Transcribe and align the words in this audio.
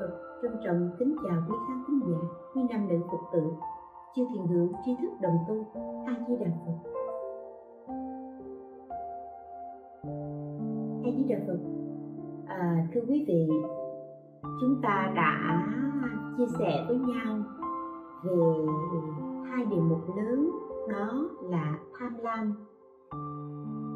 Phật 0.00 0.10
trân 0.42 0.52
trọng 0.64 0.90
kính 0.98 1.16
chào 1.22 1.42
quý 1.48 1.54
khán 1.68 1.82
thính 1.88 2.00
giả, 2.06 2.28
quý 2.54 2.62
nam 2.70 2.88
nữ 2.88 2.98
Phật 3.10 3.18
tử, 3.32 3.52
chư 4.16 4.22
thiền 4.34 4.46
hữu 4.46 4.68
tri 4.84 4.96
thức 5.02 5.10
đồng 5.20 5.38
tu, 5.48 5.66
A 6.06 6.14
Di 6.28 6.36
Đà 6.36 6.46
Phật. 6.66 6.90
A 11.04 11.10
Di 11.16 11.24
Đà 11.28 11.36
Phật. 11.46 11.58
À, 12.46 12.86
thưa 12.94 13.00
quý 13.08 13.24
vị, 13.28 13.48
chúng 14.42 14.80
ta 14.82 15.12
đã 15.16 15.62
chia 16.38 16.46
sẻ 16.58 16.84
với 16.88 16.98
nhau 16.98 17.38
về 18.24 18.36
hai 19.50 19.64
đề 19.64 19.76
mục 19.76 20.16
lớn 20.16 20.50
đó 20.88 21.28
là 21.42 21.78
tham 21.98 22.16
lam 22.22 22.54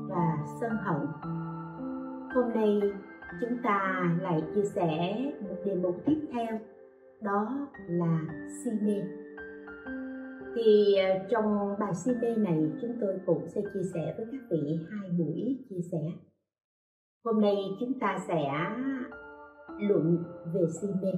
và 0.08 0.38
sân 0.60 0.72
hận 0.84 1.06
hôm 2.34 2.52
nay 2.54 2.80
chúng 3.40 3.58
ta 3.62 4.04
lại 4.20 4.42
chia 4.54 4.64
sẻ 4.64 5.16
đề 5.64 5.74
mục 5.74 5.96
tiếp 6.06 6.28
theo, 6.32 6.58
đó 7.22 7.68
là 7.88 8.20
si 8.64 8.70
mê 8.82 9.02
thì 10.54 10.94
ờ, 10.94 11.26
trong 11.30 11.74
bài 11.80 11.94
si 11.94 12.10
mê 12.22 12.36
này 12.36 12.72
chúng 12.82 12.96
tôi 13.00 13.18
cũng 13.26 13.48
sẽ 13.48 13.60
chia 13.74 13.82
sẻ 13.94 14.14
với 14.16 14.26
các 14.32 14.40
vị 14.50 14.78
hai 14.90 15.10
buổi 15.18 15.58
chia 15.70 15.80
sẻ. 15.92 16.02
Hôm 17.24 17.40
nay 17.40 17.56
chúng 17.80 17.98
ta 18.00 18.18
sẽ 18.28 18.50
luận 19.80 20.24
về 20.54 20.62
si 20.80 20.88
mê 21.02 21.12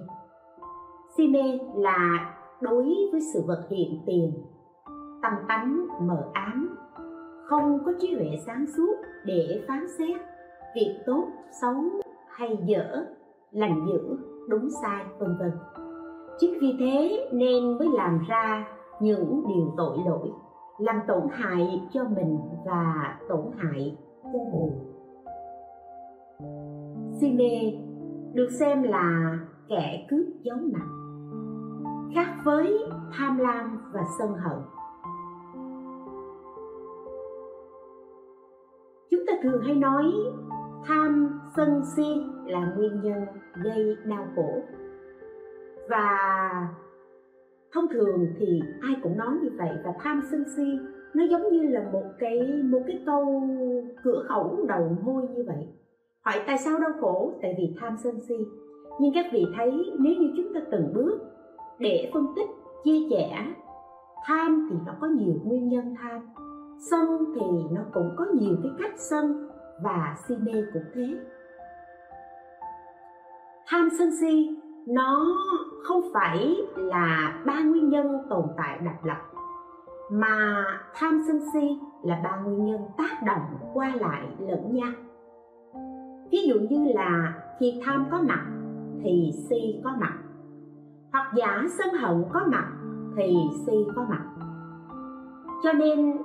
si 1.16 1.28
mê 1.28 1.58
là 1.76 2.34
đối 2.62 2.84
với 3.12 3.20
sự 3.34 3.40
vật 3.46 3.66
hiện 3.70 4.02
tiền, 4.06 4.32
tâm 5.22 5.32
tánh 5.48 5.86
mờ 6.00 6.30
ám, 6.32 6.76
không 7.46 7.78
có 7.84 7.92
trí 7.98 8.14
huệ 8.14 8.30
sáng 8.46 8.66
suốt 8.76 8.94
để 9.26 9.64
phán 9.68 9.86
xét 9.98 10.20
việc 10.74 11.02
tốt, 11.06 11.28
xấu 11.60 11.74
hay 12.28 12.58
dở, 12.66 13.06
lành 13.50 13.86
dữ 13.86 14.31
đúng 14.48 14.68
sai, 14.82 15.04
vân 15.18 15.36
vân. 15.38 15.50
Chính 16.38 16.58
vì 16.60 16.76
thế 16.78 17.28
nên 17.32 17.78
mới 17.78 17.88
làm 17.94 18.18
ra 18.28 18.68
những 19.00 19.42
điều 19.48 19.74
tội 19.76 19.98
lỗi, 20.06 20.30
làm 20.78 21.00
tổn 21.08 21.22
hại 21.30 21.88
cho 21.92 22.04
mình 22.04 22.38
và 22.66 23.18
tổn 23.28 23.46
hại 23.56 23.96
cho 24.22 24.38
người. 24.38 24.70
Si 27.20 27.32
mê 27.32 27.78
được 28.34 28.48
xem 28.60 28.82
là 28.82 29.38
kẻ 29.68 30.06
cướp 30.10 30.26
giấu 30.42 30.56
mặt, 30.72 30.86
khác 32.14 32.36
với 32.44 32.78
tham 33.12 33.38
lam 33.38 33.90
và 33.92 34.00
sân 34.18 34.34
hận. 34.34 34.58
Chúng 39.10 39.20
ta 39.26 39.32
thường 39.42 39.62
hay 39.62 39.74
nói 39.74 40.04
tham 40.84 41.40
sân 41.56 41.82
si 41.96 42.22
là 42.46 42.72
nguyên 42.76 43.00
nhân 43.02 43.24
gây 43.62 43.96
đau 44.04 44.26
khổ. 44.36 44.62
Và 45.90 46.18
thông 47.72 47.88
thường 47.88 48.26
thì 48.38 48.60
ai 48.80 48.96
cũng 49.02 49.16
nói 49.16 49.34
như 49.42 49.50
vậy, 49.58 49.70
và 49.84 49.92
tham 50.00 50.20
sân 50.30 50.44
si 50.56 50.78
nó 51.14 51.24
giống 51.24 51.52
như 51.52 51.62
là 51.62 51.90
một 51.92 52.04
cái 52.18 52.62
một 52.64 52.80
cái 52.86 53.02
câu 53.06 53.42
cửa 54.04 54.24
khẩu 54.28 54.64
đầu 54.68 54.96
môi 55.04 55.22
như 55.28 55.44
vậy. 55.46 55.68
Hỏi 56.24 56.34
tại 56.46 56.58
sao 56.58 56.78
đau 56.78 56.90
khổ? 57.00 57.32
Tại 57.42 57.54
vì 57.58 57.76
tham 57.80 57.96
sân 58.04 58.20
si. 58.28 58.34
Nhưng 59.00 59.12
các 59.14 59.26
vị 59.32 59.46
thấy 59.56 59.72
nếu 59.98 60.12
như 60.20 60.32
chúng 60.36 60.54
ta 60.54 60.60
từng 60.70 60.92
bước 60.94 61.20
để 61.78 62.10
phân 62.14 62.26
tích, 62.36 62.48
chia 62.84 62.98
sẻ, 63.10 63.46
tham 64.24 64.68
thì 64.70 64.76
nó 64.86 64.92
có 65.00 65.06
nhiều 65.06 65.34
nguyên 65.44 65.68
nhân 65.68 65.94
tham, 65.98 66.20
sân 66.90 67.24
thì 67.34 67.46
nó 67.72 67.80
cũng 67.92 68.10
có 68.16 68.26
nhiều 68.32 68.56
cái 68.62 68.72
cách 68.78 68.94
sân 68.96 69.48
và 69.82 70.14
si 70.28 70.36
mê 70.36 70.64
cũng 70.72 70.82
thế. 70.94 71.16
Tham 73.66 73.88
sân 73.98 74.10
si 74.20 74.56
nó 74.86 75.26
không 75.84 76.00
phải 76.14 76.56
là 76.76 77.42
ba 77.46 77.60
nguyên 77.60 77.88
nhân 77.88 78.18
tồn 78.30 78.46
tại 78.56 78.78
độc 78.84 79.04
lập, 79.04 79.18
mà 80.10 80.64
tham 80.94 81.22
sân 81.26 81.40
si 81.52 81.78
là 82.02 82.20
ba 82.24 82.36
nguyên 82.36 82.64
nhân 82.64 82.80
tác 82.98 83.22
động 83.26 83.58
qua 83.74 83.92
lại 84.00 84.22
lẫn 84.38 84.74
nhau. 84.74 84.92
Ví 86.30 86.38
dụ 86.46 86.54
như 86.70 86.92
là 86.94 87.34
khi 87.60 87.80
tham 87.84 88.06
có 88.10 88.22
mặt 88.28 88.46
thì 89.04 89.30
si 89.48 89.80
có 89.84 89.90
mặt, 90.00 90.14
hoặc 91.12 91.32
giả 91.36 91.64
sân 91.78 91.94
hận 91.94 92.24
có 92.32 92.40
mặt 92.46 92.72
thì 93.16 93.36
si 93.66 93.72
có 93.96 94.06
mặt. 94.10 94.24
Cho 95.62 95.72
nên 95.72 96.16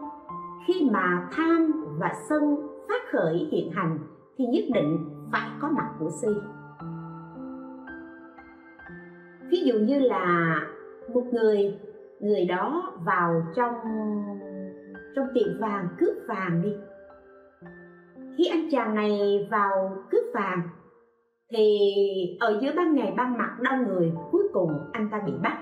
khi 0.67 0.89
mà 0.91 1.29
tham 1.31 1.71
và 1.99 2.13
sân 2.29 2.66
phát 2.89 3.01
khởi 3.11 3.47
hiện 3.51 3.71
hành, 3.71 3.97
thì 4.37 4.45
nhất 4.45 4.63
định 4.73 4.97
phải 5.31 5.49
có 5.61 5.69
mặt 5.69 5.89
của 5.99 6.09
si. 6.21 6.27
Ví 9.49 9.61
dụ 9.65 9.73
như 9.73 9.99
là 9.99 10.55
một 11.13 11.23
người 11.31 11.79
người 12.19 12.45
đó 12.45 12.93
vào 13.05 13.43
trong 13.55 13.73
trong 15.15 15.27
tiệm 15.33 15.59
vàng 15.59 15.87
cướp 15.99 16.13
vàng 16.27 16.61
đi. 16.61 16.73
Khi 18.37 18.45
anh 18.45 18.69
chàng 18.71 18.95
này 18.95 19.47
vào 19.51 19.97
cướp 20.11 20.23
vàng, 20.33 20.61
thì 21.51 21.79
ở 22.39 22.59
giữa 22.61 22.71
ban 22.75 22.95
ngày 22.95 23.13
ban 23.17 23.37
mặt 23.37 23.57
đông 23.61 23.87
người, 23.87 24.11
cuối 24.31 24.43
cùng 24.53 24.71
anh 24.91 25.09
ta 25.11 25.21
bị 25.25 25.31
bắt. 25.43 25.57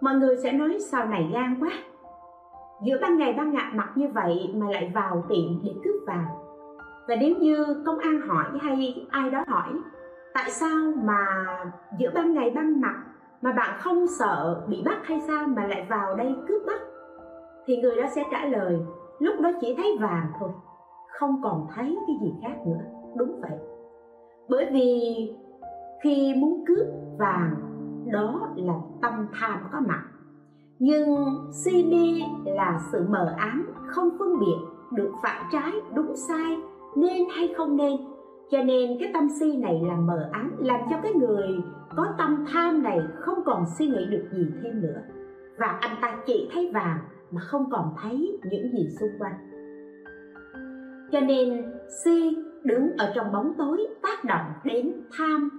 Mọi 0.00 0.14
người 0.14 0.36
sẽ 0.36 0.52
nói 0.52 0.78
sau 0.80 1.06
này 1.06 1.30
gan 1.32 1.56
quá 1.60 1.70
giữa 2.82 2.98
ban 3.02 3.16
ngày 3.16 3.34
ban 3.36 3.50
ngạc 3.50 3.70
mặt 3.74 3.92
như 3.94 4.08
vậy 4.14 4.54
mà 4.54 4.66
lại 4.70 4.90
vào 4.94 5.24
tiệm 5.28 5.64
để 5.64 5.74
cướp 5.84 5.94
vàng. 6.06 6.26
Và 7.08 7.16
nếu 7.20 7.36
như 7.36 7.82
công 7.86 7.98
an 7.98 8.20
hỏi 8.20 8.46
hay 8.60 9.06
ai 9.10 9.30
đó 9.30 9.44
hỏi, 9.46 9.68
tại 10.34 10.50
sao 10.50 10.92
mà 11.02 11.26
giữa 11.98 12.10
ban 12.14 12.34
ngày 12.34 12.50
ban 12.50 12.80
mặt 12.80 13.04
mà 13.42 13.52
bạn 13.52 13.78
không 13.78 14.06
sợ 14.06 14.64
bị 14.68 14.82
bắt 14.84 14.98
hay 15.02 15.20
sao 15.20 15.46
mà 15.46 15.66
lại 15.66 15.86
vào 15.90 16.16
đây 16.16 16.34
cướp 16.48 16.62
bắt? 16.66 16.80
Thì 17.66 17.76
người 17.76 17.96
đó 17.96 18.08
sẽ 18.14 18.24
trả 18.30 18.44
lời, 18.44 18.78
lúc 19.18 19.34
đó 19.40 19.50
chỉ 19.60 19.74
thấy 19.76 19.96
vàng 20.00 20.26
thôi, 20.40 20.50
không 21.18 21.40
còn 21.42 21.66
thấy 21.74 21.98
cái 22.06 22.16
gì 22.22 22.34
khác 22.42 22.54
nữa. 22.66 22.84
Đúng 23.16 23.40
vậy. 23.40 23.58
Bởi 24.48 24.68
vì 24.72 25.02
khi 26.02 26.34
muốn 26.36 26.64
cướp 26.66 26.86
vàng, 27.18 27.54
đó 28.12 28.48
là 28.56 28.74
tâm 29.02 29.26
tham 29.40 29.58
có 29.72 29.80
mặt 29.80 30.02
nhưng 30.78 31.16
si 31.52 31.84
mê 31.84 32.22
là 32.52 32.80
sự 32.92 33.04
mờ 33.08 33.34
ám, 33.38 33.72
không 33.86 34.08
phân 34.18 34.38
biệt, 34.40 34.56
được 34.92 35.12
phải 35.22 35.40
trái 35.52 35.72
đúng 35.94 36.16
sai, 36.16 36.56
nên 36.96 37.22
hay 37.36 37.54
không 37.56 37.76
nên. 37.76 37.96
Cho 38.50 38.62
nên 38.62 38.98
cái 39.00 39.10
tâm 39.14 39.28
si 39.40 39.56
này 39.56 39.82
là 39.86 39.96
mờ 39.96 40.28
ám, 40.32 40.56
làm 40.58 40.80
cho 40.90 40.96
cái 41.02 41.12
người 41.12 41.48
có 41.96 42.06
tâm 42.18 42.44
tham 42.52 42.82
này 42.82 43.00
không 43.14 43.38
còn 43.44 43.64
suy 43.78 43.86
nghĩ 43.86 44.06
được 44.10 44.28
gì 44.32 44.46
thêm 44.62 44.80
nữa. 44.80 45.02
Và 45.58 45.66
anh 45.80 45.96
ta 46.00 46.18
chỉ 46.26 46.50
thấy 46.52 46.70
vàng 46.74 46.98
mà 47.30 47.40
không 47.40 47.70
còn 47.70 47.94
thấy 48.02 48.38
những 48.50 48.72
gì 48.72 48.88
xung 49.00 49.10
quanh. 49.18 49.34
Cho 51.12 51.20
nên 51.20 51.64
si 52.04 52.36
đứng 52.64 52.96
ở 52.98 53.12
trong 53.14 53.32
bóng 53.32 53.52
tối, 53.58 53.86
tác 54.02 54.24
động 54.24 54.46
đến 54.64 54.92
tham, 55.18 55.50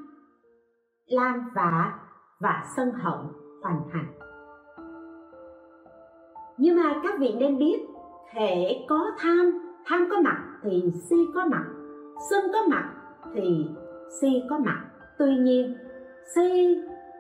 lam 1.07 1.50
vạ 1.56 2.00
và 2.40 2.63
sân 2.75 2.91
hận, 2.91 3.19
hoành 3.63 3.81
hành 3.91 4.28
nhưng 6.59 6.75
mà 6.75 7.01
các 7.03 7.19
vị 7.19 7.35
nên 7.39 7.57
biết, 7.57 7.87
thể 8.33 8.85
có 8.89 9.11
tham 9.19 9.51
tham 9.85 10.07
có 10.11 10.21
mặt 10.21 10.37
thì 10.63 10.83
si 11.09 11.15
có 11.35 11.45
mặt, 11.45 11.65
sân 12.29 12.44
có 12.53 12.59
mặt 12.69 12.89
thì 13.33 13.65
si 14.21 14.44
có 14.50 14.57
mặt. 14.57 14.85
Tuy 15.19 15.35
nhiên, 15.35 15.75
si 16.35 16.77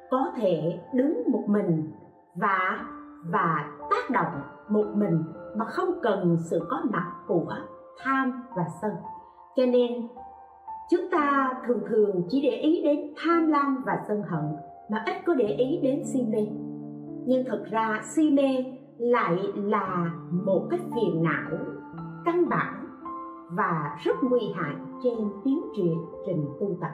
có 0.09 0.31
thể 0.35 0.79
đứng 0.93 1.23
một 1.31 1.43
mình 1.47 1.91
và 2.35 2.85
và 3.31 3.69
tác 3.89 4.09
động 4.11 4.41
một 4.69 4.85
mình 4.95 5.23
mà 5.55 5.65
không 5.65 5.89
cần 6.01 6.37
sự 6.49 6.59
có 6.69 6.81
mặt 6.83 7.11
của 7.27 7.55
tham 8.03 8.43
và 8.55 8.63
sân. 8.81 8.91
Cho 9.55 9.65
nên, 9.65 10.07
chúng 10.91 11.09
ta 11.11 11.53
thường 11.67 11.81
thường 11.89 12.21
chỉ 12.29 12.41
để 12.41 12.55
ý 12.55 12.81
đến 12.83 13.13
tham 13.17 13.47
lam 13.47 13.83
và 13.85 14.03
sân 14.07 14.21
hận 14.21 14.43
mà 14.89 15.03
ít 15.05 15.15
có 15.25 15.33
để 15.33 15.47
ý 15.47 15.79
đến 15.83 16.03
si 16.05 16.25
mê. 16.29 16.47
Nhưng 17.25 17.45
thực 17.45 17.65
ra, 17.65 18.01
si 18.15 18.31
mê 18.31 18.78
lại 18.99 19.37
là 19.55 20.11
một 20.31 20.67
cái 20.69 20.79
phiền 20.79 21.23
não 21.23 21.57
căn 22.25 22.49
bản 22.49 22.85
và 23.51 23.97
rất 24.03 24.15
nguy 24.23 24.51
hại 24.55 24.75
trên 25.03 25.17
tiến 25.45 25.61
trình 25.75 25.95
trình 26.25 26.45
tu 26.59 26.77
tập. 26.81 26.91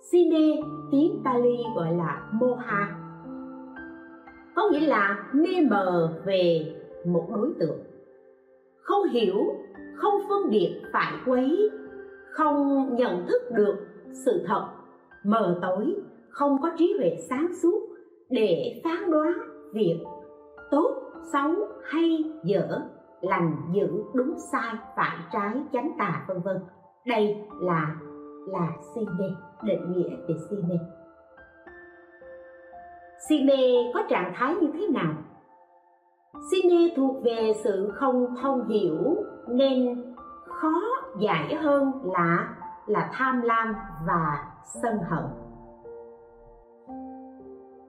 Si 0.00 0.30
mê 0.30 0.62
tiếng 0.90 1.22
Pali 1.24 1.56
gọi 1.76 1.94
là 1.94 2.30
moha. 2.32 2.96
Có 4.54 4.68
nghĩa 4.72 4.86
là 4.86 5.30
mê 5.32 5.60
mờ 5.70 6.22
về 6.24 6.74
một 7.06 7.26
đối 7.34 7.52
tượng. 7.58 7.78
Không 8.76 9.08
hiểu, 9.08 9.36
không 9.94 10.14
phân 10.28 10.50
biệt 10.50 10.82
phải 10.92 11.12
quấy, 11.26 11.70
không 12.30 12.88
nhận 12.96 13.26
thức 13.26 13.42
được 13.56 13.76
sự 14.24 14.44
thật, 14.46 14.68
mờ 15.24 15.58
tối, 15.62 15.94
không 16.28 16.62
có 16.62 16.70
trí 16.78 16.94
huệ 16.98 17.16
sáng 17.28 17.48
suốt 17.62 17.88
để 18.30 18.80
phán 18.84 19.10
đoán 19.10 19.32
việc 19.72 20.00
tốt, 20.70 20.96
xấu, 21.32 21.54
hay, 21.84 22.24
dở, 22.44 22.80
lành, 23.20 23.56
dữ, 23.72 23.88
đúng, 24.14 24.34
sai, 24.52 24.74
phải, 24.96 25.16
trái, 25.32 25.62
chánh 25.72 25.90
tà, 25.98 26.24
vân 26.28 26.40
vân. 26.40 26.56
Đây 27.06 27.44
là 27.60 27.96
là 28.46 28.68
si 28.94 29.00
mê, 29.18 29.24
định 29.62 29.92
nghĩa 29.92 30.16
về 30.28 30.34
si 30.50 30.56
mê. 30.68 30.76
Si 33.28 33.44
mê 33.44 33.92
có 33.94 34.02
trạng 34.08 34.32
thái 34.36 34.54
như 34.54 34.68
thế 34.74 34.88
nào? 34.94 35.14
Si 36.50 36.70
mê 36.70 36.92
thuộc 36.96 37.24
về 37.24 37.52
sự 37.64 37.92
không 37.94 38.34
thông 38.42 38.68
hiểu 38.68 39.16
nên 39.48 40.04
khó 40.48 40.80
giải 41.20 41.54
hơn 41.54 41.92
là 42.04 42.56
là 42.86 43.10
tham 43.12 43.42
lam 43.42 43.74
và 44.06 44.44
sân 44.82 44.98
hận 45.10 45.24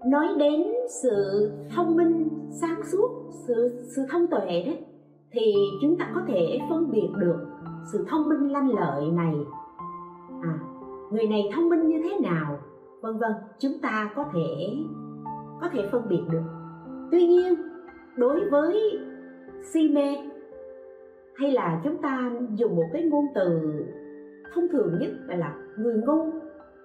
nói 0.05 0.27
đến 0.37 0.63
sự 1.03 1.49
thông 1.75 1.95
minh, 1.95 2.29
sáng 2.61 2.81
suốt, 2.91 3.31
sự 3.47 3.85
sự 3.95 4.01
thông 4.09 4.27
tuệ 4.27 4.63
đấy, 4.65 4.85
thì 5.31 5.53
chúng 5.81 5.97
ta 5.97 6.11
có 6.15 6.21
thể 6.27 6.59
phân 6.69 6.91
biệt 6.91 7.09
được 7.17 7.45
sự 7.91 8.05
thông 8.09 8.29
minh 8.29 8.51
lanh 8.51 8.69
lợi 8.69 9.11
này. 9.11 9.35
À 10.43 10.59
người 11.11 11.27
này 11.27 11.49
thông 11.55 11.69
minh 11.69 11.87
như 11.87 12.01
thế 12.03 12.19
nào? 12.29 12.59
Vân 13.01 13.17
vân, 13.17 13.31
chúng 13.59 13.73
ta 13.81 14.11
có 14.15 14.25
thể 14.33 14.75
có 15.61 15.69
thể 15.73 15.89
phân 15.91 16.01
biệt 16.09 16.21
được. 16.31 16.43
Tuy 17.11 17.27
nhiên, 17.27 17.55
đối 18.15 18.49
với 18.49 18.99
si 19.73 19.89
mê, 19.89 20.17
hay 21.35 21.51
là 21.51 21.81
chúng 21.83 21.97
ta 22.01 22.31
dùng 22.55 22.75
một 22.75 22.85
cái 22.93 23.03
ngôn 23.03 23.25
từ 23.35 23.61
thông 24.53 24.67
thường 24.67 24.97
nhất 24.99 25.09
là 25.27 25.55
người 25.77 25.95
ngu 26.05 26.31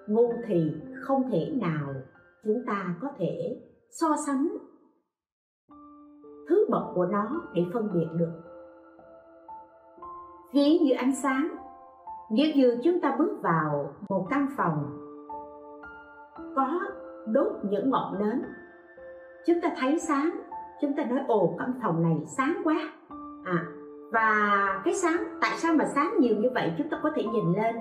ngu 0.06 0.32
thì 0.46 0.72
không 1.00 1.22
thể 1.30 1.52
nào 1.60 1.94
chúng 2.44 2.62
ta 2.66 2.94
có 3.00 3.08
thể 3.18 3.62
so 3.90 4.06
sánh 4.26 4.48
thứ 6.48 6.66
bậc 6.70 6.82
của 6.94 7.06
nó 7.06 7.42
để 7.54 7.62
phân 7.72 7.88
biệt 7.92 8.06
được. 8.16 8.32
Ví 10.54 10.78
như 10.78 10.92
ánh 10.94 11.14
sáng, 11.14 11.56
nếu 12.30 12.46
như 12.54 12.78
chúng 12.84 13.00
ta 13.00 13.16
bước 13.18 13.38
vào 13.42 13.94
một 14.08 14.26
căn 14.30 14.46
phòng 14.56 14.98
có 16.56 16.80
đốt 17.26 17.52
những 17.62 17.90
ngọn 17.90 18.18
nến, 18.18 18.42
chúng 19.46 19.60
ta 19.62 19.72
thấy 19.78 19.98
sáng, 19.98 20.30
chúng 20.80 20.96
ta 20.96 21.04
nói, 21.04 21.20
ồ, 21.28 21.54
căn 21.58 21.72
phòng 21.82 22.02
này 22.02 22.16
sáng 22.26 22.62
quá. 22.64 22.76
À 23.44 23.66
và 24.12 24.82
cái 24.84 24.94
sáng, 24.94 25.16
tại 25.40 25.50
sao 25.56 25.74
mà 25.74 25.84
sáng 25.84 26.14
nhiều 26.18 26.36
như 26.36 26.50
vậy? 26.54 26.72
Chúng 26.78 26.88
ta 26.88 27.00
có 27.02 27.10
thể 27.14 27.24
nhìn 27.24 27.52
lên 27.52 27.76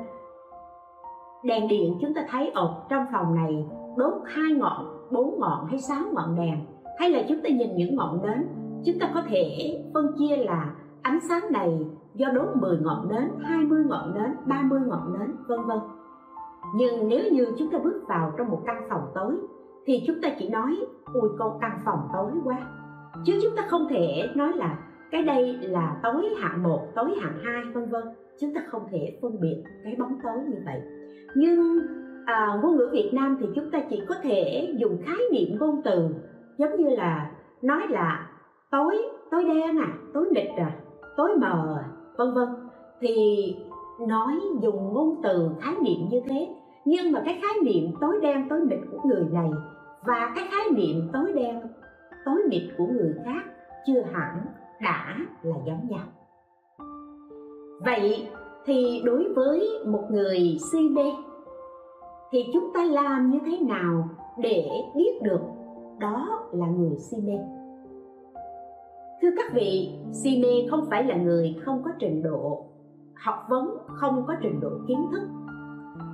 đèn 1.43 1.67
điện, 1.67 1.97
chúng 2.01 2.13
ta 2.13 2.25
thấy, 2.29 2.51
ồ, 2.55 2.85
trong 2.89 3.05
phòng 3.11 3.35
này 3.35 3.69
đốt 3.97 4.13
hai 4.25 4.53
ngọn 4.53 5.07
bốn 5.11 5.39
ngọn 5.39 5.65
hay 5.67 5.79
sáu 5.79 6.03
ngọn 6.13 6.35
đèn 6.35 6.59
hay 6.99 7.09
là 7.09 7.23
chúng 7.29 7.41
ta 7.43 7.49
nhìn 7.49 7.75
những 7.75 7.95
ngọn 7.95 8.21
nến 8.21 8.47
chúng 8.85 8.99
ta 8.99 9.11
có 9.13 9.21
thể 9.27 9.77
phân 9.93 10.11
chia 10.17 10.37
là 10.37 10.75
ánh 11.01 11.19
sáng 11.29 11.51
này 11.51 11.85
do 12.13 12.27
đốt 12.33 12.47
10 12.55 12.77
ngọn 12.81 13.09
nến, 13.09 13.29
20 13.43 13.83
ngọn 13.87 14.13
nến, 14.13 14.35
30 14.45 14.79
ngọn 14.87 15.19
nến, 15.19 15.35
vân 15.47 15.63
vân. 15.63 15.77
Nhưng 16.75 17.07
nếu 17.07 17.31
như 17.31 17.47
chúng 17.57 17.71
ta 17.71 17.77
bước 17.83 18.01
vào 18.07 18.33
trong 18.37 18.49
một 18.49 18.61
căn 18.65 18.87
phòng 18.89 19.11
tối 19.15 19.35
thì 19.85 20.03
chúng 20.07 20.21
ta 20.21 20.29
chỉ 20.39 20.49
nói 20.49 20.85
ui 21.13 21.29
con 21.39 21.57
căn 21.61 21.79
phòng 21.85 21.99
tối 22.13 22.31
quá. 22.43 22.57
Chứ 23.25 23.39
chúng 23.43 23.55
ta 23.55 23.65
không 23.69 23.87
thể 23.89 24.29
nói 24.35 24.51
là 24.55 24.77
cái 25.11 25.23
đây 25.23 25.57
là 25.61 25.99
tối 26.03 26.29
hạng 26.39 26.63
1, 26.63 26.79
tối 26.95 27.15
hạng 27.21 27.39
2 27.43 27.63
vân 27.73 27.89
vân. 27.89 28.03
Chúng 28.39 28.53
ta 28.53 28.61
không 28.67 28.83
thể 28.91 29.17
phân 29.21 29.41
biệt 29.41 29.63
cái 29.83 29.95
bóng 29.99 30.19
tối 30.23 30.37
như 30.49 30.57
vậy. 30.65 30.81
Nhưng 31.35 31.79
à, 32.25 32.59
ngôn 32.61 32.77
ngữ 32.77 32.89
Việt 32.91 33.09
Nam 33.13 33.37
thì 33.39 33.47
chúng 33.55 33.71
ta 33.71 33.79
chỉ 33.89 34.01
có 34.09 34.15
thể 34.23 34.73
dùng 34.77 34.97
khái 35.05 35.17
niệm 35.31 35.57
ngôn 35.59 35.81
từ 35.83 36.09
giống 36.57 36.75
như 36.75 36.89
là 36.89 37.31
nói 37.61 37.81
là 37.89 38.29
tối 38.71 39.01
tối 39.31 39.43
đen 39.43 39.79
à 39.79 39.93
tối 40.13 40.25
mịt 40.31 40.47
à 40.57 40.71
tối 41.17 41.29
mờ 41.37 41.77
à 41.77 41.85
vân 42.17 42.33
vân. 42.33 42.47
Thì 43.01 43.15
nói 44.07 44.39
dùng 44.61 44.93
ngôn 44.93 45.21
từ 45.23 45.49
khái 45.61 45.73
niệm 45.81 46.09
như 46.09 46.21
thế 46.27 46.47
nhưng 46.85 47.11
mà 47.11 47.21
cái 47.25 47.39
khái 47.41 47.57
niệm 47.63 47.91
tối 48.01 48.19
đen 48.21 48.49
tối 48.49 48.59
mịt 48.59 48.79
của 48.91 49.09
người 49.09 49.25
này 49.31 49.49
và 50.05 50.31
cái 50.35 50.47
khái 50.51 50.69
niệm 50.71 51.09
tối 51.13 51.33
đen 51.35 51.61
tối 52.25 52.41
mịt 52.49 52.63
của 52.77 52.85
người 52.85 53.13
khác 53.25 53.41
chưa 53.87 54.01
hẳn 54.13 54.45
đã 54.81 55.17
là 55.43 55.55
giống 55.65 55.87
nhau. 55.89 56.05
Vậy 57.85 58.27
thì 58.65 59.01
đối 59.05 59.33
với 59.33 59.69
một 59.85 60.07
người 60.11 60.57
si 60.71 60.89
mê 60.89 61.11
thì 62.31 62.49
chúng 62.53 62.73
ta 62.73 62.83
làm 62.83 63.31
như 63.31 63.39
thế 63.45 63.57
nào 63.59 64.09
để 64.37 64.69
biết 64.95 65.21
được 65.21 65.41
đó 65.99 66.47
là 66.51 66.67
người 66.67 66.95
si 66.97 67.17
mê? 67.23 67.37
Thưa 69.21 69.29
các 69.37 69.53
vị 69.53 69.89
si 70.11 70.41
mê 70.43 70.67
không 70.71 70.85
phải 70.89 71.03
là 71.03 71.15
người 71.15 71.55
không 71.65 71.81
có 71.85 71.91
trình 71.99 72.23
độ 72.23 72.65
học 73.13 73.45
vấn 73.49 73.77
không 73.87 74.23
có 74.27 74.35
trình 74.41 74.59
độ 74.61 74.69
kiến 74.87 75.07
thức. 75.11 75.27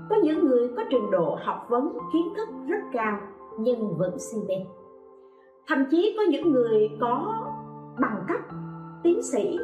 Có 0.10 0.16
những 0.24 0.46
người 0.46 0.70
có 0.78 0.84
trình 0.90 1.12
độ 1.12 1.38
học 1.42 1.66
vấn 1.70 1.98
kiến 2.14 2.28
thức 2.38 2.50
rất 2.68 2.80
cao 2.94 3.20
nhưng 3.60 3.98
vẫn 3.98 4.20
si 4.20 4.38
mê. 4.48 4.56
Thậm 5.68 5.86
chí 5.92 6.16
có 6.18 6.24
những 6.30 6.52
người 6.52 6.90
có 7.00 7.44
bằng 8.02 8.24
cấp 8.28 8.40
tiến 9.04 9.24
sĩ 9.24 9.58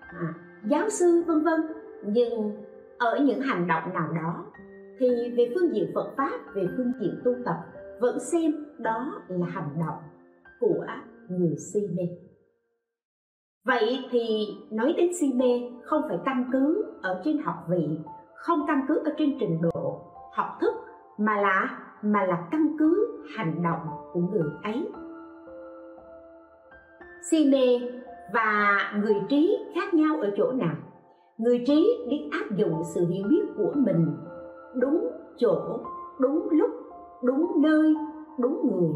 à, 0.00 0.34
giáo 0.64 0.88
sư 0.88 1.24
vân 1.26 1.44
vân 1.44 1.60
nhưng 2.04 2.52
ở 2.98 3.18
những 3.18 3.40
hành 3.40 3.66
động 3.66 3.94
nào 3.94 4.08
đó 4.12 4.44
thì 5.00 5.08
về 5.36 5.52
phương 5.54 5.74
diện 5.74 5.90
Phật 5.94 6.14
pháp, 6.16 6.38
về 6.54 6.68
phương 6.76 6.92
diện 7.00 7.20
tu 7.24 7.32
tập, 7.44 7.56
vẫn 8.00 8.18
xem 8.20 8.52
đó 8.78 9.22
là 9.28 9.46
hành 9.46 9.70
động 9.78 9.98
của 10.60 10.86
người 11.28 11.56
si 11.72 11.80
mê. 11.96 12.02
Vậy 13.64 13.98
thì 14.10 14.48
nói 14.70 14.94
đến 14.96 15.10
si 15.20 15.32
mê, 15.34 15.60
không 15.84 16.02
phải 16.08 16.18
căn 16.24 16.50
cứ 16.52 16.84
ở 17.02 17.22
trên 17.24 17.38
học 17.38 17.54
vị, 17.68 17.98
không 18.34 18.58
căn 18.66 18.80
cứ 18.88 19.02
ở 19.04 19.14
trên 19.18 19.36
trình 19.40 19.60
độ 19.62 20.00
học 20.32 20.46
thức, 20.60 20.74
mà 21.18 21.40
là 21.40 21.86
mà 22.02 22.26
là 22.26 22.48
căn 22.50 22.76
cứ 22.78 23.22
hành 23.36 23.62
động 23.62 23.88
của 24.12 24.20
người 24.20 24.50
ấy. 24.62 24.88
Si 27.30 27.50
mê 27.50 27.80
và 28.34 28.78
người 29.02 29.16
trí 29.28 29.58
khác 29.74 29.94
nhau 29.94 30.20
ở 30.20 30.30
chỗ 30.36 30.52
nào? 30.52 30.76
Người 31.38 31.64
trí 31.66 32.04
biết 32.10 32.28
áp 32.32 32.56
dụng 32.56 32.82
sự 32.94 33.06
hiểu 33.06 33.24
biết 33.30 33.42
của 33.56 33.72
mình 33.76 34.06
đúng 34.74 35.10
chỗ, 35.36 35.78
đúng 36.18 36.48
lúc, 36.50 36.70
đúng 37.22 37.52
nơi, 37.56 37.94
đúng 38.38 38.60
người. 38.62 38.90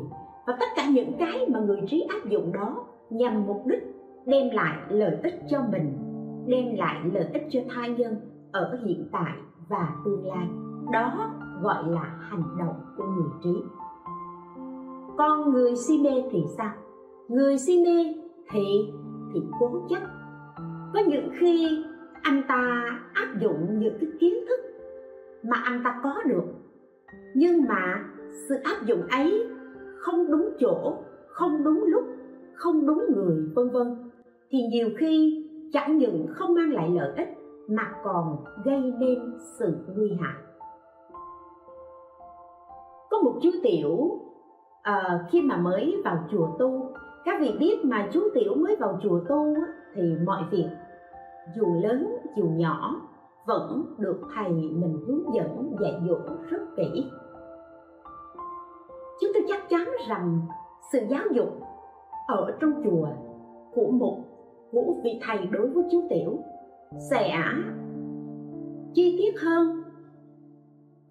Và 0.47 0.57
tất 0.61 0.67
cả 0.77 0.89
những 0.91 1.13
cái 1.19 1.47
mà 1.49 1.61
người 1.61 1.81
trí 1.87 2.01
áp 2.01 2.29
dụng 2.29 2.53
đó 2.53 2.85
nhằm 3.11 3.47
mục 3.47 3.63
đích 3.67 3.83
đem 4.27 4.51
lại 4.53 4.77
lợi 4.89 5.17
ích 5.23 5.35
cho 5.51 5.59
mình, 5.73 5.99
đem 6.47 6.65
lại 6.77 7.01
lợi 7.13 7.27
ích 7.33 7.43
cho 7.51 7.61
tha 7.75 7.87
nhân 7.87 8.17
ở 8.53 8.79
hiện 8.85 9.09
tại 9.13 9.33
và 9.69 9.97
tương 10.05 10.27
lai. 10.27 10.49
Đó 10.93 11.31
gọi 11.63 11.85
là 11.89 12.19
hành 12.21 12.45
động 12.59 12.77
của 12.97 13.05
người 13.05 13.31
trí. 13.43 13.63
Còn 15.19 15.53
người 15.53 15.77
si 15.77 16.03
mê 16.03 16.23
thì 16.31 16.45
sao? 16.57 16.73
Người 17.29 17.59
si 17.59 17.85
mê 17.85 18.15
thì 18.51 18.65
thì 19.35 19.43
cố 19.61 19.87
chấp. 19.89 20.01
Có 20.95 21.01
những 21.07 21.29
khi 21.41 21.85
anh 22.23 22.43
ta 22.49 22.85
áp 23.13 23.29
dụng 23.41 23.79
những 23.79 23.95
cái 24.01 24.11
kiến 24.21 24.35
thức 24.49 24.61
mà 25.45 25.57
anh 25.65 25.81
ta 25.85 26.01
có 26.03 26.15
được. 26.27 26.45
Nhưng 27.35 27.65
mà 27.69 28.05
sự 28.49 28.55
áp 28.65 28.87
dụng 28.87 29.03
ấy 29.11 29.47
không 29.99 30.31
đúng 30.31 30.49
chỗ 30.59 30.95
không 31.29 31.65
đúng 31.65 31.85
lúc 31.85 32.05
không 32.55 32.87
đúng 32.87 33.05
người 33.15 33.37
vân 33.55 33.71
vân. 33.71 34.11
Thì 34.51 34.59
nhiều 34.73 34.89
khi 34.99 35.45
chẳng 35.73 35.99
những 35.99 36.27
không 36.31 36.55
mang 36.55 36.73
lại 36.73 36.91
lợi 36.91 37.13
ích 37.17 37.29
mà 37.69 37.93
còn 38.05 38.37
gây 38.65 38.93
nên 39.01 39.19
sự 39.59 39.77
nguy 39.97 40.13
hại. 40.21 40.43
Có 43.11 43.19
một 43.23 43.39
chú 43.43 43.51
tiểu 43.63 43.91
uh, 43.91 45.31
khi 45.31 45.43
mà 45.43 45.57
mới 45.57 46.03
vào 46.05 46.29
chùa 46.31 46.49
tu 46.59 46.95
các 47.25 47.41
vị 47.41 47.57
biết 47.59 47.85
mà 47.85 48.09
chú 48.13 48.21
tiểu 48.35 48.55
mới 48.55 48.77
vào 48.77 48.99
chùa 49.03 49.21
tu 49.29 49.55
thì 49.95 50.03
mọi 50.27 50.43
việc 50.51 50.69
dù 51.57 51.67
lớn 51.83 52.17
dù 52.37 52.45
nhỏ 52.45 53.01
vẫn 53.47 53.95
được 53.99 54.21
thầy 54.35 54.53
mình 54.53 55.05
hướng 55.07 55.35
dẫn, 55.35 55.77
dạy 55.81 56.03
dỗ 56.09 56.19
rất 56.51 56.63
kỹ. 56.77 57.11
Chúng 59.21 59.31
tôi 59.35 59.43
chắc 59.49 59.69
chắn 59.69 59.89
rằng 60.09 60.41
sự 60.93 60.99
giáo 61.09 61.23
dục 61.33 61.49
ở 62.27 62.57
trong 62.61 62.73
chùa 62.85 63.09
của 63.75 63.91
một, 63.91 64.25
của 64.71 64.95
vị 65.05 65.21
thầy 65.23 65.47
đối 65.47 65.69
với 65.69 65.85
chú 65.93 66.03
tiểu 66.11 66.39
sẽ 67.11 67.39
chi 68.95 69.17
tiết 69.19 69.41
hơn 69.41 69.83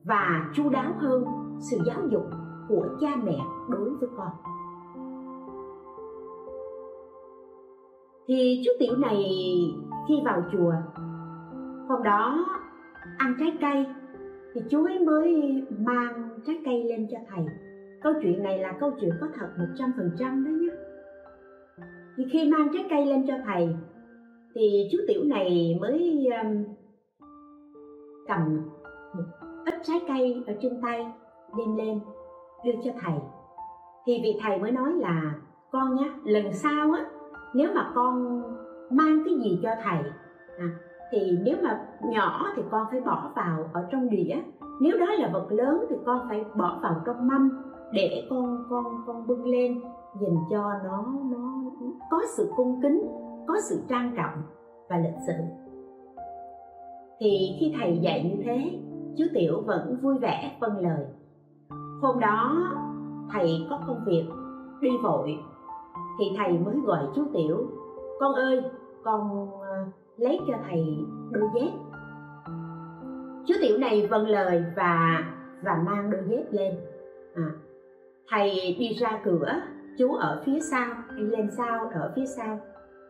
và 0.03 0.51
chu 0.55 0.69
đáo 0.69 0.91
hơn 0.97 1.25
sự 1.59 1.77
giáo 1.85 1.99
dục 2.11 2.23
của 2.69 2.87
cha 3.01 3.09
mẹ 3.23 3.37
đối 3.69 3.89
với 3.89 4.09
con. 4.17 4.29
Thì 8.27 8.61
chú 8.65 8.71
tiểu 8.79 8.95
này 8.97 9.25
khi 10.07 10.21
vào 10.25 10.41
chùa 10.51 10.73
hôm 11.87 12.03
đó 12.03 12.45
ăn 13.17 13.35
trái 13.39 13.57
cây 13.61 13.85
thì 14.53 14.61
chú 14.69 14.85
ấy 14.85 14.99
mới 14.99 15.63
mang 15.79 16.29
trái 16.45 16.61
cây 16.65 16.83
lên 16.83 17.07
cho 17.11 17.17
thầy. 17.29 17.45
Câu 18.01 18.13
chuyện 18.21 18.43
này 18.43 18.59
là 18.59 18.73
câu 18.79 18.91
chuyện 19.01 19.11
có 19.21 19.27
thật 19.35 19.47
một 19.57 19.65
trăm 19.75 19.91
phần 19.97 20.11
trăm 20.19 20.45
đó 20.45 20.49
nhé. 20.49 20.69
Thì 22.17 22.23
khi 22.31 22.51
mang 22.51 22.67
trái 22.73 22.85
cây 22.89 23.05
lên 23.05 23.27
cho 23.27 23.33
thầy 23.45 23.75
thì 24.55 24.87
chú 24.91 24.97
tiểu 25.07 25.23
này 25.23 25.77
mới 25.81 26.27
um, 26.41 26.63
cầm 28.27 28.61
một 29.13 29.23
ít 29.65 29.75
trái 29.83 30.01
cây 30.07 30.43
ở 30.47 30.53
trên 30.61 30.81
tay 30.81 31.07
đem 31.57 31.77
lên 31.77 31.99
đưa 32.65 32.71
cho 32.83 32.91
thầy. 33.01 33.13
Thì 34.05 34.19
vị 34.23 34.39
thầy 34.41 34.59
mới 34.59 34.71
nói 34.71 34.93
là 34.93 35.33
con 35.71 35.95
nhé 35.95 36.11
lần 36.23 36.53
sau 36.53 36.91
á 36.91 37.05
nếu 37.53 37.69
mà 37.75 37.91
con 37.95 38.41
mang 38.89 39.23
cái 39.25 39.33
gì 39.43 39.59
cho 39.63 39.69
thầy 39.83 39.99
à, 40.57 40.67
thì 41.11 41.37
nếu 41.43 41.57
mà 41.63 41.85
nhỏ 42.01 42.45
thì 42.55 42.61
con 42.71 42.87
phải 42.91 43.01
bỏ 43.01 43.31
vào 43.35 43.69
ở 43.73 43.85
trong 43.91 44.09
đĩa. 44.09 44.35
Nếu 44.81 44.97
đó 44.97 45.05
là 45.05 45.29
vật 45.33 45.47
lớn 45.49 45.85
thì 45.89 45.95
con 46.05 46.19
phải 46.29 46.45
bỏ 46.55 46.79
vào 46.83 47.01
trong 47.05 47.27
mâm 47.27 47.49
để 47.93 48.27
con 48.29 48.63
con 48.69 49.03
con 49.07 49.27
bưng 49.27 49.45
lên 49.45 49.81
nhìn 50.19 50.35
cho 50.49 50.71
nó 50.83 51.05
nó 51.31 51.63
có 52.09 52.21
sự 52.37 52.51
cung 52.55 52.81
kính, 52.81 53.07
có 53.47 53.53
sự 53.69 53.81
trang 53.89 54.13
trọng 54.17 54.41
và 54.89 54.97
lịch 54.97 55.15
sự. 55.27 55.33
Thì 57.19 57.57
khi 57.59 57.75
thầy 57.79 57.97
dạy 57.97 58.23
như 58.23 58.43
thế, 58.45 58.79
chú 59.17 59.23
tiểu 59.33 59.61
vẫn 59.65 59.97
vui 60.01 60.17
vẻ 60.17 60.57
vâng 60.61 60.77
lời. 60.77 61.05
Hôm 62.01 62.19
đó 62.19 62.69
thầy 63.31 63.67
có 63.69 63.79
công 63.87 64.03
việc 64.05 64.25
đi 64.81 64.89
vội, 65.03 65.37
thì 66.19 66.25
thầy 66.37 66.57
mới 66.57 66.75
gọi 66.85 67.07
chú 67.15 67.23
tiểu, 67.33 67.57
con 68.19 68.33
ơi, 68.33 68.61
con 69.03 69.49
lấy 70.17 70.39
cho 70.47 70.53
thầy 70.69 70.83
đôi 71.31 71.49
dép. 71.55 71.71
Chú 73.47 73.53
tiểu 73.61 73.77
này 73.77 74.07
vâng 74.09 74.27
lời 74.27 74.63
và 74.75 75.23
và 75.63 75.75
mang 75.85 76.11
đôi 76.11 76.21
dép 76.27 76.43
lên. 76.51 76.73
À, 77.35 77.51
thầy 78.29 78.75
đi 78.79 78.93
ra 78.93 79.21
cửa 79.23 79.61
chú 79.97 80.13
ở 80.13 80.41
phía 80.45 80.59
sau 80.59 80.87
đi 81.17 81.23
lên 81.23 81.49
sau 81.57 81.89
ở 81.93 82.13
phía 82.15 82.25
sau. 82.25 82.59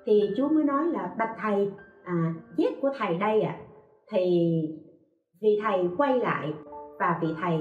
Thì 0.06 0.34
chú 0.38 0.48
mới 0.48 0.64
nói 0.64 0.86
là 0.86 1.16
bạch 1.18 1.36
thầy 1.42 1.72
à, 2.04 2.34
dép 2.58 2.74
của 2.82 2.90
thầy 2.98 3.18
đây 3.18 3.42
ạ. 3.42 3.56
À. 3.60 3.64
thì 4.10 4.26
vì 5.42 5.60
thầy 5.64 5.90
quay 5.98 6.20
lại 6.20 6.54
và 7.00 7.20
vị 7.22 7.28
thầy 7.42 7.60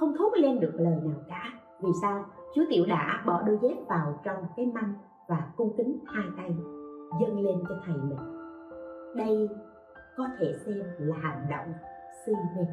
không 0.00 0.16
thốt 0.18 0.32
lên 0.36 0.60
được 0.60 0.72
lời 0.74 0.96
nào 1.04 1.24
cả. 1.28 1.52
Vì 1.82 1.90
sao? 2.02 2.24
Chú 2.54 2.62
tiểu 2.70 2.84
đã 2.88 3.22
bỏ 3.26 3.42
đôi 3.46 3.58
dép 3.62 3.76
vào 3.88 4.20
trong 4.24 4.36
cái 4.56 4.66
mâm 4.66 4.94
và 5.28 5.52
cung 5.56 5.74
kính 5.78 5.98
hai 6.06 6.24
tay 6.36 6.56
dâng 7.20 7.40
lên 7.40 7.56
cho 7.68 7.74
thầy 7.86 7.96
mình 7.96 8.33
đây 9.14 9.48
có 10.16 10.28
thể 10.38 10.52
xem 10.66 10.78
là 10.98 11.16
hành 11.16 11.46
động 11.50 11.72
si 12.26 12.32
mê. 12.56 12.66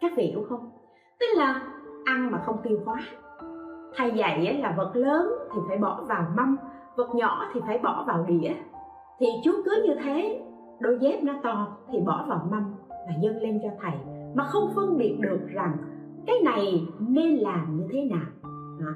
Các 0.00 0.12
vị 0.16 0.26
hiểu 0.26 0.44
không? 0.48 0.70
Tức 1.20 1.26
là 1.36 1.62
ăn 2.04 2.30
mà 2.30 2.42
không 2.46 2.56
tiêu 2.62 2.80
hóa. 2.84 3.00
Thầy 3.96 4.10
dạy 4.10 4.58
là 4.60 4.74
vật 4.76 4.96
lớn 4.96 5.32
thì 5.52 5.60
phải 5.68 5.78
bỏ 5.78 6.04
vào 6.08 6.26
mâm 6.36 6.56
vật 6.96 7.14
nhỏ 7.14 7.44
thì 7.52 7.60
phải 7.66 7.78
bỏ 7.78 8.04
vào 8.06 8.24
đĩa. 8.28 8.54
Thì 9.18 9.26
chú 9.44 9.52
cứ 9.64 9.84
như 9.86 9.94
thế 10.04 10.42
đôi 10.80 10.98
dép 11.00 11.22
nó 11.22 11.32
to 11.42 11.76
thì 11.92 11.98
bỏ 12.00 12.24
vào 12.28 12.48
mâm 12.50 12.74
và 12.88 13.14
dâng 13.22 13.36
lên 13.36 13.60
cho 13.62 13.68
thầy 13.80 13.92
mà 14.34 14.44
không 14.44 14.72
phân 14.74 14.98
biệt 14.98 15.18
được 15.20 15.40
rằng 15.48 15.76
cái 16.26 16.36
này 16.44 16.86
nên 16.98 17.36
làm 17.36 17.76
như 17.76 17.88
thế 17.92 18.04
nào. 18.10 18.26
À, 18.80 18.92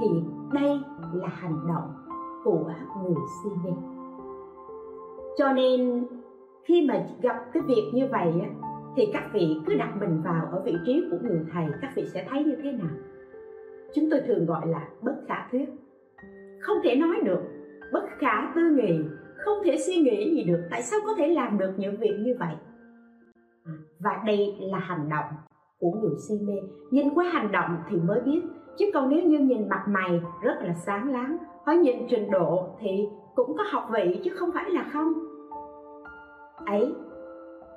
thì 0.00 0.06
đây 0.52 0.80
là 1.12 1.28
hành 1.28 1.66
động 1.68 1.92
của 2.44 2.72
người 3.02 3.14
si 3.42 3.50
mê 3.64 3.70
cho 5.38 5.52
nên, 5.52 6.04
khi 6.64 6.86
mà 6.88 7.06
gặp 7.22 7.36
cái 7.52 7.62
việc 7.66 7.90
như 7.94 8.06
vậy 8.06 8.32
á, 8.42 8.48
thì 8.96 9.08
các 9.12 9.30
vị 9.32 9.56
cứ 9.66 9.74
đặt 9.74 9.96
mình 10.00 10.22
vào 10.24 10.46
ở 10.52 10.62
vị 10.64 10.76
trí 10.86 11.04
của 11.10 11.16
người 11.22 11.40
thầy, 11.52 11.66
các 11.82 11.92
vị 11.96 12.06
sẽ 12.06 12.26
thấy 12.30 12.44
như 12.44 12.56
thế 12.62 12.72
nào? 12.72 12.96
Chúng 13.94 14.10
tôi 14.10 14.20
thường 14.26 14.46
gọi 14.46 14.66
là 14.66 14.88
bất 15.02 15.14
khả 15.28 15.48
thuyết. 15.50 15.68
Không 16.60 16.78
thể 16.84 16.96
nói 16.96 17.16
được, 17.24 17.40
bất 17.92 18.04
khả 18.18 18.52
tư 18.54 18.62
nghị, 18.70 18.98
không 19.36 19.58
thể 19.64 19.76
suy 19.86 19.96
nghĩ 19.96 20.36
gì 20.36 20.44
được, 20.44 20.60
tại 20.70 20.82
sao 20.82 21.00
có 21.06 21.14
thể 21.18 21.28
làm 21.28 21.58
được 21.58 21.72
những 21.76 21.96
việc 21.96 22.16
như 22.18 22.36
vậy? 22.38 22.54
À, 23.64 23.72
và 24.00 24.22
đây 24.26 24.56
là 24.60 24.78
hành 24.78 25.08
động 25.08 25.26
của 25.80 25.90
người 25.90 26.14
si 26.28 26.34
mê. 26.46 26.54
Nhìn 26.90 27.14
qua 27.14 27.24
hành 27.24 27.52
động 27.52 27.76
thì 27.90 27.96
mới 27.96 28.20
biết, 28.20 28.40
chứ 28.78 28.90
còn 28.94 29.08
nếu 29.08 29.22
như 29.22 29.38
nhìn 29.38 29.68
mặt 29.68 29.84
mày 29.88 30.20
rất 30.42 30.54
là 30.60 30.74
sáng 30.74 31.12
láng 31.12 31.36
hoặc 31.64 31.74
nhìn 31.74 31.96
trình 32.08 32.30
độ 32.30 32.68
thì 32.80 33.08
cũng 33.34 33.56
có 33.56 33.64
học 33.70 33.88
vị 33.92 34.20
chứ 34.24 34.30
không 34.34 34.50
phải 34.54 34.70
là 34.70 34.86
không. 34.92 35.12
Ấy, 36.66 36.94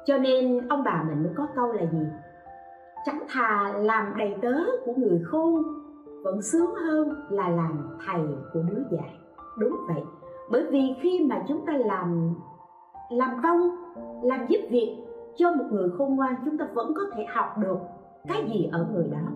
cho 0.06 0.18
nên 0.18 0.68
ông 0.68 0.84
bà 0.84 1.04
mình 1.08 1.24
mới 1.24 1.34
có 1.36 1.48
câu 1.56 1.72
là 1.72 1.86
gì? 1.92 2.06
Chẳng 3.06 3.24
thà 3.30 3.74
làm 3.78 4.14
đầy 4.18 4.36
tớ 4.42 4.56
của 4.86 4.94
người 4.98 5.22
khôn 5.26 5.64
vẫn 6.24 6.42
sướng 6.42 6.76
hơn 6.76 7.14
là 7.30 7.50
làm 7.50 7.98
thầy 8.06 8.22
của 8.54 8.62
đứa 8.70 8.84
dạy 8.92 9.14
đúng 9.58 9.78
vậy, 9.88 10.04
bởi 10.52 10.66
vì 10.72 10.96
khi 11.02 11.26
mà 11.30 11.44
chúng 11.48 11.66
ta 11.66 11.74
làm 11.74 12.34
làm 13.10 13.30
công, 13.44 13.70
làm 14.24 14.46
giúp 14.50 14.60
việc 14.70 14.98
cho 15.36 15.52
một 15.52 15.66
người 15.72 15.90
khôn 15.98 16.16
ngoan, 16.16 16.36
chúng 16.46 16.58
ta 16.58 16.68
vẫn 16.74 16.94
có 16.96 17.02
thể 17.16 17.26
học 17.30 17.58
được 17.58 17.78
cái 18.28 18.46
gì 18.54 18.70
ở 18.72 18.88
người 18.94 19.08
đó. 19.12 19.28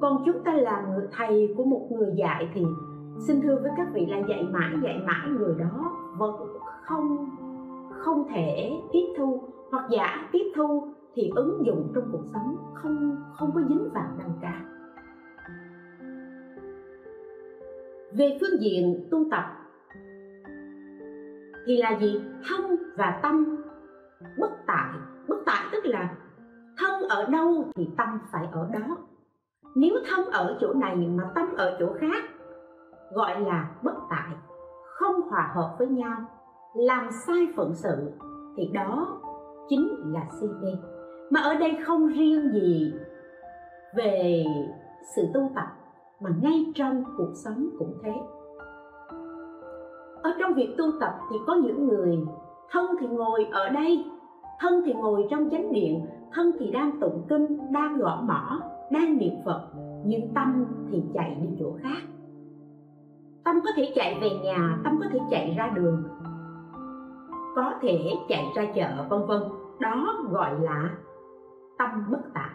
Còn 0.00 0.22
chúng 0.26 0.44
ta 0.44 0.52
làm 0.52 0.90
người 0.90 1.06
thầy 1.12 1.54
của 1.56 1.64
một 1.64 1.88
người 1.90 2.12
dạy 2.16 2.48
thì 2.54 2.64
xin 3.18 3.40
thưa 3.42 3.58
với 3.62 3.70
các 3.76 3.88
vị 3.92 4.06
là 4.06 4.18
dạy 4.28 4.48
mãi 4.52 4.72
dạy 4.82 5.02
mãi 5.06 5.28
người 5.38 5.54
đó 5.58 5.92
vẫn 6.18 6.32
không 6.82 7.28
không 7.90 8.28
thể 8.28 8.70
tiếp 8.92 9.14
thu 9.18 9.42
hoặc 9.70 9.86
giả 9.90 10.28
tiếp 10.32 10.52
thu 10.56 10.88
thì 11.14 11.30
ứng 11.36 11.66
dụng 11.66 11.92
trong 11.94 12.08
cuộc 12.12 12.24
sống 12.32 12.56
không 12.74 13.16
không 13.36 13.50
có 13.54 13.60
dính 13.68 13.88
vào 13.94 14.08
đâu 14.18 14.28
cả. 14.42 14.64
Về 18.12 18.38
phương 18.40 18.60
diện 18.60 19.08
tu 19.10 19.24
tập 19.30 19.44
thì 21.66 21.76
là 21.76 21.98
gì? 22.00 22.20
Thân 22.48 22.76
và 22.96 23.20
tâm 23.22 23.56
bất 24.38 24.50
tại. 24.66 24.94
Bất 25.28 25.36
tại 25.46 25.64
tức 25.72 25.86
là 25.86 26.14
thân 26.78 27.02
ở 27.08 27.26
đâu 27.26 27.64
thì 27.74 27.88
tâm 27.96 28.18
phải 28.32 28.46
ở 28.52 28.68
đó. 28.72 28.96
Nếu 29.74 29.94
thân 30.10 30.26
ở 30.26 30.58
chỗ 30.60 30.74
này 30.74 30.96
mà 30.96 31.30
tâm 31.34 31.46
ở 31.56 31.76
chỗ 31.78 31.94
khác 32.00 32.24
gọi 33.10 33.40
là 33.40 33.70
bất 33.82 33.94
tại, 34.10 34.36
không 34.84 35.20
hòa 35.30 35.52
hợp 35.54 35.76
với 35.78 35.88
nhau, 35.88 36.16
làm 36.74 37.08
sai 37.26 37.48
phận 37.56 37.74
sự, 37.74 38.12
thì 38.56 38.70
đó 38.74 39.18
chính 39.68 39.88
là 40.04 40.26
si 40.40 40.46
mê. 40.62 40.70
Mà 41.30 41.40
ở 41.40 41.54
đây 41.54 41.78
không 41.86 42.06
riêng 42.06 42.50
gì 42.52 42.92
về 43.96 44.44
sự 45.16 45.22
tu 45.34 45.50
tập, 45.54 45.66
mà 46.20 46.30
ngay 46.42 46.72
trong 46.74 47.04
cuộc 47.16 47.32
sống 47.44 47.68
cũng 47.78 47.98
thế. 48.02 48.12
Ở 50.22 50.34
trong 50.40 50.54
việc 50.54 50.74
tu 50.78 50.84
tập 51.00 51.14
thì 51.30 51.36
có 51.46 51.54
những 51.54 51.88
người, 51.88 52.18
thân 52.70 52.86
thì 53.00 53.06
ngồi 53.06 53.46
ở 53.52 53.68
đây, 53.68 54.04
thân 54.60 54.82
thì 54.84 54.92
ngồi 54.92 55.26
trong 55.30 55.50
chánh 55.50 55.72
điện, 55.72 56.06
thân 56.32 56.52
thì 56.58 56.70
đang 56.70 57.00
tụng 57.00 57.26
kinh, 57.28 57.72
đang 57.72 57.98
gõ 57.98 58.22
mỏ 58.28 58.60
đang 58.90 59.18
niệm 59.18 59.34
phật, 59.44 59.68
nhưng 60.04 60.34
tâm 60.34 60.66
thì 60.90 61.02
chạy 61.14 61.36
đi 61.42 61.48
chỗ 61.60 61.72
khác 61.82 62.02
tâm 63.46 63.60
có 63.64 63.70
thể 63.76 63.92
chạy 63.94 64.18
về 64.20 64.30
nhà 64.44 64.78
tâm 64.84 64.98
có 65.02 65.06
thể 65.12 65.18
chạy 65.30 65.54
ra 65.58 65.72
đường. 65.74 66.02
Có 67.56 67.72
thể 67.82 67.98
chạy 68.28 68.44
ra 68.54 68.64
chợ 68.74 69.04
vân 69.08 69.26
vân. 69.26 69.42
Đó 69.80 70.24
gọi 70.30 70.60
là 70.60 70.90
tâm 71.78 71.88
bất 72.10 72.20
tại. 72.34 72.50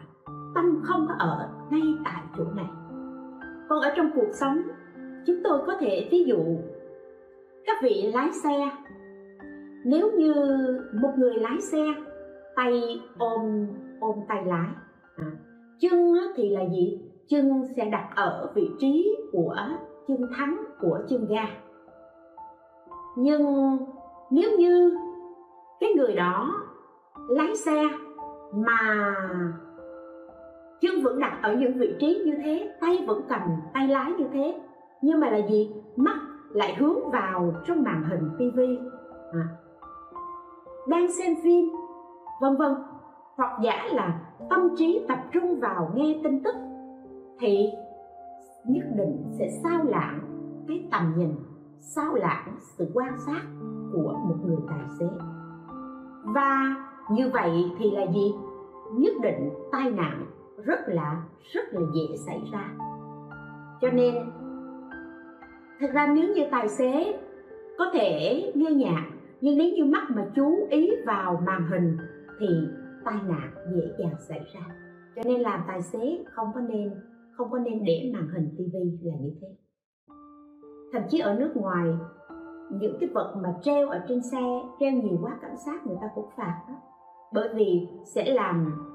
Tâm 0.55 0.81
không 0.83 1.05
có 1.07 1.15
ở 1.19 1.49
ngay 1.69 1.81
tại 2.05 2.23
chỗ 2.37 2.43
này. 2.55 2.65
Còn 3.69 3.79
ở 3.81 3.93
trong 3.95 4.11
cuộc 4.15 4.29
sống 4.33 4.61
chúng 5.27 5.35
tôi 5.43 5.59
có 5.67 5.75
thể 5.79 6.07
ví 6.11 6.23
dụ 6.23 6.57
các 7.65 7.77
vị 7.83 8.11
lái 8.13 8.31
xe. 8.43 8.71
Nếu 9.85 10.11
như 10.11 10.33
một 11.01 11.11
người 11.17 11.33
lái 11.33 11.61
xe 11.61 11.85
tay 12.55 13.01
ôm 13.17 13.67
ôm 13.99 14.15
tay 14.27 14.45
lái 14.45 14.69
à, 15.15 15.31
chân 15.79 16.13
thì 16.35 16.49
là 16.49 16.61
gì? 16.69 16.99
Chân 17.27 17.63
sẽ 17.75 17.85
đặt 17.85 18.09
ở 18.15 18.51
vị 18.55 18.69
trí 18.79 19.17
của 19.31 19.55
chân 20.07 20.29
thắng 20.37 20.63
của 20.79 20.99
chân 21.09 21.25
ga. 21.29 21.45
Nhưng 23.15 23.77
nếu 24.29 24.57
như 24.57 24.97
cái 25.79 25.93
người 25.95 26.15
đó 26.15 26.53
lái 27.29 27.55
xe 27.55 27.83
mà 28.53 29.15
chân 30.81 31.01
vẫn 31.03 31.19
đặt 31.19 31.39
ở 31.41 31.55
những 31.55 31.77
vị 31.77 31.95
trí 31.99 32.21
như 32.25 32.33
thế 32.43 32.73
tay 32.81 33.03
vẫn 33.07 33.21
cầm 33.29 33.41
tay 33.73 33.87
lái 33.87 34.11
như 34.11 34.25
thế 34.33 34.61
nhưng 35.01 35.19
mà 35.19 35.29
là 35.29 35.47
gì? 35.47 35.75
Mắt 35.95 36.15
lại 36.51 36.75
hướng 36.75 37.11
vào 37.11 37.53
trong 37.65 37.83
màn 37.83 38.03
hình 38.09 38.29
tivi 38.37 38.79
à, 39.33 39.47
đang 40.87 41.11
xem 41.11 41.35
phim 41.43 41.69
vân 42.41 42.57
vân. 42.57 42.75
Hoặc 43.35 43.59
giả 43.63 43.87
là 43.91 44.19
tâm 44.49 44.75
trí 44.77 45.05
tập 45.07 45.19
trung 45.31 45.59
vào 45.59 45.91
nghe 45.95 46.19
tin 46.23 46.43
tức 46.43 46.55
thì 47.39 47.69
nhất 48.65 48.85
định 48.95 49.23
sẽ 49.39 49.49
sao 49.63 49.83
lãng 49.83 50.19
cái 50.67 50.87
tầm 50.91 51.13
nhìn, 51.17 51.29
sao 51.79 52.15
lãng 52.15 52.55
sự 52.77 52.91
quan 52.93 53.13
sát 53.25 53.41
của 53.93 54.19
một 54.27 54.35
người 54.45 54.57
tài 54.69 54.85
xế. 54.99 55.05
Và 56.23 56.75
như 57.11 57.29
vậy 57.33 57.51
thì 57.79 57.91
là 57.91 58.05
gì? 58.11 58.33
Nhất 58.93 59.13
định 59.21 59.49
tai 59.71 59.91
nạn 59.91 60.25
rất 60.65 60.79
là 60.87 61.23
rất 61.53 61.73
là 61.73 61.81
dễ 61.95 62.17
xảy 62.25 62.41
ra. 62.51 62.73
Cho 63.81 63.91
nên, 63.91 64.15
thực 65.79 65.91
ra 65.93 66.07
nếu 66.07 66.33
như 66.35 66.43
tài 66.51 66.69
xế 66.69 67.19
có 67.77 67.85
thể 67.93 68.51
nghe 68.55 68.71
nhạc, 68.71 69.05
nhưng 69.41 69.57
nếu 69.57 69.73
như 69.73 69.85
mắt 69.85 70.03
mà 70.09 70.25
chú 70.35 70.67
ý 70.69 70.91
vào 71.05 71.41
màn 71.45 71.67
hình 71.67 71.97
thì 72.39 72.47
tai 73.05 73.19
nạn 73.27 73.51
dễ 73.75 73.83
dàng 73.99 74.15
xảy 74.19 74.45
ra. 74.53 74.61
Cho 75.15 75.21
nên 75.25 75.41
làm 75.41 75.59
tài 75.67 75.81
xế 75.81 76.23
không 76.31 76.47
có 76.53 76.61
nên 76.61 76.91
không 77.41 77.51
có 77.51 77.59
nên 77.59 77.83
để 77.85 78.11
màn 78.13 78.27
hình 78.27 78.49
tivi 78.57 78.97
là 79.01 79.15
như 79.21 79.31
thế. 79.41 79.47
Thậm 80.93 81.01
chí 81.09 81.19
ở 81.19 81.33
nước 81.33 81.51
ngoài 81.55 81.87
những 82.71 82.97
cái 82.99 83.09
vật 83.13 83.33
mà 83.43 83.53
treo 83.61 83.89
ở 83.89 84.05
trên 84.07 84.21
xe 84.31 84.41
treo 84.79 84.91
nhiều 84.91 85.17
quá 85.21 85.37
cảnh 85.41 85.55
sát 85.65 85.87
người 85.87 85.97
ta 86.01 86.07
cũng 86.15 86.29
phạt 86.37 86.61
đó. 86.67 86.75
Bởi 87.33 87.49
vì 87.55 87.87
sẽ 88.15 88.33
làm 88.33 88.85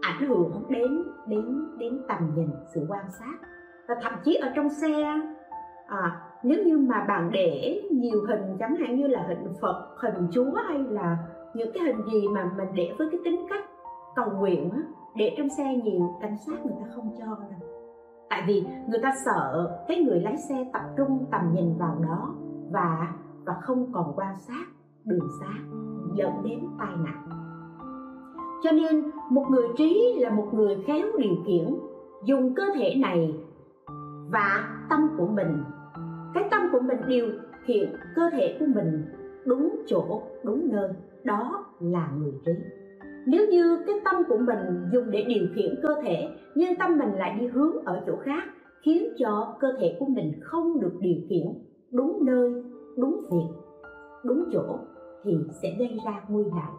ảnh 0.00 0.28
hưởng 0.28 0.52
đến 0.68 1.02
đến 1.26 1.64
đến 1.78 2.02
tầm 2.08 2.30
nhìn 2.36 2.48
sự 2.74 2.86
quan 2.88 3.04
sát. 3.18 3.38
Và 3.88 3.94
thậm 4.02 4.12
chí 4.24 4.34
ở 4.34 4.48
trong 4.56 4.68
xe 4.68 5.20
à, 5.86 6.30
nếu 6.42 6.64
như 6.64 6.78
mà 6.78 7.04
bạn 7.08 7.30
để 7.32 7.82
nhiều 7.90 8.26
hình 8.28 8.56
chẳng 8.58 8.76
hạn 8.76 8.96
như 8.96 9.06
là 9.06 9.24
hình 9.28 9.52
phật 9.60 9.96
hình 9.98 10.28
chúa 10.30 10.54
hay 10.68 10.78
là 10.78 11.16
những 11.54 11.72
cái 11.74 11.82
hình 11.82 12.02
gì 12.12 12.28
mà 12.28 12.52
mình 12.56 12.68
để 12.74 12.94
với 12.98 13.08
cái 13.12 13.20
tính 13.24 13.46
cách 13.50 13.64
cầu 14.16 14.30
nguyện 14.38 14.70
á, 14.70 14.82
để 15.16 15.34
trong 15.38 15.48
xe 15.48 15.80
nhiều 15.84 16.18
cảnh 16.20 16.36
sát 16.46 16.66
người 16.66 16.74
ta 16.80 16.86
không 16.94 17.10
cho 17.18 17.26
đâu 17.26 17.71
tại 18.32 18.42
vì 18.46 18.64
người 18.88 19.00
ta 19.02 19.12
sợ 19.24 19.70
cái 19.88 20.04
người 20.04 20.20
lái 20.20 20.36
xe 20.36 20.70
tập 20.72 20.82
trung 20.96 21.26
tầm 21.30 21.40
nhìn 21.52 21.78
vào 21.78 21.98
đó 22.08 22.34
và 22.70 23.12
và 23.44 23.54
không 23.62 23.92
còn 23.92 24.12
quan 24.16 24.34
sát 24.38 24.66
đường 25.04 25.28
xa 25.40 25.52
dẫn 26.14 26.30
đến 26.44 26.60
tai 26.78 26.92
nạn. 27.04 27.28
Cho 28.62 28.72
nên 28.72 29.10
một 29.30 29.46
người 29.50 29.68
trí 29.76 30.18
là 30.18 30.30
một 30.30 30.48
người 30.52 30.76
khéo 30.86 31.06
điều 31.18 31.34
khiển, 31.46 31.74
dùng 32.24 32.54
cơ 32.54 32.62
thể 32.74 32.94
này 32.94 33.34
và 34.30 34.78
tâm 34.90 35.00
của 35.18 35.26
mình. 35.26 35.64
Cái 36.34 36.48
tâm 36.50 36.62
của 36.72 36.80
mình 36.80 36.98
điều 37.06 37.26
khiển 37.64 37.96
cơ 38.16 38.30
thể 38.32 38.56
của 38.60 38.66
mình 38.74 39.04
đúng 39.46 39.82
chỗ, 39.86 40.22
đúng 40.44 40.68
nơi, 40.72 40.88
đó 41.24 41.64
là 41.80 42.08
người 42.18 42.32
trí 42.44 42.52
nếu 43.26 43.46
như 43.46 43.78
cái 43.86 43.94
tâm 44.04 44.22
của 44.28 44.38
mình 44.38 44.88
dùng 44.92 45.10
để 45.10 45.24
điều 45.28 45.46
khiển 45.54 45.74
cơ 45.82 45.94
thể, 46.02 46.28
nhưng 46.54 46.76
tâm 46.76 46.98
mình 46.98 47.12
lại 47.14 47.36
đi 47.40 47.46
hướng 47.46 47.84
ở 47.84 48.02
chỗ 48.06 48.16
khác, 48.16 48.42
khiến 48.82 49.08
cho 49.18 49.56
cơ 49.60 49.68
thể 49.80 49.96
của 50.00 50.06
mình 50.06 50.32
không 50.42 50.80
được 50.80 50.92
điều 51.00 51.16
khiển 51.28 51.46
đúng 51.92 52.24
nơi, 52.24 52.64
đúng 52.96 53.20
việc, 53.30 53.48
đúng 54.24 54.44
chỗ, 54.52 54.78
thì 55.24 55.32
sẽ 55.62 55.68
gây 55.78 55.98
ra 56.06 56.22
nguy 56.28 56.44
hại. 56.52 56.72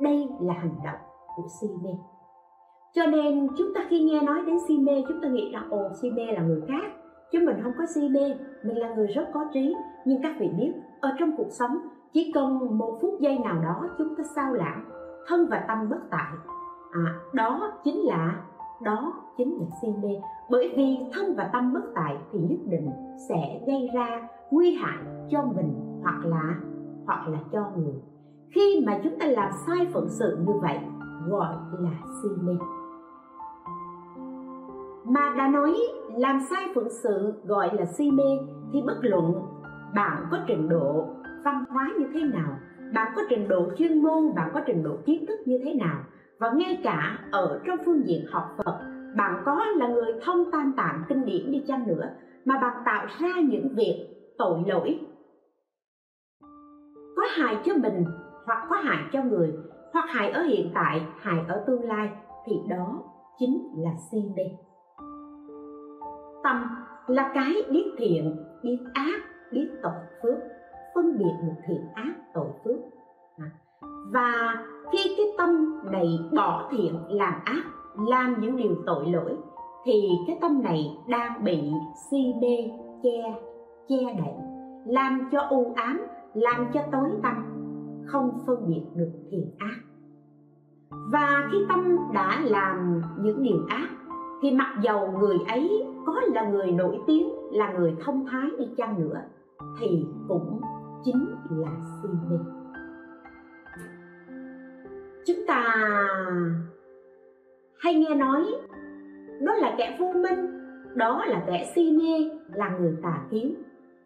Đây 0.00 0.28
là 0.40 0.54
hành 0.54 0.74
động 0.84 1.00
của 1.36 1.48
si 1.60 1.66
mê. 1.84 1.90
Cho 2.94 3.06
nên 3.06 3.48
chúng 3.58 3.74
ta 3.74 3.86
khi 3.88 4.02
nghe 4.02 4.20
nói 4.20 4.38
đến 4.46 4.56
si 4.68 4.78
mê, 4.78 5.04
chúng 5.08 5.20
ta 5.22 5.28
nghĩ 5.28 5.50
rằng 5.52 5.70
ồ, 5.70 5.88
si 6.02 6.10
mê 6.10 6.24
là 6.24 6.42
người 6.42 6.60
khác. 6.68 6.92
Chứ 7.32 7.38
mình 7.46 7.56
không 7.62 7.72
có 7.78 7.84
si 7.94 8.08
mê, 8.08 8.34
mình 8.62 8.78
là 8.78 8.94
người 8.94 9.06
rất 9.06 9.26
có 9.34 9.44
trí. 9.52 9.74
Nhưng 10.04 10.22
các 10.22 10.36
vị 10.40 10.48
biết, 10.58 10.72
ở 11.00 11.10
trong 11.18 11.36
cuộc 11.36 11.48
sống, 11.50 11.78
chỉ 12.12 12.32
cần 12.34 12.78
một 12.78 12.98
phút 13.02 13.20
giây 13.20 13.38
nào 13.38 13.62
đó, 13.62 13.88
chúng 13.98 14.14
ta 14.16 14.24
sao 14.34 14.54
lãng 14.54 14.84
thân 15.26 15.46
và 15.50 15.64
tâm 15.68 15.88
bất 15.90 16.00
tại. 16.10 16.32
À, 16.92 17.14
đó 17.32 17.72
chính 17.84 18.06
là 18.06 18.42
đó 18.82 19.12
chính 19.36 19.58
là 19.58 19.66
si 19.82 19.88
mê. 20.02 20.20
Bởi 20.50 20.74
vì 20.76 20.98
thân 21.12 21.34
và 21.36 21.50
tâm 21.52 21.72
bất 21.72 21.84
tại 21.94 22.16
thì 22.32 22.38
nhất 22.38 22.58
định 22.66 22.90
sẽ 23.28 23.60
gây 23.66 23.90
ra 23.94 24.28
nguy 24.50 24.74
hại 24.74 24.98
cho 25.30 25.42
mình 25.56 26.00
hoặc 26.02 26.24
là 26.24 26.54
hoặc 27.06 27.28
là 27.28 27.38
cho 27.52 27.70
người. 27.76 27.94
Khi 28.54 28.84
mà 28.86 29.00
chúng 29.04 29.18
ta 29.18 29.26
làm 29.26 29.50
sai 29.66 29.86
phận 29.92 30.08
sự 30.08 30.38
như 30.46 30.52
vậy 30.62 30.78
gọi 31.28 31.54
là 31.78 31.90
si 32.22 32.28
mê. 32.42 32.54
Mà 35.04 35.34
đã 35.38 35.48
nói 35.48 35.74
làm 36.16 36.40
sai 36.50 36.68
phận 36.74 36.88
sự 37.02 37.34
gọi 37.44 37.70
là 37.74 37.84
si 37.84 38.10
mê 38.10 38.38
thì 38.72 38.82
bất 38.86 38.98
luận 39.00 39.34
bạn 39.94 40.26
có 40.30 40.38
trình 40.46 40.68
độ 40.68 41.04
văn 41.44 41.64
hóa 41.68 41.90
như 41.98 42.06
thế 42.14 42.20
nào 42.22 42.56
bạn 42.94 43.12
có 43.16 43.22
trình 43.28 43.48
độ 43.48 43.66
chuyên 43.78 44.02
môn, 44.02 44.34
bạn 44.34 44.50
có 44.54 44.60
trình 44.66 44.82
độ 44.82 44.96
kiến 45.06 45.26
thức 45.26 45.38
như 45.44 45.58
thế 45.64 45.74
nào? 45.74 46.02
Và 46.38 46.52
ngay 46.56 46.80
cả 46.84 47.18
ở 47.30 47.60
trong 47.66 47.78
phương 47.86 48.06
diện 48.06 48.24
học 48.28 48.44
Phật, 48.56 48.78
bạn 49.16 49.42
có 49.44 49.64
là 49.76 49.88
người 49.88 50.12
thông 50.22 50.50
tam 50.52 50.74
tạng 50.76 51.02
kinh 51.08 51.24
điển 51.24 51.52
đi 51.52 51.64
chăng 51.66 51.86
nữa 51.86 52.08
mà 52.44 52.58
bạn 52.58 52.82
tạo 52.84 53.06
ra 53.20 53.28
những 53.48 53.68
việc 53.74 54.06
tội 54.38 54.58
lỗi? 54.66 55.00
Có 57.16 57.22
hại 57.30 57.56
cho 57.64 57.74
mình 57.76 58.04
hoặc 58.46 58.66
có 58.70 58.76
hại 58.76 59.04
cho 59.12 59.22
người, 59.22 59.52
hoặc 59.92 60.04
hại 60.08 60.30
ở 60.30 60.42
hiện 60.42 60.70
tại, 60.74 61.06
hại 61.18 61.44
ở 61.48 61.64
tương 61.66 61.82
lai 61.82 62.10
thì 62.46 62.52
đó 62.68 63.02
chính 63.38 63.68
là 63.76 63.90
si 64.10 64.18
mê. 64.36 64.42
Tâm 66.44 66.64
là 67.06 67.30
cái 67.34 67.52
biết 67.70 67.84
thiện, 67.98 68.36
biết 68.62 68.78
ác, 68.94 69.20
biết 69.52 69.68
tội 69.82 69.92
phước 70.22 70.53
phân 70.94 71.18
biệt 71.18 71.32
được 71.42 71.54
thiện 71.66 71.80
ác 71.94 72.14
tội 72.34 72.48
phước. 72.64 72.76
Và 74.12 74.54
khi 74.92 75.14
cái 75.16 75.26
tâm 75.38 75.80
này 75.92 76.18
bỏ 76.36 76.68
thiện 76.70 76.94
làm 77.08 77.34
ác, 77.44 77.62
làm 78.08 78.36
những 78.40 78.56
điều 78.56 78.74
tội 78.86 79.06
lỗi, 79.06 79.36
thì 79.84 80.08
cái 80.26 80.38
tâm 80.40 80.62
này 80.62 80.96
đang 81.08 81.44
bị 81.44 81.72
si 82.10 82.34
mê, 82.40 82.70
che 83.02 83.34
che 83.88 83.96
đậy, 84.18 84.34
làm 84.86 85.28
cho 85.32 85.40
u 85.50 85.72
ám, 85.76 86.06
làm 86.34 86.66
cho 86.74 86.80
tối 86.92 87.08
tăm, 87.22 87.44
không 88.06 88.30
phân 88.46 88.68
biệt 88.68 88.82
được 88.94 89.12
thiện 89.30 89.50
ác. 89.58 89.76
Và 91.12 91.48
khi 91.52 91.58
tâm 91.68 91.96
đã 92.12 92.40
làm 92.44 93.02
những 93.20 93.42
điều 93.42 93.58
ác, 93.68 93.88
thì 94.42 94.50
mặc 94.50 94.78
dầu 94.82 95.12
người 95.18 95.36
ấy 95.48 95.86
có 96.06 96.20
là 96.34 96.48
người 96.48 96.72
nổi 96.72 96.98
tiếng, 97.06 97.28
là 97.52 97.72
người 97.72 97.96
thông 98.04 98.26
thái 98.26 98.50
đi 98.58 98.64
chăng 98.76 99.00
nữa, 99.00 99.20
thì 99.80 100.06
cũng 100.28 100.60
chính 101.04 101.36
là 101.50 101.70
si 102.02 102.08
mê. 102.30 102.36
Chúng 105.26 105.46
ta 105.46 105.64
hay 107.78 107.94
nghe 107.94 108.14
nói 108.14 108.44
đó 109.40 109.54
là 109.54 109.74
kẻ 109.78 109.96
vô 110.00 110.12
minh, 110.12 110.60
đó 110.94 111.24
là 111.24 111.44
kẻ 111.46 111.72
si 111.74 111.98
mê, 111.98 112.30
là 112.54 112.68
người 112.68 112.96
tà 113.02 113.24
kiến. 113.30 113.54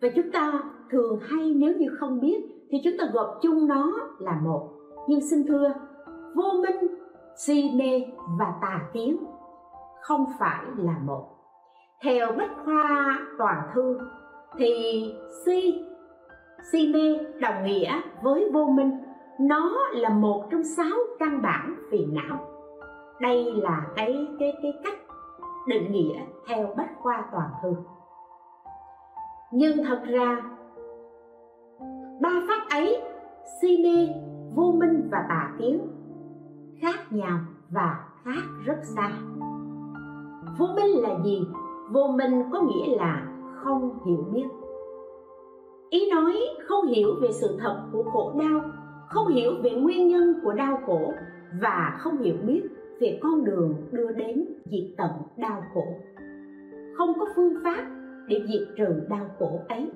Và 0.03 0.09
chúng 0.17 0.31
ta 0.33 0.63
thường 0.91 1.19
hay, 1.23 1.55
nếu 1.55 1.73
như 1.77 1.87
không 1.99 2.21
biết, 2.21 2.45
thì 2.71 2.79
chúng 2.85 2.95
ta 2.99 3.05
gộp 3.13 3.39
chung 3.43 3.69
nó 3.69 3.93
là 4.19 4.41
một. 4.43 4.71
Nhưng 5.09 5.21
xin 5.31 5.47
thưa, 5.47 5.75
vô 6.35 6.53
minh, 6.63 6.95
si 7.47 7.71
mê 7.75 8.07
và 8.39 8.55
tà 8.63 8.81
kiến 8.93 9.17
không 10.03 10.25
phải 10.39 10.65
là 10.77 10.95
một. 11.05 11.29
Theo 12.03 12.33
bách 12.39 12.51
khoa 12.65 13.19
toàn 13.39 13.71
thư 13.75 13.99
thì 14.59 15.05
si 15.45 15.85
si 16.73 16.93
mê 16.93 17.19
đồng 17.41 17.65
nghĩa 17.65 18.01
với 18.23 18.51
vô 18.53 18.67
minh. 18.67 18.91
Nó 19.41 19.71
là 19.93 20.09
một 20.09 20.45
trong 20.51 20.63
sáu 20.63 20.99
căn 21.19 21.43
bản 21.43 21.75
phiền 21.91 22.15
não. 22.15 22.39
Đây 23.21 23.53
là 23.55 23.87
cái 23.97 24.27
cái 24.39 24.53
cái 24.63 24.73
cách 24.85 24.99
định 25.67 25.93
nghĩa 25.93 26.21
theo 26.49 26.75
bách 26.77 26.91
khoa 26.99 27.25
toàn 27.33 27.51
thư. 27.63 27.75
Nhưng 29.53 29.85
thật 29.85 30.03
ra, 30.07 30.43
ba 32.21 32.31
pháp 32.49 32.67
ấy, 32.71 33.03
si 33.61 33.83
mê, 33.83 34.15
vô 34.55 34.73
minh 34.73 35.09
và 35.13 35.27
tà 35.29 35.53
kiến, 35.59 35.89
khác 36.81 36.99
nhau 37.11 37.39
và 37.71 38.05
khác 38.25 38.43
rất 38.65 38.79
xa. 38.83 39.11
Vô 40.59 40.67
minh 40.77 41.03
là 41.03 41.19
gì? 41.25 41.47
Vô 41.91 42.07
minh 42.07 42.43
có 42.53 42.61
nghĩa 42.61 42.97
là 42.97 43.27
không 43.55 43.99
hiểu 44.07 44.25
biết 44.33 44.47
ý 45.91 46.11
nói 46.11 46.35
không 46.67 46.87
hiểu 46.87 47.15
về 47.23 47.29
sự 47.33 47.57
thật 47.61 47.83
của 47.93 48.03
khổ 48.03 48.33
đau, 48.39 48.61
không 49.09 49.27
hiểu 49.27 49.53
về 49.63 49.71
nguyên 49.71 50.09
nhân 50.09 50.41
của 50.45 50.53
đau 50.53 50.79
khổ 50.87 51.13
và 51.61 51.97
không 51.99 52.19
hiểu 52.19 52.37
biết 52.47 52.63
về 53.01 53.19
con 53.23 53.45
đường 53.45 53.75
đưa 53.93 54.13
đến 54.13 54.45
diệt 54.65 54.85
tận 54.97 55.11
đau 55.37 55.63
khổ. 55.75 55.85
Không 56.97 57.13
có 57.19 57.27
phương 57.37 57.55
pháp 57.65 57.87
để 58.29 58.43
diệt 58.47 58.69
trừ 58.77 59.07
đau 59.09 59.27
khổ 59.39 59.61
ấy. 59.69 59.91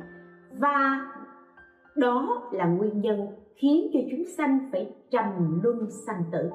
Và 0.58 1.06
đó 1.96 2.42
là 2.52 2.66
nguyên 2.66 3.00
nhân 3.00 3.26
khiến 3.54 3.90
cho 3.92 4.00
chúng 4.10 4.24
sanh 4.36 4.68
phải 4.72 4.94
trầm 5.10 5.60
luân 5.62 5.90
sanh 6.06 6.24
tử. 6.32 6.50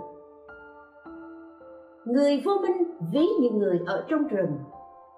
Người 2.06 2.42
vô 2.46 2.52
minh 2.62 2.84
ví 3.14 3.28
như 3.40 3.50
người 3.50 3.80
ở 3.86 4.06
trong 4.10 4.28
rừng. 4.28 4.52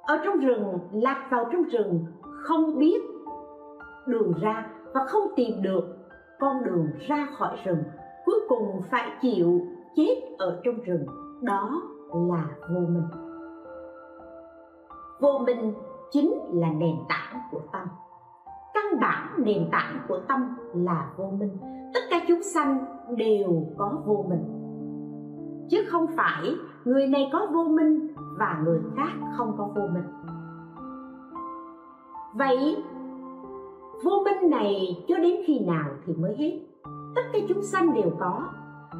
Ở 0.03 0.19
trong 0.25 0.39
rừng, 0.39 0.79
lạc 0.93 1.27
vào 1.32 1.49
trong 1.51 1.63
rừng, 1.63 2.05
không 2.21 2.79
biết 2.79 3.01
đường 4.09 4.33
ra 4.41 4.67
và 4.93 5.05
không 5.07 5.23
tìm 5.35 5.61
được. 5.61 5.83
Con 6.39 6.63
đường 6.63 6.87
ra 7.07 7.27
khỏi 7.37 7.57
rừng 7.63 7.83
cuối 8.25 8.39
cùng 8.49 8.81
phải 8.91 9.09
chịu 9.21 9.61
chết 9.95 10.21
ở 10.37 10.61
trong 10.63 10.75
rừng. 10.81 11.05
Đó 11.41 11.81
là 12.13 12.45
vô 12.69 12.79
minh. 12.79 13.07
Vô 15.19 15.39
minh 15.45 15.73
chính 16.11 16.33
là 16.53 16.67
nền 16.69 16.95
tảng 17.09 17.41
của 17.51 17.61
tâm. 17.73 17.87
Căn 18.73 18.99
bản 19.01 19.27
nền 19.37 19.69
tảng 19.71 19.99
của 20.07 20.19
tâm 20.27 20.55
là 20.73 21.11
vô 21.17 21.25
minh. 21.39 21.57
Tất 21.93 21.99
cả 22.09 22.19
chúng 22.27 22.43
sanh 22.43 22.85
đều 23.17 23.65
có 23.77 24.01
vô 24.05 24.25
minh. 24.29 24.55
Chứ 25.69 25.77
không 25.89 26.07
phải 26.17 26.55
người 26.85 27.07
này 27.07 27.29
có 27.33 27.47
vô 27.53 27.63
minh 27.63 28.07
và 28.37 28.61
người 28.63 28.79
khác 28.95 29.11
không 29.37 29.55
có 29.57 29.69
vô 29.75 29.87
minh. 29.93 30.03
Vậy 32.33 32.83
vô 34.03 34.23
minh 34.25 34.49
này 34.49 34.97
cho 35.07 35.15
đến 35.17 35.35
khi 35.45 35.59
nào 35.59 35.89
thì 36.05 36.13
mới 36.13 36.35
hết. 36.38 36.59
Tất 37.15 37.21
cả 37.33 37.39
chúng 37.49 37.63
sanh 37.63 37.93
đều 37.93 38.12
có. 38.19 38.43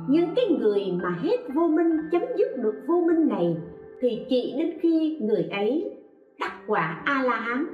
Nhưng 0.08 0.30
cái 0.36 0.46
người 0.60 0.94
mà 1.04 1.10
hết 1.22 1.38
vô 1.56 1.68
minh, 1.68 1.98
chấm 2.12 2.22
dứt 2.38 2.58
được 2.58 2.76
vô 2.88 2.96
minh 3.08 3.28
này, 3.28 3.58
thì 4.02 4.26
chỉ 4.30 4.56
đến 4.58 4.78
khi 4.82 5.20
người 5.22 5.50
ấy 5.52 5.98
đắc 6.40 6.52
quả 6.68 7.02
a 7.06 7.24
la 7.24 7.36
hán 7.36 7.66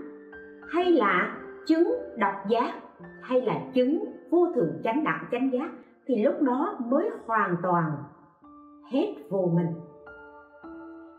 hay 0.68 0.92
là 0.92 1.38
chứng 1.68 1.92
độc 2.18 2.34
giác, 2.50 2.74
hay 3.22 3.42
là 3.42 3.62
chứng 3.74 4.06
vô 4.30 4.48
thường 4.56 4.82
chánh 4.84 5.04
đẳng 5.04 5.26
chánh 5.32 5.50
giác, 5.54 5.70
thì 6.08 6.24
lúc 6.24 6.42
đó 6.42 6.78
mới 6.86 7.10
hoàn 7.26 7.56
toàn 7.64 7.92
hết 8.92 9.16
vô 9.30 9.52
minh. 9.56 9.74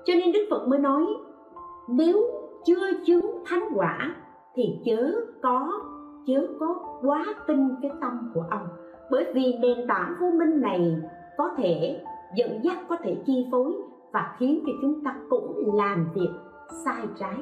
Cho 0.05 0.14
nên 0.14 0.33
đức 0.33 0.47
phật 0.51 0.69
mới 0.69 0.79
nói, 0.79 1.07
nếu 1.88 2.16
chưa 2.66 2.90
chứng 3.07 3.45
thánh 3.47 3.62
quả, 3.75 4.14
thì 4.55 4.62
chớ 4.85 5.14
có 5.42 5.73
chớ 6.27 6.47
có 6.61 6.75
quá 7.03 7.25
tin 7.47 7.69
cái 7.83 7.91
tâm 8.01 8.31
của 8.35 8.45
ông. 8.51 8.69
Bởi 9.11 9.33
vì 9.35 9.59
nền 9.61 9.87
tảng 9.89 10.15
vô 10.21 10.31
minh 10.31 10.61
này 10.61 10.97
có 11.37 11.51
thể 11.57 12.03
dẫn 12.37 12.61
dắt, 12.62 12.79
có 12.89 12.97
thể 13.03 13.17
chi 13.27 13.49
phối 13.53 13.73
và 14.12 14.37
khiến 14.39 14.62
cho 14.67 14.73
chúng 14.83 15.05
ta 15.05 15.17
cũng 15.31 15.75
làm 15.75 16.09
việc 16.15 16.31
sai 16.85 17.07
trái. 17.21 17.35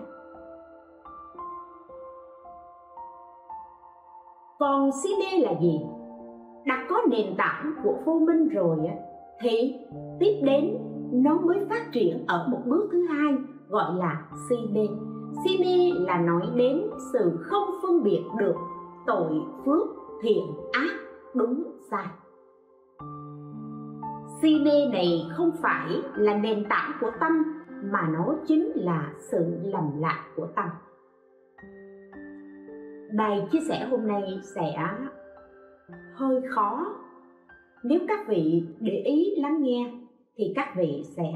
Còn 4.59 4.91
si 5.03 5.09
mê 5.19 5.39
là 5.39 5.53
gì? 5.61 5.81
Đã 6.67 6.87
có 6.91 7.03
nền 7.11 7.35
tảng 7.39 7.73
của 7.85 7.95
vô 8.05 8.13
minh 8.13 8.49
rồi 8.49 8.79
thì 9.41 9.75
tiếp 10.21 10.41
đến 10.43 10.79
nó 11.13 11.39
mới 11.39 11.59
phát 11.71 11.93
triển 11.93 12.25
ở 12.27 12.49
một 12.51 12.61
bước 12.67 12.89
thứ 12.93 13.07
hai 13.07 13.35
gọi 13.69 13.95
là 13.95 14.27
si 14.49 14.57
mê. 14.73 14.87
Si 15.45 15.59
mê 15.59 15.93
là 16.07 16.19
nói 16.19 16.43
đến 16.55 16.83
sự 17.13 17.39
không 17.41 17.69
phân 17.83 18.03
biệt 18.03 18.23
được 18.39 18.55
tội 19.07 19.33
phước 19.65 19.89
thiện 20.23 20.45
ác 20.73 20.95
đúng 21.35 21.65
sai. 21.91 22.07
Si 24.43 24.61
mê 24.65 24.87
này 24.93 25.27
không 25.37 25.51
phải 25.63 26.03
là 26.17 26.35
nền 26.35 26.65
tảng 26.69 26.93
của 27.01 27.11
tâm, 27.21 27.33
mà 27.93 28.09
nó 28.13 28.35
chính 28.47 28.73
là 28.75 29.13
sự 29.19 29.45
lầm 29.63 29.99
lạc 29.99 30.25
của 30.37 30.47
tâm. 30.57 30.69
Bài 33.17 33.49
chia 33.53 33.61
sẻ 33.69 33.89
hôm 33.91 34.07
nay 34.07 34.41
sẽ 34.43 34.89
hơi 36.15 36.43
khó. 36.51 36.87
Nếu 37.85 38.01
các 38.09 38.29
vị 38.29 38.65
để 38.81 38.93
ý 38.93 39.37
lắng 39.37 39.63
nghe, 39.63 39.93
thì 40.37 40.53
các 40.57 40.69
vị 40.77 41.03
sẽ 41.17 41.33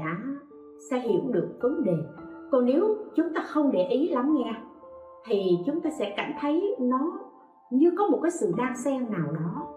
sẽ 0.91 0.99
hiểu 0.99 1.21
được 1.31 1.49
vấn 1.61 1.83
đề. 1.83 1.95
Còn 2.51 2.65
nếu 2.65 2.97
chúng 3.15 3.33
ta 3.33 3.41
không 3.41 3.71
để 3.71 3.87
ý 3.87 4.09
lắng 4.09 4.35
nghe, 4.35 4.55
thì 5.25 5.57
chúng 5.65 5.81
ta 5.81 5.89
sẽ 5.99 6.13
cảm 6.17 6.31
thấy 6.41 6.75
nó 6.79 7.19
như 7.71 7.91
có 7.97 8.07
một 8.07 8.19
cái 8.23 8.31
sự 8.31 8.53
đan 8.57 8.77
xen 8.77 9.11
nào 9.11 9.31
đó 9.31 9.67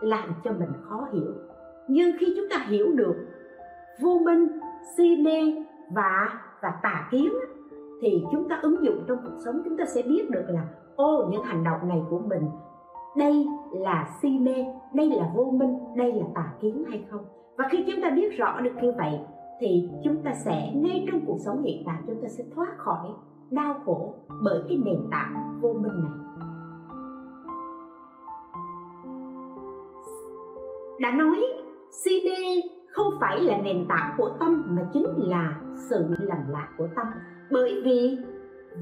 làm 0.00 0.28
cho 0.44 0.52
mình 0.52 0.72
khó 0.82 1.08
hiểu. 1.12 1.32
Nhưng 1.88 2.10
khi 2.20 2.34
chúng 2.36 2.46
ta 2.50 2.66
hiểu 2.68 2.92
được 2.94 3.14
vô 4.02 4.18
minh, 4.24 4.48
si 4.96 5.16
mê 5.24 5.64
và 5.94 6.40
và 6.62 6.72
tà 6.82 7.08
kiến 7.10 7.32
thì 8.02 8.24
chúng 8.32 8.48
ta 8.48 8.58
ứng 8.62 8.84
dụng 8.84 9.04
trong 9.08 9.18
cuộc 9.24 9.36
sống, 9.44 9.62
chúng 9.64 9.76
ta 9.76 9.84
sẽ 9.84 10.02
biết 10.02 10.30
được 10.30 10.44
là, 10.48 10.66
ô, 10.96 11.28
những 11.30 11.42
hành 11.42 11.64
động 11.64 11.88
này 11.88 12.02
của 12.10 12.18
mình, 12.18 12.42
đây 13.16 13.46
là 13.72 14.08
si 14.22 14.38
mê, 14.38 14.64
đây 14.94 15.10
là 15.10 15.30
vô 15.34 15.44
minh, 15.44 15.78
đây 15.96 16.12
là 16.12 16.26
tà 16.34 16.52
kiến 16.60 16.84
hay 16.88 17.04
không? 17.10 17.24
Và 17.56 17.68
khi 17.70 17.84
chúng 17.86 18.02
ta 18.02 18.10
biết 18.10 18.36
rõ 18.36 18.60
được 18.60 18.72
như 18.82 18.92
vậy, 18.98 19.20
thì 19.60 19.90
chúng 20.04 20.16
ta 20.22 20.34
sẽ, 20.34 20.72
ngay 20.74 21.06
trong 21.10 21.20
cuộc 21.26 21.38
sống 21.44 21.62
hiện 21.62 21.82
tại, 21.86 21.96
chúng 22.06 22.22
ta 22.22 22.28
sẽ 22.28 22.44
thoát 22.54 22.78
khỏi 22.78 23.08
đau 23.50 23.74
khổ 23.84 24.14
bởi 24.42 24.62
cái 24.68 24.78
nền 24.84 24.98
tảng 25.10 25.58
vô 25.62 25.72
minh 25.72 26.02
này. 26.02 26.21
Đã 31.02 31.10
nói 31.10 31.38
si 31.90 32.10
mê 32.24 32.60
không 32.88 33.14
phải 33.20 33.40
là 33.40 33.58
nền 33.58 33.86
tảng 33.88 34.14
của 34.18 34.30
tâm 34.40 34.64
mà 34.68 34.82
chính 34.92 35.06
là 35.16 35.60
sự 35.76 36.06
lầm 36.08 36.38
lạc 36.48 36.68
của 36.78 36.88
tâm. 36.96 37.06
Bởi 37.50 37.82
vì 37.84 38.18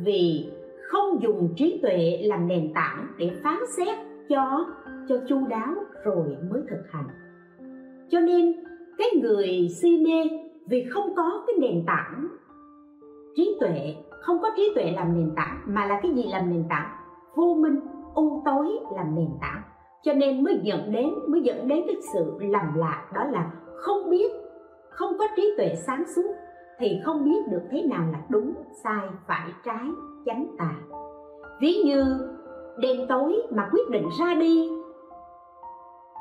vì 0.05 0.51
không 0.89 1.23
dùng 1.23 1.55
trí 1.57 1.79
tuệ 1.83 2.21
làm 2.23 2.49
nền 2.49 2.73
tảng 2.75 3.07
để 3.19 3.31
phán 3.43 3.59
xét 3.77 3.99
cho 4.29 4.67
cho 5.09 5.17
chu 5.29 5.47
đáo 5.49 5.75
rồi 6.05 6.37
mới 6.51 6.63
thực 6.71 6.83
hành. 6.91 7.09
Cho 8.09 8.21
nên, 8.21 8.55
cái 8.99 9.09
người 9.23 9.69
si 9.69 10.05
mê 10.07 10.39
vì 10.69 10.85
không 10.91 11.15
có 11.17 11.45
cái 11.47 11.57
nền 11.61 11.85
tảng 11.87 12.29
trí 13.37 13.57
tuệ, 13.61 13.95
không 14.21 14.39
có 14.43 14.51
trí 14.57 14.73
tuệ 14.75 14.91
làm 14.91 15.15
nền 15.15 15.31
tảng, 15.37 15.61
mà 15.67 15.87
là 15.87 16.01
cái 16.03 16.13
gì 16.13 16.25
làm 16.33 16.51
nền 16.51 16.65
tảng? 16.69 16.91
Vô 17.35 17.55
minh, 17.55 17.81
u 18.15 18.43
tối 18.45 18.69
làm 18.97 19.15
nền 19.15 19.29
tảng 19.41 19.63
cho 20.03 20.13
nên 20.13 20.45
mới 20.45 20.61
dẫn 20.63 20.93
đến, 20.93 21.11
mới 21.29 21.41
dẫn 21.41 21.69
đến 21.69 21.83
cái 21.87 21.97
sự 22.13 22.35
lầm 22.41 22.75
lạc, 22.75 23.11
đó 23.15 23.25
là 23.25 23.51
không 23.77 24.11
biết, 24.11 24.33
không 24.91 25.13
có 25.19 25.25
trí 25.37 25.55
tuệ 25.57 25.75
sáng 25.87 26.05
suốt, 26.17 26.35
thì 26.79 27.01
không 27.05 27.25
biết 27.25 27.49
được 27.51 27.63
thế 27.71 27.83
nào 27.83 28.05
là 28.13 28.21
đúng, 28.29 28.55
sai, 28.85 29.09
phải, 29.27 29.49
trái, 29.65 29.89
chánh 30.27 30.47
tà. 30.59 30.75
Ví 31.61 31.75
như, 31.85 32.05
đêm 32.79 32.97
tối 33.09 33.43
mà 33.51 33.69
quyết 33.73 33.91
định 33.91 34.09
ra 34.21 34.35
đi, 34.35 34.71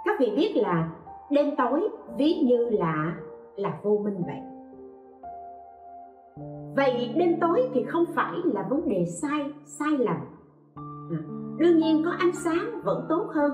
các 0.06 0.20
vị 0.20 0.34
biết 0.36 0.54
là 0.56 0.90
đêm 1.30 1.56
tối 1.56 1.90
ví 2.18 2.34
như 2.34 2.70
là 2.70 3.16
là 3.56 3.80
vô 3.84 4.02
minh 4.04 4.24
vậy. 4.26 4.40
Vậy 6.76 7.14
đêm 7.16 7.40
tối 7.42 7.70
thì 7.74 7.84
không 7.84 8.06
phải 8.16 8.34
là 8.44 8.66
vấn 8.70 8.90
đề 8.90 9.06
sai 9.22 9.52
sai 9.66 9.98
lầm. 9.98 10.18
À, 11.12 11.20
đương 11.58 11.78
nhiên 11.78 12.02
có 12.06 12.12
ánh 12.20 12.32
sáng 12.34 12.82
vẫn 12.84 13.06
tốt 13.10 13.28
hơn 13.34 13.52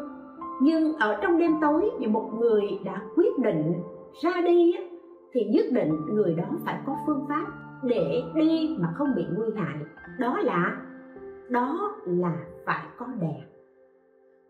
nhưng 0.61 0.93
ở 0.93 1.17
trong 1.21 1.37
đêm 1.37 1.51
tối 1.61 1.89
thì 1.99 2.07
một 2.07 2.29
người 2.39 2.79
đã 2.85 3.01
quyết 3.15 3.39
định 3.39 3.73
ra 4.21 4.41
đi 4.45 4.73
thì 5.33 5.45
nhất 5.45 5.65
định 5.71 6.05
người 6.09 6.35
đó 6.35 6.45
phải 6.65 6.79
có 6.85 6.95
phương 7.05 7.25
pháp 7.29 7.45
để 7.83 8.23
đi 8.35 8.75
mà 8.79 8.93
không 8.95 9.15
bị 9.15 9.25
nguy 9.35 9.47
hại. 9.55 9.77
Đó 10.19 10.37
là 10.43 10.77
đó 11.49 11.95
là 12.05 12.35
phải 12.65 12.85
có 12.97 13.05
đèn. 13.21 13.41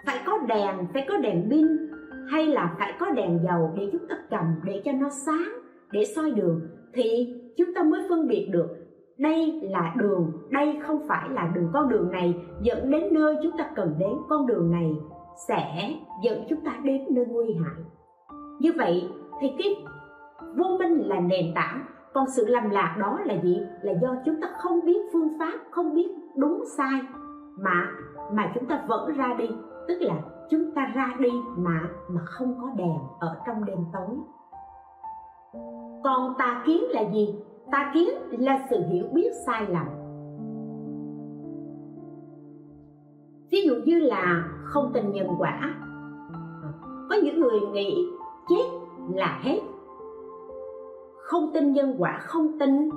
Phải 0.06 0.20
có 0.26 0.38
đèn, 0.48 0.76
phải 0.94 1.06
có 1.10 1.18
đèn 1.18 1.48
pin, 1.50 1.68
hay 2.30 2.48
là 2.48 2.76
phải 2.80 2.94
có 3.00 3.12
đèn 3.12 3.40
dầu 3.44 3.74
để 3.78 3.90
chúng 3.92 4.08
ta 4.08 4.16
cầm, 4.30 4.46
để 4.64 4.82
cho 4.86 4.92
nó 4.92 5.10
sáng, 5.10 5.50
để 5.92 6.06
soi 6.06 6.32
đường, 6.32 6.62
thì 6.94 7.34
chúng 7.58 7.74
ta 7.74 7.84
mới 7.84 8.02
phân 8.10 8.28
biệt 8.28 8.50
được 8.52 8.68
đây 9.18 9.62
là 9.64 9.94
đường, 9.98 10.32
đây 10.50 10.78
không 10.88 11.08
phải 11.08 11.30
là 11.30 11.52
đường, 11.56 11.70
con 11.74 11.90
đường 11.90 12.12
này 12.12 12.36
dẫn 12.62 12.92
đến 12.92 13.04
nơi 13.14 13.36
chúng 13.44 13.58
ta 13.58 13.70
cần 13.76 13.96
đến 14.00 14.12
con 14.30 14.48
đường 14.48 14.72
này 14.72 14.96
sẽ 15.48 15.94
dẫn 16.22 16.44
chúng 16.50 16.62
ta 16.66 16.72
đến 16.84 17.06
nơi 17.10 17.26
nguy 17.26 17.54
hại. 17.54 17.84
Như 18.60 18.72
vậy 18.78 19.10
thì 19.42 19.48
cái 19.58 19.76
vô 20.58 20.78
minh 20.80 21.08
là 21.08 21.20
nền 21.20 21.54
tảng, 21.56 21.86
còn 22.14 22.26
sự 22.36 22.46
lầm 22.48 22.70
lạc 22.70 22.96
đó 23.00 23.20
là 23.26 23.42
gì? 23.44 23.62
Là 23.82 23.94
do 24.02 24.16
chúng 24.26 24.42
ta 24.42 24.48
không 24.58 24.86
biết 24.86 25.00
phương 25.14 25.40
pháp, 25.40 25.60
không 25.72 25.94
biết 25.96 26.08
đúng 26.36 26.64
sai 26.78 27.02
mà 27.58 27.88
mà 28.32 28.52
chúng 28.56 28.66
ta 28.66 28.84
vẫn 28.88 29.14
ra 29.16 29.36
đi. 29.38 29.50
Tức 29.88 29.98
là 30.00 30.16
chúng 30.50 30.72
ta 30.76 30.92
ra 30.96 31.16
đi 31.20 31.32
mà 31.58 31.82
mà 32.10 32.22
không 32.26 32.56
có 32.62 32.70
đèn 32.76 32.98
ở 33.20 33.36
trong 33.48 33.66
đêm 33.66 33.78
tối. 33.94 34.18
Còn 36.04 36.34
tà 36.38 36.64
kiến 36.66 36.84
là 36.90 37.02
gì? 37.14 37.36
Tà 37.72 37.92
kiến 37.94 38.10
là 38.32 38.68
sự 38.70 38.84
hiểu 38.92 39.06
biết 39.14 39.30
sai 39.46 39.66
lầm. 39.70 40.05
Ví 43.52 43.62
dụ 43.62 43.76
như 43.76 44.00
là 44.00 44.50
không 44.64 44.92
tin 44.94 45.12
nhân 45.12 45.28
quả. 45.40 45.76
Có 47.10 47.16
những 47.24 47.40
người 47.40 47.60
nghĩ 47.60 48.08
chết 48.50 48.66
là 49.14 49.40
hết. 49.44 49.60
Không 51.18 51.52
tin 51.54 51.74
nhân 51.74 51.96
quả, 51.98 52.18
không 52.20 52.60
tin 52.60 52.90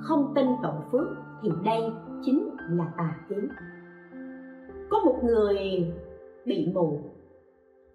không 0.00 0.32
tin 0.34 0.46
tội 0.62 0.76
phước 0.92 1.06
thì 1.42 1.50
đây 1.64 1.92
chính 2.22 2.50
là 2.70 2.84
tà 2.96 3.14
kiến. 3.28 3.48
Có 4.90 5.00
một 5.04 5.20
người 5.24 5.86
bị 6.44 6.72
mù, 6.74 7.00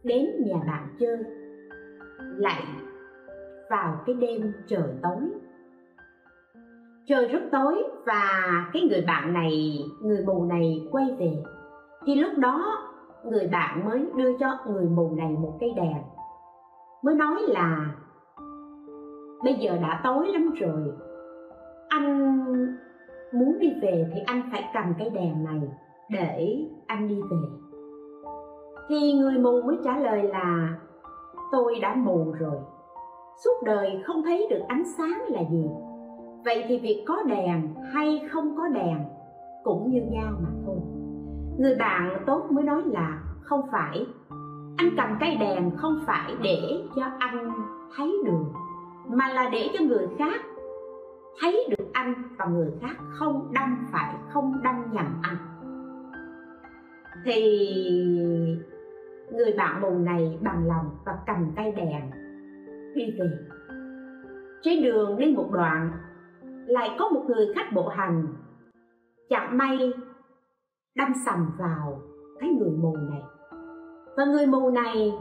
đến 0.04 0.26
nhà 0.40 0.56
bạn 0.68 0.88
chơi, 1.00 1.18
lại 2.38 2.64
vào 3.70 4.04
cái 4.06 4.16
đêm 4.16 4.54
trời 4.68 4.90
tối. 5.04 5.30
Trời 7.06 7.28
rất 7.28 7.42
tối 7.52 7.84
và 8.06 8.32
cái 8.74 8.82
người 8.90 9.04
bạn 9.08 9.34
này, 9.34 9.80
người 10.02 10.26
mù 10.26 10.46
này 10.46 10.88
quay 10.92 11.16
về 11.20 11.44
thì 12.06 12.16
lúc 12.16 12.32
đó, 12.38 12.78
người 13.26 13.48
bạn 13.52 13.86
mới 13.86 14.06
đưa 14.16 14.38
cho 14.38 14.58
người 14.68 14.86
mù 14.86 15.10
này 15.18 15.30
một 15.30 15.58
cây 15.60 15.74
đèn. 15.76 15.98
Mới 17.04 17.16
nói 17.16 17.42
là, 17.48 17.96
bây 19.44 19.54
giờ 19.54 19.78
đã 19.82 20.02
tối 20.04 20.28
lắm 20.28 20.54
rồi. 20.60 20.92
Anh 21.88 22.36
muốn 23.34 23.60
đi 23.60 23.74
về 23.82 24.12
thì 24.14 24.22
anh 24.26 24.42
phải 24.52 24.64
cầm 24.74 24.94
cây 25.00 25.10
đèn 25.10 25.44
này 25.44 25.62
để 26.10 26.66
anh 26.88 27.08
đi 27.08 27.22
về. 27.32 27.38
Thì 28.90 29.14
người 29.14 29.38
mù 29.38 29.62
mới 29.62 29.78
trả 29.84 29.98
lời 29.98 30.24
là, 30.24 30.70
tôi 31.52 31.80
đã 31.82 31.96
mù 31.96 32.32
rồi. 32.40 32.58
Suốt 33.44 33.64
đời 33.66 34.02
không 34.06 34.24
thấy 34.24 34.48
được 34.50 34.62
ánh 34.68 34.84
sáng 34.98 35.24
là 35.28 35.42
gì. 35.52 35.70
Vậy 36.46 36.66
thì 36.68 36.80
việc 36.80 37.04
có 37.08 37.24
đèn 37.24 37.74
hay 37.94 38.22
không 38.32 38.58
có 38.58 38.68
đèn 38.68 38.98
cũng 39.64 39.90
như 39.90 40.02
nhau 40.12 40.32
mà 40.40 40.50
thôi 40.66 40.93
người 41.58 41.76
bạn 41.76 42.24
tốt 42.26 42.48
mới 42.52 42.64
nói 42.64 42.82
là 42.86 43.20
không 43.42 43.62
phải. 43.72 44.08
Anh 44.78 44.90
cầm 44.98 45.18
cây 45.20 45.38
đèn 45.40 45.78
không 45.78 46.04
phải 46.08 46.36
để 46.44 46.84
cho 46.96 47.04
anh 47.20 47.52
thấy 47.96 48.22
đường 48.26 48.54
mà 49.10 49.34
là 49.34 49.50
để 49.50 49.70
cho 49.74 49.86
người 49.86 50.08
khác 50.18 50.42
thấy 51.42 51.68
được 51.70 51.86
anh 51.94 52.14
và 52.38 52.46
người 52.46 52.72
khác 52.82 52.98
không 53.14 53.52
đâm 53.54 53.88
phải, 53.92 54.16
không 54.30 54.62
đâm 54.64 54.76
nhầm 54.92 55.06
anh. 55.22 55.38
Thì 57.26 57.70
người 59.32 59.54
bạn 59.58 59.82
mù 59.82 59.90
này 59.90 60.40
bằng 60.42 60.68
lòng 60.68 60.90
và 61.06 61.18
cầm 61.26 61.52
cây 61.56 61.72
đèn 61.72 62.12
đi 62.96 63.12
về. 63.20 63.30
Trên 64.62 64.84
đường 64.84 65.18
đi 65.18 65.34
một 65.36 65.50
đoạn, 65.52 65.92
lại 66.68 66.96
có 67.00 67.10
một 67.10 67.24
người 67.28 67.54
khách 67.56 67.74
bộ 67.74 67.88
hành. 67.88 68.28
Chẳng 69.30 69.58
may 69.58 69.94
đâm 70.96 71.14
sầm 71.26 71.52
vào 71.60 72.02
cái 72.40 72.50
người 72.50 72.72
mù 72.72 72.96
này. 73.12 73.22
Và 74.18 74.26
người 74.26 74.48
mù 74.48 74.70
này 74.70 75.14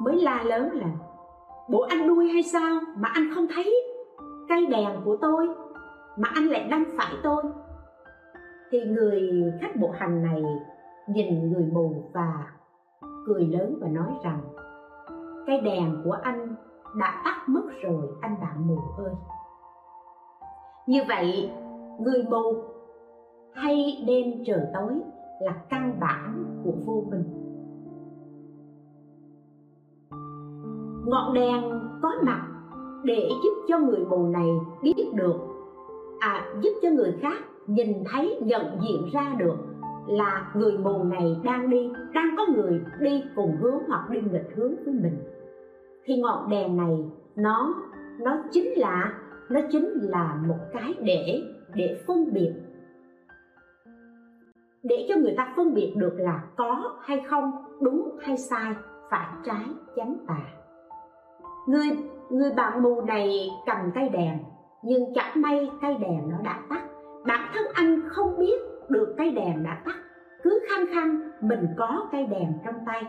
mới 0.00 0.16
la 0.16 0.42
lớn 0.42 0.70
là, 0.72 0.88
bộ 1.70 1.80
anh 1.88 2.08
đuôi 2.08 2.28
hay 2.28 2.42
sao 2.42 2.80
mà 2.96 3.08
anh 3.14 3.30
không 3.34 3.46
thấy 3.54 3.74
cây 4.48 4.66
đèn 4.66 4.90
của 5.04 5.16
tôi? 5.20 5.48
Mà 6.16 6.28
anh 6.34 6.44
lại 6.44 6.68
đâm 6.70 6.84
phải 6.96 7.14
tôi? 7.22 7.42
Thì 8.70 8.84
người 8.84 9.52
khách 9.60 9.76
bộ 9.76 9.90
hành 9.98 10.22
này 10.22 10.42
nhìn 11.08 11.52
người 11.52 11.68
mù 11.72 12.10
và 12.14 12.52
cười 13.26 13.46
lớn 13.46 13.78
và 13.80 13.88
nói 13.88 14.12
rằng 14.24 14.40
cây 15.46 15.60
đèn 15.60 16.02
của 16.04 16.16
anh 16.22 16.54
đã 16.96 17.22
tắt 17.24 17.44
mất 17.46 17.64
rồi, 17.82 18.08
anh 18.20 18.36
bạn 18.40 18.68
mù 18.68 18.78
ơi. 18.98 19.14
Như 20.86 21.02
vậy, 21.08 21.50
người 22.00 22.24
mù 22.30 22.73
hay 23.54 24.04
đêm 24.06 24.44
trời 24.46 24.60
tối 24.74 24.92
là 25.40 25.52
căn 25.70 25.96
bản 26.00 26.44
của 26.64 26.72
vô 26.86 27.04
minh. 27.10 27.24
Ngọn 31.06 31.34
đèn 31.34 31.62
có 32.02 32.12
mặt 32.22 32.48
để 33.04 33.28
giúp 33.44 33.64
cho 33.68 33.78
người 33.78 34.04
mù 34.10 34.26
này 34.26 34.48
biết 34.82 35.12
được 35.14 35.36
à 36.20 36.46
giúp 36.62 36.70
cho 36.82 36.90
người 36.90 37.14
khác 37.20 37.38
nhìn 37.66 38.04
thấy, 38.12 38.40
nhận 38.42 38.62
diện 38.82 39.08
ra 39.12 39.34
được 39.38 39.56
là 40.06 40.52
người 40.54 40.78
mù 40.78 41.02
này 41.02 41.36
đang 41.44 41.70
đi, 41.70 41.90
đang 42.14 42.34
có 42.36 42.46
người 42.54 42.80
đi 43.00 43.22
cùng 43.36 43.56
hướng 43.60 43.78
hoặc 43.88 44.10
đi 44.10 44.20
nghịch 44.20 44.50
hướng 44.56 44.74
với 44.84 44.94
mình. 44.94 45.18
Thì 46.04 46.16
ngọn 46.16 46.50
đèn 46.50 46.76
này, 46.76 47.04
nó 47.36 47.74
nó 48.20 48.36
chính 48.50 48.78
là, 48.78 49.12
nó 49.50 49.60
chính 49.70 49.88
là 50.02 50.42
một 50.48 50.58
cái 50.72 50.94
để 51.00 51.42
để 51.74 51.98
phân 52.06 52.32
biệt 52.32 52.52
để 54.84 55.06
cho 55.08 55.14
người 55.16 55.34
ta 55.36 55.52
phân 55.56 55.74
biệt 55.74 55.94
được 55.96 56.14
là 56.18 56.42
có 56.56 56.96
hay 57.00 57.20
không, 57.28 57.50
đúng 57.80 58.16
hay 58.20 58.36
sai, 58.36 58.74
phải 59.10 59.26
trái, 59.44 59.64
chánh 59.96 60.16
tà. 60.28 60.38
Người 61.66 61.88
người 62.30 62.50
bạn 62.56 62.82
mù 62.82 63.00
này 63.00 63.48
cầm 63.66 63.76
cây 63.94 64.08
đèn, 64.08 64.38
nhưng 64.82 65.14
chẳng 65.14 65.42
may 65.42 65.70
cây 65.82 65.94
đèn 65.94 66.30
nó 66.30 66.36
đã 66.44 66.60
tắt. 66.70 66.82
Bản 67.26 67.50
thân 67.54 67.62
anh 67.74 68.00
không 68.08 68.38
biết 68.38 68.60
được 68.88 69.14
cây 69.18 69.30
đèn 69.30 69.62
đã 69.62 69.82
tắt. 69.84 69.96
Cứ 70.42 70.60
khăng 70.70 70.86
khăng, 70.94 71.30
mình 71.40 71.66
có 71.76 72.08
cây 72.12 72.26
đèn 72.26 72.52
trong 72.64 72.74
tay. 72.86 73.02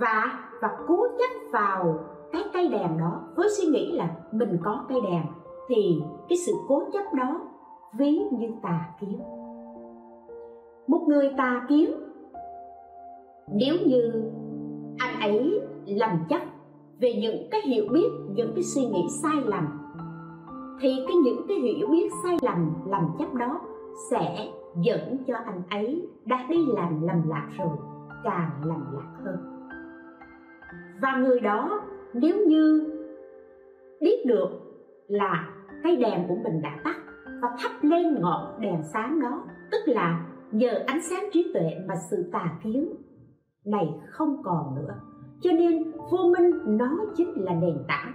Và 0.00 0.38
và 0.62 0.68
cố 0.86 1.06
chấp 1.18 1.50
vào 1.52 1.98
cái 2.32 2.42
cây 2.52 2.68
đèn 2.68 2.98
đó 2.98 3.22
với 3.36 3.48
suy 3.58 3.66
nghĩ 3.66 3.92
là 3.92 4.08
mình 4.32 4.58
có 4.64 4.84
cây 4.88 5.00
đèn, 5.00 5.22
thì 5.68 6.02
cái 6.28 6.38
sự 6.46 6.52
cố 6.68 6.82
chấp 6.92 7.14
đó 7.14 7.40
ví 7.98 8.20
như 8.30 8.50
tà 8.62 8.80
kiếm 9.00 9.18
một 10.90 11.04
người 11.08 11.30
tà 11.36 11.66
kiến. 11.68 11.92
Nếu 13.52 13.74
như 13.86 14.12
anh 14.98 15.20
ấy 15.20 15.60
lầm 15.86 16.10
chấp 16.28 16.40
về 17.00 17.14
những 17.14 17.48
cái 17.50 17.60
hiểu 17.60 17.84
biết, 17.92 18.08
những 18.34 18.52
cái 18.54 18.62
suy 18.62 18.82
nghĩ 18.82 19.06
sai 19.22 19.36
lầm, 19.44 19.68
thì 20.80 21.04
cái 21.06 21.16
những 21.24 21.42
cái 21.48 21.56
hiểu 21.56 21.88
biết 21.90 22.10
sai 22.22 22.36
lầm 22.42 22.74
lầm 22.86 23.02
chấp 23.18 23.34
đó 23.34 23.60
sẽ 24.10 24.48
dẫn 24.82 25.16
cho 25.26 25.34
anh 25.44 25.62
ấy 25.70 26.08
đã 26.24 26.46
đi 26.50 26.66
làm 26.74 27.06
lầm 27.06 27.28
lạc 27.28 27.48
rồi, 27.58 27.76
càng 28.24 28.50
lầm 28.64 28.84
lạc 28.92 29.16
hơn. 29.24 29.36
Và 31.02 31.16
người 31.16 31.40
đó 31.40 31.80
nếu 32.14 32.36
như 32.46 32.92
biết 34.00 34.26
được 34.26 34.48
là 35.08 35.48
cái 35.82 35.96
đèn 35.96 36.28
của 36.28 36.36
mình 36.44 36.62
đã 36.62 36.76
tắt 36.84 36.96
và 37.42 37.48
thắp 37.62 37.72
lên 37.82 38.20
ngọn 38.20 38.60
đèn 38.60 38.82
sáng 38.82 39.20
đó, 39.20 39.42
tức 39.70 39.78
là 39.86 40.26
nhờ 40.52 40.84
ánh 40.86 41.02
sáng 41.02 41.24
trí 41.32 41.50
tuệ 41.54 41.70
mà 41.88 41.94
sự 42.10 42.30
tà 42.32 42.58
kiến 42.62 42.88
này 43.64 43.94
không 44.10 44.42
còn 44.44 44.74
nữa. 44.74 44.94
Cho 45.40 45.50
nên 45.52 45.92
vô 46.10 46.18
minh 46.38 46.50
nó 46.66 46.90
chính 47.16 47.44
là 47.44 47.54
nền 47.54 47.84
tảng. 47.88 48.14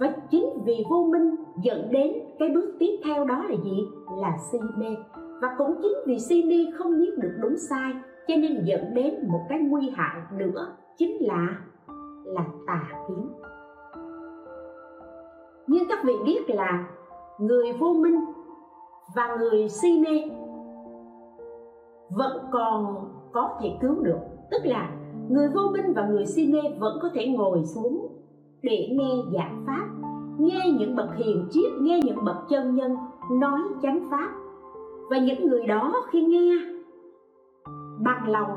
Và 0.00 0.12
chính 0.30 0.44
vì 0.64 0.84
vô 0.90 1.08
minh 1.12 1.34
dẫn 1.62 1.90
đến 1.90 2.12
cái 2.38 2.48
bước 2.54 2.76
tiếp 2.78 3.00
theo 3.04 3.24
đó 3.24 3.44
là 3.48 3.56
gì? 3.64 3.88
Là 4.18 4.36
si 4.52 4.58
mê. 4.76 4.96
Và 5.42 5.54
cũng 5.58 5.74
chính 5.82 5.96
vì 6.06 6.18
si 6.18 6.44
mê 6.44 6.72
không 6.78 7.00
biết 7.00 7.18
được 7.18 7.32
đúng 7.40 7.56
sai, 7.70 7.92
cho 8.28 8.34
nên 8.36 8.64
dẫn 8.64 8.94
đến 8.94 9.14
một 9.28 9.40
cái 9.48 9.58
nguy 9.58 9.90
hại 9.94 10.20
nữa 10.32 10.76
chính 10.98 11.26
là 11.26 11.58
là 12.24 12.44
tà 12.66 12.82
kiến. 13.08 13.28
Nhưng 15.66 15.84
các 15.88 15.98
vị 16.04 16.14
biết 16.26 16.40
là 16.48 16.88
người 17.40 17.72
vô 17.80 17.92
minh 17.92 18.20
và 19.16 19.36
người 19.40 19.68
si 19.68 20.00
mê 20.00 20.22
vẫn 22.10 22.48
còn 22.52 23.08
có 23.32 23.58
thể 23.62 23.76
cứu 23.80 23.94
được. 24.02 24.18
Tức 24.50 24.58
là 24.64 24.90
người 25.28 25.48
vô 25.54 25.60
minh 25.72 25.92
và 25.92 26.06
người 26.06 26.26
si 26.26 26.52
mê 26.52 26.60
vẫn 26.78 26.98
có 27.02 27.08
thể 27.14 27.26
ngồi 27.26 27.64
xuống 27.64 28.08
để 28.62 28.88
nghe 28.92 29.10
giảng 29.34 29.64
pháp, 29.66 29.86
nghe 30.38 30.60
những 30.78 30.96
bậc 30.96 31.16
hiền 31.16 31.48
triết, 31.50 31.72
nghe 31.80 32.00
những 32.04 32.24
bậc 32.24 32.36
chân 32.48 32.74
nhân 32.74 32.96
nói 33.30 33.60
chánh 33.82 34.08
pháp. 34.10 34.30
Và 35.10 35.18
những 35.18 35.48
người 35.48 35.66
đó 35.66 35.94
khi 36.10 36.22
nghe, 36.22 36.54
bằng 38.00 38.28
lòng 38.28 38.54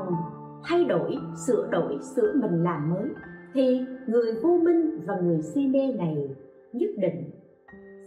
thay 0.64 0.84
đổi, 0.84 1.18
sửa 1.46 1.68
đổi, 1.70 1.98
sửa 2.16 2.32
mình 2.34 2.64
làm 2.64 2.90
mới, 2.90 3.08
thì 3.54 3.80
người 4.06 4.40
vô 4.42 4.58
minh 4.62 5.00
và 5.06 5.20
người 5.20 5.42
si 5.42 5.66
mê 5.66 5.92
này 5.92 6.28
nhất 6.72 6.90
định 6.98 7.30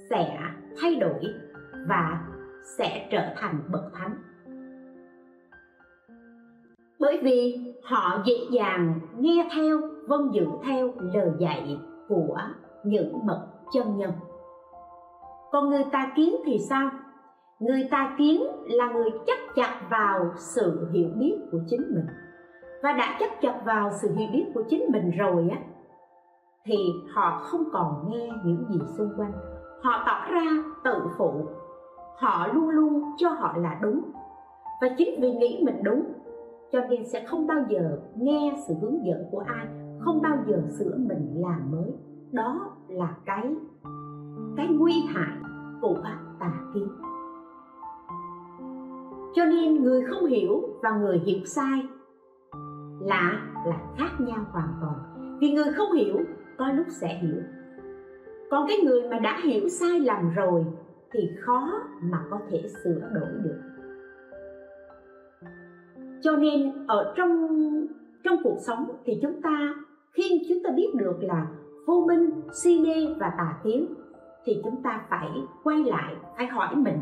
sẽ 0.10 0.39
thay 0.81 0.95
đổi 0.95 1.23
và 1.89 2.27
sẽ 2.77 3.08
trở 3.12 3.34
thành 3.36 3.60
bậc 3.71 3.84
thánh. 3.93 4.15
Bởi 6.99 7.19
vì 7.23 7.58
họ 7.84 8.23
dễ 8.25 8.34
dàng 8.51 8.99
nghe 9.17 9.47
theo 9.56 9.77
vâng 10.08 10.34
giữ 10.34 10.45
theo 10.65 10.91
lời 11.13 11.32
dạy 11.39 11.77
của 12.08 12.38
những 12.84 13.25
bậc 13.27 13.39
chân 13.73 13.97
nhân. 13.97 14.12
Còn 15.51 15.69
người 15.69 15.84
ta 15.91 16.12
kiến 16.15 16.36
thì 16.45 16.58
sao? 16.69 16.89
Người 17.60 17.88
ta 17.91 18.15
kiến 18.17 18.43
là 18.65 18.91
người 18.91 19.10
chấp 19.27 19.38
chặt 19.56 19.82
vào 19.89 20.32
sự 20.38 20.88
hiểu 20.91 21.10
biết 21.15 21.36
của 21.51 21.60
chính 21.69 21.82
mình. 21.95 22.06
Và 22.84 22.93
đã 22.93 23.17
chấp 23.19 23.30
chặt 23.41 23.62
vào 23.65 23.91
sự 24.01 24.15
hiểu 24.15 24.27
biết 24.34 24.45
của 24.53 24.63
chính 24.69 24.84
mình 24.91 25.12
rồi 25.17 25.49
á, 25.51 25.58
thì 26.65 26.75
họ 27.13 27.39
không 27.43 27.63
còn 27.71 28.10
nghe 28.10 28.30
những 28.45 28.65
gì 28.69 28.80
xung 28.97 29.13
quanh. 29.17 29.34
Họ 29.84 30.03
tỏ 30.08 30.32
ra 30.32 30.63
tự 30.84 31.01
phụ 31.17 31.45
họ 32.19 32.47
luôn 32.53 32.69
luôn 32.69 33.03
cho 33.17 33.30
họ 33.30 33.58
là 33.58 33.80
đúng. 33.82 34.01
Và 34.82 34.89
chính 34.97 35.21
vì 35.21 35.34
nghĩ 35.34 35.62
mình 35.65 35.84
đúng, 35.84 36.03
cho 36.71 36.80
nên 36.89 37.06
sẽ 37.06 37.25
không 37.25 37.47
bao 37.47 37.60
giờ 37.69 37.99
nghe 38.15 38.53
sự 38.67 38.73
hướng 38.82 39.06
dẫn 39.06 39.25
của 39.32 39.43
ai, 39.47 39.67
không 39.99 40.21
bao 40.21 40.38
giờ 40.47 40.62
sửa 40.80 40.97
mình 40.97 41.34
làm 41.36 41.71
mới. 41.71 41.93
Đó 42.32 42.71
là 42.88 43.15
cái 43.25 43.56
cái 44.58 44.67
nguy 44.67 44.93
hại 45.08 45.38
của 45.82 45.95
tà 46.39 46.53
kiến. 46.73 46.88
Cho 49.36 49.45
nên 49.45 49.84
người 49.84 50.01
không 50.10 50.25
hiểu 50.25 50.62
và 50.84 50.97
người 50.97 51.21
hiểu 51.25 51.39
sai 51.45 51.88
là 52.99 53.41
là 53.65 53.80
khác 53.97 54.12
nhau 54.19 54.45
hoàn 54.51 54.69
toàn. 54.82 54.95
Vì 55.39 55.51
người 55.51 55.73
không 55.73 55.91
hiểu, 55.91 56.17
có 56.58 56.71
lúc 56.71 56.86
sẽ 56.89 57.19
hiểu. 57.21 57.41
Còn 58.51 58.67
cái 58.67 58.77
người 58.84 59.10
mà 59.10 59.19
đã 59.19 59.39
hiểu 59.43 59.69
sai 59.69 59.99
lầm 59.99 60.34
rồi 60.36 60.65
thì 61.12 61.30
khó 61.39 61.72
mà 62.02 62.17
có 62.30 62.39
thể 62.50 62.63
sửa 62.84 63.02
đổi 63.13 63.30
được. 63.43 63.62
Cho 66.22 66.36
nên 66.36 66.86
ở 66.88 67.13
trong 67.17 67.48
trong 68.24 68.38
cuộc 68.43 68.58
sống 68.67 68.91
thì 69.06 69.20
chúng 69.22 69.41
ta, 69.41 69.74
khi 70.12 70.41
chúng 70.50 70.63
ta 70.63 70.70
biết 70.76 70.96
được 70.96 71.17
là 71.22 71.48
vô 71.86 72.06
minh, 72.08 72.41
si 72.63 72.80
mê 72.80 73.15
và 73.20 73.32
tà 73.38 73.60
kiến, 73.63 73.93
thì 74.46 74.62
chúng 74.63 74.84
ta 74.84 75.02
phải 75.10 75.30
quay 75.63 75.84
lại, 75.84 76.15
phải 76.38 76.48
hỏi 76.48 76.76
mình, 76.76 77.02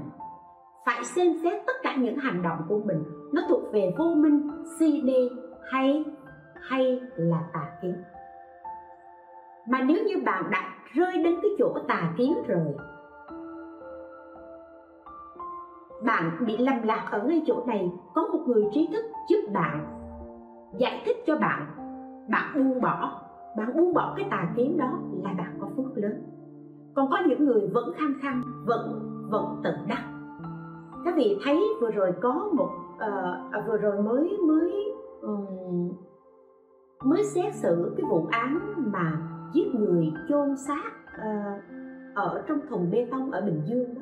phải 0.86 1.04
xem 1.04 1.28
xét 1.44 1.62
tất 1.68 1.74
cả 1.84 1.96
những 1.96 2.18
hành 2.18 2.42
động 2.42 2.60
của 2.70 2.80
mình, 2.86 3.04
nó 3.34 3.42
thuộc 3.50 3.74
về 3.74 3.94
vô 3.98 4.06
minh, 4.16 4.50
si 4.80 5.02
mê 5.04 5.30
hay 5.72 6.06
hay 6.62 7.02
là 7.16 7.44
tà 7.54 7.72
kiến. 7.82 7.96
Mà 9.68 9.82
nếu 9.82 9.98
như 10.04 10.16
bạn 10.26 10.44
đã 10.52 10.76
rơi 10.94 11.24
đến 11.24 11.36
cái 11.42 11.52
chỗ 11.60 11.78
tà 11.88 12.14
kiến 12.18 12.34
rồi 12.48 12.76
bạn 16.04 16.46
bị 16.46 16.58
lầm 16.58 16.84
lạc 16.84 17.08
ở 17.12 17.24
ngay 17.24 17.44
chỗ 17.46 17.64
này 17.66 17.92
có 18.14 18.28
một 18.34 18.40
người 18.48 18.64
trí 18.74 18.90
thức 18.94 19.06
giúp 19.30 19.52
bạn 19.54 19.86
giải 20.78 21.02
thích 21.06 21.18
cho 21.26 21.38
bạn. 21.38 21.68
Bạn 22.30 22.52
buông 22.56 22.82
bỏ 22.82 23.22
bạn 23.58 23.78
buông 23.78 23.94
bỏ 23.94 24.14
cái 24.18 24.28
tà 24.32 24.54
kiến 24.56 24.78
đó 24.78 25.00
là 25.24 25.34
bạn 25.38 25.58
có 25.60 25.68
phước 25.78 25.98
lớn. 25.98 26.24
Còn 26.96 27.10
có 27.12 27.18
những 27.28 27.46
người 27.46 27.68
vẫn 27.74 27.94
khăng 27.98 28.14
khăng 28.22 28.42
vẫn 28.66 29.00
vẫn 29.30 29.62
tự 29.64 29.72
đắc. 29.88 30.04
Các 31.06 31.14
vị 31.18 31.38
thấy 31.44 31.64
vừa 31.82 31.92
rồi 31.92 32.12
có 32.22 32.50
một 32.54 32.70
uh, 32.96 33.68
vừa 33.68 33.78
rồi 33.78 34.02
mới 34.02 34.38
mới 34.48 34.94
um, 35.22 35.94
mới 37.04 37.24
xét 37.24 37.56
xử 37.56 37.94
cái 37.98 38.06
vụ 38.10 38.28
án 38.32 38.60
mà 38.78 39.18
giết 39.54 39.76
người 39.76 40.14
chôn 40.30 40.56
xác 40.58 40.92
uh, 41.16 41.62
ở 42.16 42.44
trong 42.48 42.60
thùng 42.70 42.92
bê 42.92 43.08
tông 43.12 43.32
ở 43.32 43.42
Bình 43.42 43.62
Dương 43.66 43.96
đó. 43.96 44.02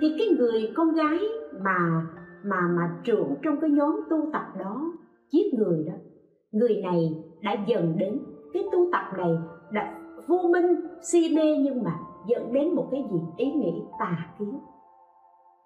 Thì 0.00 0.14
cái 0.18 0.28
người 0.38 0.72
con 0.76 0.94
gái 0.94 1.18
mà 1.64 2.06
mà 2.44 2.60
mà 2.76 3.00
trưởng 3.04 3.34
trong 3.42 3.60
cái 3.60 3.70
nhóm 3.70 4.00
tu 4.10 4.30
tập 4.32 4.46
đó, 4.58 4.92
giết 5.32 5.54
người 5.54 5.84
đó, 5.86 5.94
người 6.52 6.82
này 6.82 7.24
đã 7.42 7.56
dần 7.66 7.94
đến 7.98 8.18
cái 8.52 8.62
tu 8.72 8.78
tập 8.92 9.04
này 9.18 9.38
đã 9.72 9.94
vô 10.28 10.38
minh, 10.52 10.76
si 11.12 11.36
mê 11.36 11.56
nhưng 11.56 11.82
mà 11.82 11.98
dẫn 12.28 12.52
đến 12.52 12.74
một 12.74 12.88
cái 12.90 13.04
gì? 13.12 13.18
Ý 13.36 13.52
nghĩ 13.52 13.82
tà 13.98 14.34
kiến. 14.38 14.58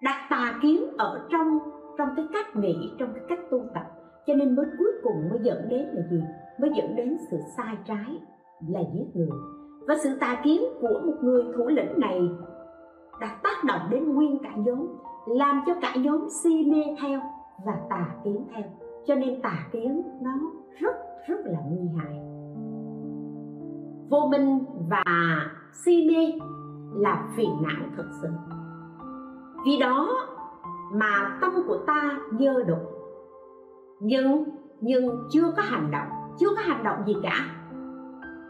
Đặt 0.03 0.27
tà 0.31 0.59
kiến 0.63 0.85
ở 0.97 1.21
trong 1.31 1.59
trong 1.99 2.09
cái 2.17 2.27
cách 2.33 2.57
nghĩ, 2.57 2.93
trong 2.99 3.09
cái 3.15 3.25
cách 3.29 3.51
tu 3.51 3.61
tập. 3.75 3.85
Cho 4.27 4.35
nên 4.35 4.57
mới 4.57 4.67
cuối 4.79 4.93
cùng 5.03 5.29
mới 5.31 5.39
dẫn 5.43 5.69
đến 5.69 5.87
là 5.93 6.03
gì? 6.11 6.21
Mới 6.61 6.71
dẫn 6.77 6.97
đến 6.97 7.17
sự 7.31 7.37
sai 7.57 7.77
trái 7.87 8.19
là 8.69 8.81
giết 8.95 9.07
người. 9.15 9.29
Và 9.89 9.95
sự 10.03 10.11
tà 10.21 10.41
kiến 10.45 10.63
của 10.81 11.01
một 11.07 11.17
người 11.23 11.45
thủ 11.57 11.69
lĩnh 11.69 12.01
này 12.01 12.21
đã 13.23 13.39
tác 13.43 13.65
động 13.65 13.81
đến 13.91 14.15
nguyên 14.15 14.39
cả 14.43 14.51
nhóm, 14.57 14.87
làm 15.27 15.63
cho 15.67 15.75
cả 15.81 15.95
nhóm 15.97 16.29
si 16.43 16.71
mê 16.71 16.97
theo 17.01 17.21
và 17.65 17.73
tà 17.91 18.07
kiến 18.25 18.47
theo. 18.55 18.65
Cho 19.07 19.15
nên 19.15 19.43
tà 19.43 19.69
kiến 19.73 20.03
nó 20.23 20.31
rất 20.81 20.97
rất 21.29 21.37
là 21.45 21.59
nguy 21.71 21.89
hại. 21.97 22.21
Vô 24.11 24.29
minh 24.31 24.59
và 24.89 25.05
si 25.73 26.09
mê 26.09 26.47
là 26.95 27.29
phiền 27.37 27.51
não 27.63 27.89
thật 27.97 28.07
sự. 28.23 28.29
Vì 29.67 29.79
đó 29.81 30.09
mà 30.93 31.39
tâm 31.41 31.51
của 31.67 31.79
ta 31.87 32.19
dơ 32.39 32.63
đục. 32.63 32.79
Nhưng 34.01 34.45
nhưng 34.81 35.29
chưa 35.31 35.53
có 35.57 35.63
hành 35.63 35.91
động, 35.91 36.09
chưa 36.39 36.49
có 36.57 36.63
hành 36.63 36.85
động 36.85 36.99
gì 37.07 37.17
cả. 37.23 37.37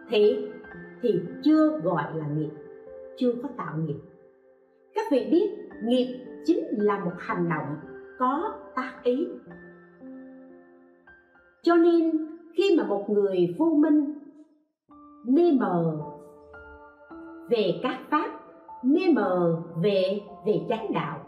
Thì 0.09 0.49
thì 1.03 1.21
chưa 1.45 1.79
gọi 1.79 2.05
là 2.15 2.27
nghiệp, 2.27 2.51
chưa 3.17 3.33
có 3.43 3.49
tạo 3.57 3.77
nghiệp 3.77 4.12
các 4.95 5.05
vị 5.11 5.29
biết 5.31 5.51
nghiệp 5.85 6.25
chính 6.45 6.65
là 6.71 7.05
một 7.05 7.13
hành 7.19 7.49
động 7.49 7.77
có 8.19 8.55
tác 8.75 8.93
ý. 9.03 9.27
Cho 11.63 11.77
nên, 11.77 12.29
khi 12.57 12.77
mà 12.79 12.85
một 12.85 13.11
người 13.11 13.55
vô 13.59 13.67
minh, 13.67 14.19
mê 15.27 15.43
mờ 15.61 15.99
về 17.51 17.81
các 17.83 17.99
pháp, 18.11 18.31
mê 18.83 19.01
mờ 19.15 19.63
về 19.83 20.21
về 20.47 20.61
chánh 20.69 20.93
đạo, 20.93 21.19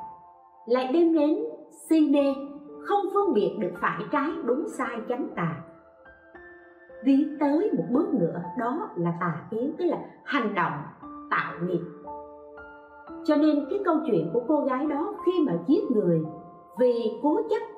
lại 0.66 0.90
đem 0.92 1.14
đến 1.14 1.38
si 1.88 2.11
mê, 2.11 2.35
không 2.81 3.05
phân 3.14 3.35
biệt 3.35 3.57
được 3.61 3.72
phải 3.81 4.03
trái 4.12 4.31
đúng 4.44 4.68
sai 4.68 5.00
chánh 5.09 5.29
tà. 5.37 5.62
Đi 7.05 7.27
tới 7.40 7.70
một 7.77 7.85
bước 7.90 8.14
nữa, 8.14 8.42
đó 8.59 8.90
là 8.96 9.12
tà 9.20 9.46
kiến, 9.50 9.74
tức 9.79 9.85
là 9.85 9.98
hành 10.24 10.55
động 10.55 10.72
tạo 11.31 11.53
nghiệp 11.62 11.81
cho 13.24 13.36
nên 13.36 13.66
cái 13.70 13.78
câu 13.84 13.96
chuyện 14.06 14.30
của 14.32 14.40
cô 14.48 14.60
gái 14.60 14.86
đó 14.86 15.14
khi 15.26 15.32
mà 15.46 15.52
giết 15.66 15.90
người 15.90 16.22
vì 16.78 16.92
cố 17.22 17.40
chấp 17.50 17.74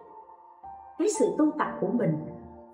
cái 0.99 1.09
sự 1.09 1.27
tu 1.39 1.51
tập 1.59 1.69
của 1.81 1.91
mình 1.93 2.17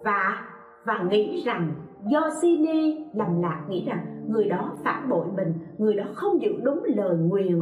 và 0.04 0.48
và 0.84 1.02
nghĩ 1.10 1.42
rằng 1.44 1.74
do 2.06 2.30
si 2.42 2.58
mê 2.58 3.04
lầm 3.14 3.42
lạc, 3.42 3.62
nghĩ 3.68 3.84
rằng 3.86 4.26
người 4.28 4.48
đó 4.48 4.72
phản 4.84 5.08
bội 5.08 5.26
mình, 5.36 5.54
người 5.78 5.94
đó 5.94 6.04
không 6.14 6.42
giữ 6.42 6.50
đúng 6.62 6.82
lời 6.84 7.16
nguyền 7.16 7.58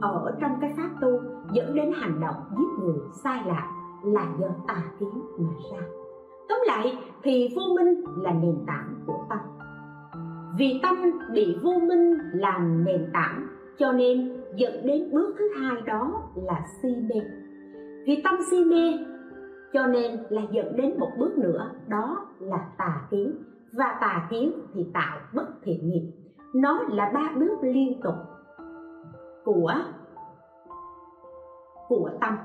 ở 0.00 0.36
trong 0.40 0.50
cái 0.60 0.72
pháp 0.76 0.90
tu 1.00 1.20
dẫn 1.52 1.74
đến 1.74 1.92
hành 1.94 2.20
động 2.20 2.36
giết 2.58 2.84
người 2.84 2.94
sai 3.24 3.42
lạc 3.46 3.68
là 4.04 4.26
do 4.40 4.48
tà 4.68 4.82
kiến 5.00 5.22
mà 5.38 5.48
ra. 5.72 5.86
Tóm 6.48 6.58
lại 6.66 6.98
thì 7.22 7.48
vô 7.56 7.62
minh 7.76 8.04
là 8.16 8.32
nền 8.32 8.56
tảng 8.66 8.94
của 9.06 9.18
tâm. 9.28 9.38
Vì 10.58 10.80
tâm 10.82 10.96
bị 11.32 11.56
vô 11.62 11.72
minh 11.88 12.18
làm 12.32 12.84
nền 12.84 13.10
tảng 13.12 13.46
cho 13.78 13.92
nên, 13.92 14.42
dẫn 14.54 14.86
đến 14.86 15.10
bước 15.12 15.34
thứ 15.38 15.48
hai 15.58 15.82
đó 15.86 16.22
là 16.34 16.60
si 16.82 16.88
mê. 16.88 17.20
Vì 18.06 18.20
tâm 18.24 18.34
si 18.50 18.64
mê, 18.64 18.98
cho 19.72 19.86
nên 19.86 20.20
là 20.28 20.42
dẫn 20.50 20.76
đến 20.76 20.98
một 20.98 21.10
bước 21.18 21.38
nữa, 21.38 21.70
đó 21.88 22.26
là 22.38 22.68
tà 22.78 23.06
kiến. 23.10 23.36
Và 23.72 23.98
tà 24.00 24.26
kiến 24.30 24.52
thì 24.74 24.86
tạo 24.94 25.18
bất 25.34 25.46
thiện 25.62 25.90
nghiệp. 25.90 26.12
Nó 26.54 26.82
là 26.88 27.10
ba 27.14 27.32
bước 27.36 27.58
liên 27.62 28.00
tục 28.02 28.14
của 29.44 29.74
của 31.88 32.10
tâm. 32.20 32.36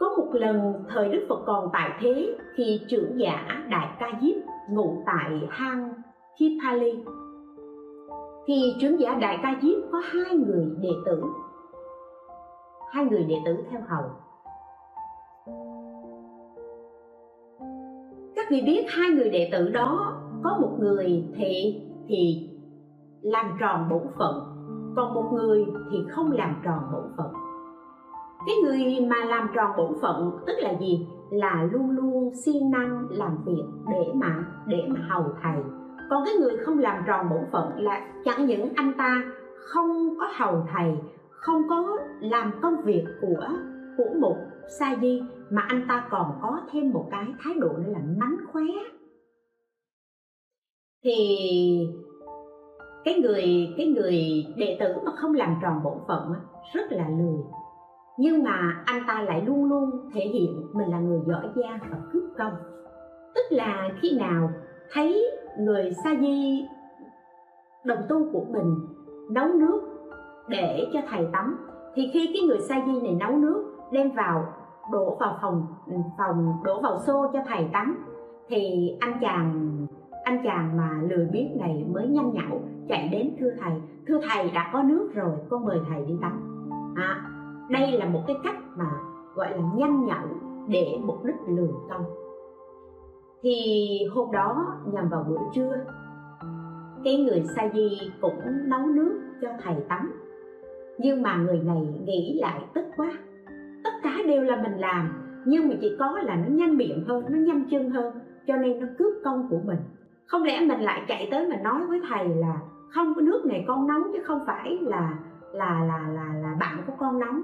Có 0.00 0.14
một 0.16 0.30
lần 0.32 0.84
thời 0.88 1.08
đức 1.08 1.26
phật 1.28 1.42
còn 1.46 1.68
tại 1.72 1.90
thế 2.00 2.36
thì 2.56 2.80
trưởng 2.88 3.20
giả 3.20 3.64
đại 3.70 3.88
ca 4.00 4.06
diếp 4.22 4.36
ngụ 4.70 5.02
tại 5.06 5.48
hang 5.50 5.92
Kipali. 6.38 7.04
Thì 8.46 8.76
trưởng 8.80 9.00
giả 9.00 9.14
đại 9.14 9.38
ca 9.42 9.58
diếp 9.62 9.78
có 9.92 9.98
hai 10.04 10.36
người 10.36 10.66
đệ 10.80 10.90
tử. 11.06 11.22
Hai 12.92 13.04
người 13.04 13.24
đệ 13.24 13.34
tử 13.46 13.56
theo 13.70 13.80
hầu. 13.88 14.02
Các 18.36 18.46
vị 18.50 18.62
biết 18.66 18.86
hai 18.88 19.10
người 19.10 19.30
đệ 19.30 19.48
tử 19.52 19.68
đó 19.68 20.16
có 20.44 20.58
một 20.60 20.76
người 20.78 21.24
thì 21.36 21.82
thì 22.08 22.50
làm 23.22 23.46
tròn 23.60 23.88
bổn 23.90 24.02
phận, 24.18 24.42
còn 24.96 25.14
một 25.14 25.30
người 25.32 25.66
thì 25.90 25.98
không 26.10 26.32
làm 26.32 26.54
tròn 26.64 26.78
bổn 26.92 27.02
phận. 27.16 27.32
Cái 28.46 28.56
người 28.64 29.06
mà 29.10 29.24
làm 29.24 29.48
tròn 29.54 29.70
bổn 29.76 29.92
phận 30.02 30.30
tức 30.46 30.54
là 30.58 30.74
gì? 30.80 31.06
Là 31.30 31.68
luôn 31.72 31.90
luôn 31.90 32.30
siêng 32.44 32.70
năng 32.70 33.06
làm 33.10 33.38
việc 33.44 33.64
để 33.90 34.12
mà 34.14 34.44
để 34.66 34.88
mà 34.88 35.00
hầu 35.08 35.24
thầy 35.42 35.62
còn 36.10 36.24
cái 36.24 36.34
người 36.34 36.56
không 36.56 36.78
làm 36.78 37.02
tròn 37.06 37.30
bổn 37.30 37.44
phận 37.52 37.80
là 37.80 38.06
chẳng 38.24 38.46
những 38.46 38.72
anh 38.76 38.92
ta 38.98 39.22
không 39.54 40.18
có 40.20 40.28
hầu 40.36 40.66
thầy, 40.72 40.92
không 41.30 41.62
có 41.68 41.98
làm 42.20 42.52
công 42.62 42.82
việc 42.84 43.04
của 43.20 43.48
của 43.96 44.14
một 44.20 44.36
sa 44.78 44.96
di, 45.00 45.22
mà 45.50 45.62
anh 45.68 45.84
ta 45.88 46.08
còn 46.10 46.38
có 46.42 46.60
thêm 46.72 46.90
một 46.90 47.08
cái 47.10 47.26
thái 47.40 47.54
độ 47.54 47.68
nữa 47.68 47.92
là 47.92 47.98
mánh 48.16 48.36
khóe. 48.52 48.64
Thì 51.04 51.16
cái 53.04 53.20
người 53.20 53.74
cái 53.76 53.86
người 53.86 54.46
đệ 54.56 54.76
tử 54.80 54.94
mà 55.04 55.12
không 55.16 55.34
làm 55.34 55.54
tròn 55.62 55.80
bổn 55.84 55.98
phận 56.08 56.32
rất 56.74 56.92
là 56.92 57.08
lười. 57.08 57.42
Nhưng 58.18 58.42
mà 58.42 58.82
anh 58.84 59.02
ta 59.06 59.22
lại 59.22 59.42
luôn 59.46 59.64
luôn 59.64 60.10
thể 60.14 60.20
hiện 60.20 60.66
mình 60.72 60.90
là 60.90 61.00
người 61.00 61.20
giỏi 61.26 61.48
giang 61.56 61.78
và 61.90 61.98
cướp 62.12 62.22
công. 62.38 62.52
Tức 63.34 63.42
là 63.50 63.88
khi 64.02 64.18
nào 64.18 64.50
thấy 64.92 65.30
người 65.58 65.92
sa 66.04 66.10
di 66.20 66.66
đồng 67.84 67.98
tu 68.08 68.32
của 68.32 68.44
mình 68.50 68.74
nấu 69.30 69.48
nước 69.48 69.80
để 70.48 70.86
cho 70.92 71.00
thầy 71.10 71.26
tắm. 71.32 71.58
Thì 71.94 72.10
khi 72.12 72.30
cái 72.34 72.42
người 72.48 72.60
sa 72.60 72.82
di 72.86 73.00
này 73.00 73.14
nấu 73.14 73.36
nước 73.36 73.74
đem 73.92 74.10
vào 74.10 74.44
đổ 74.92 75.16
vào 75.20 75.38
phòng 75.42 75.66
ừ, 75.86 75.92
phòng 76.18 76.52
đổ 76.64 76.80
vào 76.80 76.98
xô 77.06 77.26
cho 77.32 77.38
thầy 77.46 77.68
tắm 77.72 77.98
thì 78.48 78.92
anh 79.00 79.18
chàng 79.20 79.76
anh 80.24 80.40
chàng 80.44 80.76
mà 80.76 81.02
lười 81.08 81.26
biếng 81.32 81.58
này 81.60 81.86
mới 81.94 82.06
nhanh 82.06 82.32
nhậu 82.32 82.60
chạy 82.88 83.08
đến 83.08 83.36
thưa 83.40 83.50
thầy 83.60 83.72
thưa 84.06 84.20
thầy 84.28 84.50
đã 84.50 84.70
có 84.72 84.82
nước 84.82 85.10
rồi 85.14 85.32
con 85.48 85.64
mời 85.64 85.80
thầy 85.88 86.04
đi 86.04 86.14
tắm. 86.20 86.40
À, 86.96 87.30
đây 87.68 87.92
là 87.92 88.06
một 88.06 88.20
cái 88.26 88.36
cách 88.44 88.56
mà 88.76 88.90
gọi 89.34 89.50
là 89.50 89.62
nhanh 89.74 90.04
nhậu 90.04 90.26
để 90.68 90.98
mục 91.04 91.24
đích 91.24 91.36
lừa 91.46 91.72
công 91.90 92.04
thì 93.42 93.88
hôm 94.14 94.32
đó 94.32 94.76
nhằm 94.92 95.08
vào 95.08 95.26
buổi 95.28 95.38
trưa, 95.54 95.72
cái 97.04 97.16
người 97.16 97.42
sa 97.56 97.68
di 97.74 98.10
cũng 98.20 98.68
nấu 98.68 98.86
nước 98.86 99.20
cho 99.42 99.48
thầy 99.62 99.74
tắm. 99.88 100.12
Nhưng 100.98 101.22
mà 101.22 101.36
người 101.36 101.58
này 101.58 101.86
nghĩ 102.04 102.38
lại 102.40 102.60
tức 102.74 102.84
quá. 102.96 103.12
Tất 103.84 103.90
cả 104.02 104.10
đều 104.26 104.42
là 104.42 104.56
mình 104.56 104.78
làm, 104.78 105.08
nhưng 105.46 105.68
mà 105.68 105.74
chỉ 105.80 105.96
có 105.98 106.18
là 106.22 106.36
nó 106.36 106.46
nhanh 106.48 106.76
miệng 106.76 107.04
hơn, 107.08 107.24
nó 107.28 107.38
nhanh 107.38 107.64
chân 107.70 107.90
hơn, 107.90 108.14
cho 108.46 108.56
nên 108.56 108.80
nó 108.80 108.86
cướp 108.98 109.14
công 109.24 109.48
của 109.50 109.60
mình. 109.64 109.78
Không 110.26 110.42
lẽ 110.42 110.60
mình 110.60 110.80
lại 110.80 111.02
chạy 111.08 111.28
tới 111.30 111.48
mà 111.48 111.56
nói 111.56 111.86
với 111.86 112.00
thầy 112.08 112.28
là 112.28 112.60
không 112.90 113.14
có 113.14 113.20
nước 113.20 113.42
này 113.46 113.64
con 113.68 113.86
nóng 113.86 114.02
chứ 114.12 114.18
không 114.24 114.40
phải 114.46 114.78
là 114.80 115.18
là 115.52 115.84
là 115.84 116.08
là 116.08 116.34
là 116.42 116.56
bạn 116.60 116.82
của 116.86 116.92
con 116.98 117.18
nóng 117.18 117.42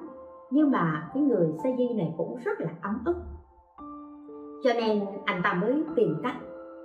nhưng 0.51 0.71
mà 0.71 1.11
cái 1.15 1.23
người 1.23 1.53
sa 1.63 1.69
di 1.79 1.89
này 1.95 2.15
cũng 2.17 2.39
rất 2.45 2.61
là 2.61 2.71
ấm 2.83 2.99
ức 3.05 3.17
cho 4.65 4.71
nên 4.73 5.01
anh 5.25 5.41
ta 5.45 5.53
mới 5.53 5.85
tìm 5.97 6.17
cách 6.23 6.37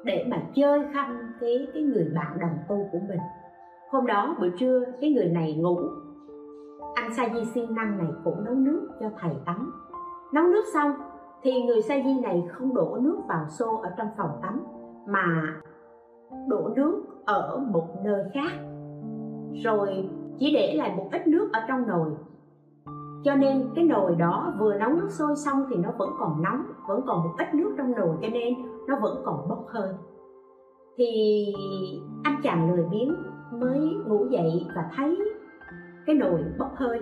để 0.04 0.26
mà 0.32 0.38
chơi 0.56 0.84
khăm 0.94 1.34
cái 1.40 1.68
cái 1.74 1.84
người 1.84 2.12
bạn 2.16 2.40
đồng 2.40 2.58
tu 2.70 2.90
của 2.92 3.00
mình. 3.08 3.20
Hôm 3.92 4.06
đó 4.06 4.36
buổi 4.40 4.52
trưa, 4.60 4.84
cái 5.02 5.12
người 5.12 5.30
này 5.30 5.54
ngủ. 5.54 5.80
Anh 6.96 7.14
sa 7.14 7.30
di 7.34 7.46
siêng 7.46 7.76
năng 7.76 7.98
này 7.98 8.08
cũng 8.24 8.46
nấu 8.46 8.56
nước 8.56 8.90
cho 9.00 9.10
thầy 9.20 9.32
tắm. 9.46 9.74
Nấu 10.34 10.44
nước 10.44 10.64
xong 10.74 10.92
thì 11.44 11.62
người 11.62 11.82
sa 11.82 11.96
di 12.06 12.20
này 12.20 12.48
không 12.52 12.74
đổ 12.74 12.98
nước 13.02 13.18
vào 13.28 13.46
xô 13.50 13.78
ở 13.84 13.90
trong 13.98 14.08
phòng 14.18 14.40
tắm, 14.42 14.64
mà 15.08 15.56
đổ 16.48 16.70
nước 16.76 17.04
ở 17.26 17.58
một 17.72 17.88
nơi 18.04 18.24
khác. 18.34 18.52
Rồi 19.64 20.10
chỉ 20.38 20.54
để 20.54 20.74
lại 20.78 20.94
một 20.98 21.10
ít 21.12 21.28
nước 21.28 21.50
ở 21.54 21.60
trong 21.68 21.88
nồi 21.88 22.10
cho 23.24 23.36
nên 23.36 23.70
cái 23.76 23.86
nồi 23.86 24.16
đó 24.16 24.54
vừa 24.60 24.76
nấu 24.76 24.94
nước 24.94 25.10
sôi 25.10 25.36
xong 25.36 25.66
thì 25.70 25.76
nó 25.76 25.92
vẫn 25.98 26.10
còn 26.20 26.42
nóng, 26.42 26.64
vẫn 26.88 27.02
còn 27.08 27.24
một 27.24 27.36
ít 27.38 27.54
nước 27.54 27.76
trong 27.78 27.92
nồi, 27.92 28.18
cho 28.22 28.28
nên 28.28 28.54
nó 28.88 29.00
vẫn 29.02 29.22
còn 29.26 29.50
bốc 29.50 29.66
hơi. 29.68 29.94
Thì 30.98 31.46
anh 32.24 32.36
chàng 32.44 32.76
lười 32.76 32.86
biếng 32.92 33.16
mới 33.52 33.80
ngủ 34.08 34.26
dậy 34.30 34.66
và 34.76 34.90
thấy 34.96 35.18
cái 36.06 36.16
nồi 36.16 36.44
bốc 36.60 36.72
hơi. 36.76 37.00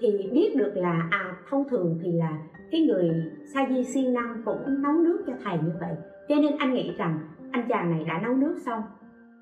Thì 0.00 0.30
biết 0.32 0.54
được 0.56 0.72
là 0.74 1.08
à 1.10 1.36
thông 1.50 1.68
thường 1.68 1.98
thì 2.02 2.12
là 2.12 2.38
cái 2.70 2.80
người 2.80 3.10
sa 3.54 3.66
di 3.70 3.84
siêng 3.84 4.12
năng 4.12 4.42
cũng 4.44 4.82
nấu 4.82 4.92
nước 4.92 5.22
cho 5.26 5.32
thầy 5.44 5.58
như 5.58 5.72
vậy. 5.80 5.94
Cho 6.28 6.34
nên 6.34 6.56
anh 6.58 6.74
nghĩ 6.74 6.94
rằng 6.98 7.18
anh 7.52 7.68
chàng 7.68 7.90
này 7.90 8.04
đã 8.04 8.20
nấu 8.22 8.34
nước 8.34 8.56
xong. 8.66 8.82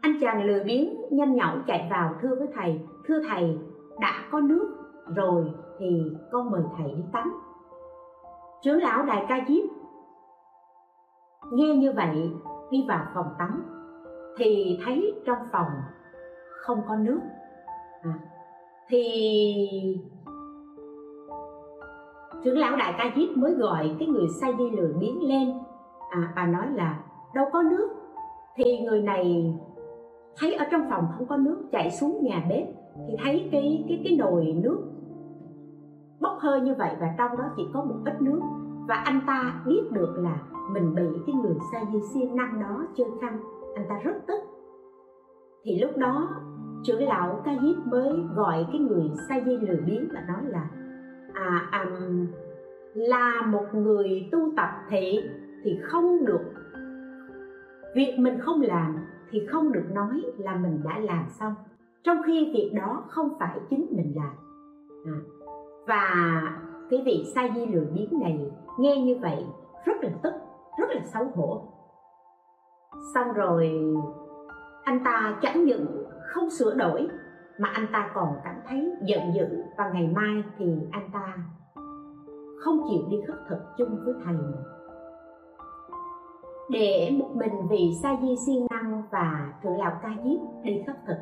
Anh 0.00 0.20
chàng 0.20 0.44
lười 0.44 0.64
biếng, 0.64 0.94
nhanh 1.10 1.34
nhảu 1.34 1.56
chạy 1.66 1.88
vào, 1.90 2.14
thưa 2.22 2.34
với 2.38 2.48
thầy, 2.54 2.80
thưa 3.06 3.20
thầy, 3.28 3.58
đã 4.00 4.12
có 4.30 4.40
nước 4.40 4.76
rồi 5.16 5.44
thì 5.78 6.02
con 6.32 6.50
mời 6.50 6.62
thầy 6.76 6.94
đi 6.94 7.02
tắm. 7.12 7.40
Trưởng 8.62 8.82
lão 8.82 9.02
đại 9.02 9.26
ca 9.28 9.44
diếp 9.48 9.64
nghe 11.52 11.74
như 11.74 11.92
vậy 11.92 12.30
đi 12.70 12.84
vào 12.88 13.06
phòng 13.14 13.26
tắm 13.38 13.64
thì 14.38 14.78
thấy 14.84 15.14
trong 15.26 15.38
phòng 15.52 15.66
không 16.48 16.82
có 16.88 16.96
nước. 16.96 17.20
À, 18.02 18.18
thì 18.88 20.00
trưởng 22.44 22.58
lão 22.58 22.76
đại 22.76 22.94
ca 22.98 23.04
diếp 23.16 23.36
mới 23.36 23.54
gọi 23.54 23.96
cái 23.98 24.08
người 24.08 24.26
say 24.40 24.52
đi 24.52 24.70
lười 24.70 24.92
biến 24.92 25.28
lên. 25.28 25.58
À, 26.10 26.32
bà 26.36 26.46
nói 26.46 26.66
là 26.70 27.00
đâu 27.34 27.46
có 27.52 27.62
nước. 27.62 27.88
Thì 28.56 28.78
người 28.78 29.02
này 29.02 29.54
thấy 30.38 30.54
ở 30.54 30.64
trong 30.70 30.86
phòng 30.90 31.04
không 31.18 31.26
có 31.26 31.36
nước 31.36 31.64
chạy 31.72 31.90
xuống 31.90 32.18
nhà 32.22 32.46
bếp 32.48 32.66
thì 33.08 33.16
thấy 33.24 33.48
cái 33.52 33.84
cái 33.88 34.00
cái 34.04 34.16
nồi 34.16 34.44
nước 34.62 34.78
bốc 36.20 36.38
hơi 36.40 36.60
như 36.60 36.74
vậy 36.78 36.96
và 37.00 37.14
trong 37.18 37.36
đó 37.36 37.44
chỉ 37.56 37.68
có 37.74 37.84
một 37.84 37.96
ít 38.04 38.22
nước. 38.22 38.40
Và 38.88 38.94
anh 38.94 39.20
ta 39.26 39.62
biết 39.66 39.82
được 39.92 40.14
là 40.16 40.38
mình 40.72 40.94
bị 40.94 41.06
cái 41.26 41.34
người 41.34 41.56
sa 41.72 41.80
di 41.92 42.00
siêng 42.00 42.36
năng 42.36 42.60
đó 42.60 42.84
chơi 42.96 43.06
khăn. 43.20 43.38
Anh 43.74 43.84
ta 43.88 43.98
rất 44.04 44.14
tức. 44.26 44.40
Thì 45.64 45.80
lúc 45.80 45.96
đó 45.96 46.28
trưởng 46.84 47.08
lão 47.08 47.42
ca 47.44 47.52
diếp 47.62 47.86
mới 47.86 48.12
gọi 48.34 48.66
cái 48.72 48.80
người 48.80 49.10
sa 49.28 49.40
di 49.46 49.56
lười 49.56 49.80
biếng 49.86 50.08
và 50.12 50.24
nói 50.28 50.42
là 50.44 50.70
à, 51.34 51.68
à 51.70 51.86
là 52.94 53.42
một 53.46 53.64
người 53.72 54.28
tu 54.32 54.52
tập 54.56 54.68
thị 54.88 55.18
thì 55.64 55.78
không 55.82 56.24
được. 56.24 56.44
Việc 57.94 58.16
mình 58.18 58.38
không 58.40 58.62
làm 58.62 58.96
thì 59.30 59.46
không 59.46 59.72
được 59.72 59.84
nói 59.92 60.22
là 60.38 60.56
mình 60.56 60.80
đã 60.84 60.98
làm 60.98 61.24
xong. 61.28 61.54
Trong 62.02 62.16
khi 62.26 62.52
việc 62.54 62.72
đó 62.76 63.04
không 63.08 63.28
phải 63.38 63.60
chính 63.70 63.86
mình 63.90 64.12
làm. 64.16 64.32
À, 65.04 65.16
và 65.88 66.42
cái 66.90 67.02
vị 67.06 67.24
sa 67.34 67.48
di 67.54 67.66
lười 67.66 67.86
biếng 67.94 68.20
này 68.20 68.50
nghe 68.78 68.96
như 68.96 69.18
vậy 69.20 69.46
rất 69.84 69.96
là 70.02 70.10
tức, 70.22 70.34
rất 70.78 70.88
là 70.88 71.00
xấu 71.04 71.24
hổ. 71.34 71.62
Xong 73.14 73.32
rồi, 73.32 73.72
anh 74.84 75.04
ta 75.04 75.38
chẳng 75.42 75.64
những 75.64 76.04
không 76.20 76.50
sửa 76.50 76.74
đổi, 76.74 77.08
mà 77.58 77.68
anh 77.68 77.86
ta 77.92 78.10
còn 78.14 78.28
cảm 78.44 78.54
thấy 78.68 78.92
giận 79.02 79.20
dữ 79.34 79.62
và 79.78 79.90
ngày 79.94 80.10
mai 80.16 80.42
thì 80.58 80.66
anh 80.92 81.10
ta 81.12 81.36
không 82.60 82.80
chịu 82.90 83.02
đi 83.10 83.16
khất 83.26 83.36
thực 83.48 83.58
chung 83.78 83.98
với 84.04 84.14
thầy. 84.24 84.36
Để 86.70 87.10
một 87.18 87.28
mình 87.34 87.68
vị 87.70 87.90
sa 88.02 88.16
di 88.22 88.36
siêng 88.46 88.66
năng 88.70 89.02
và 89.10 89.52
trưởng 89.62 89.78
lão 89.78 89.98
ca 90.02 90.08
diếp 90.24 90.64
đi 90.64 90.82
khất 90.86 90.96
thực 91.06 91.16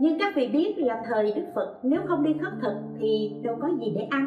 nhưng 0.00 0.18
các 0.18 0.32
vị 0.36 0.50
biết 0.52 0.74
là 0.76 1.02
thời 1.08 1.32
đức 1.36 1.44
phật 1.54 1.78
nếu 1.82 2.00
không 2.08 2.22
đi 2.22 2.32
khất 2.42 2.52
thực 2.62 2.74
thì 3.00 3.40
đâu 3.44 3.56
có 3.60 3.68
gì 3.68 3.92
để 3.94 4.06
ăn. 4.10 4.26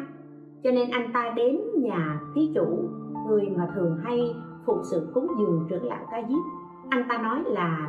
Cho 0.64 0.70
nên 0.70 0.90
anh 0.90 1.10
ta 1.12 1.32
đến 1.36 1.60
nhà 1.76 2.20
thí 2.34 2.50
chủ, 2.54 2.88
người 3.28 3.48
mà 3.56 3.68
thường 3.74 3.96
hay 4.02 4.34
phụng 4.66 4.82
sự 4.90 5.10
cúng 5.14 5.26
dường 5.38 5.66
trưởng 5.70 5.84
lão 5.84 6.06
ca 6.10 6.22
diếp. 6.28 6.42
Anh 6.90 7.04
ta 7.08 7.18
nói 7.18 7.42
là 7.46 7.88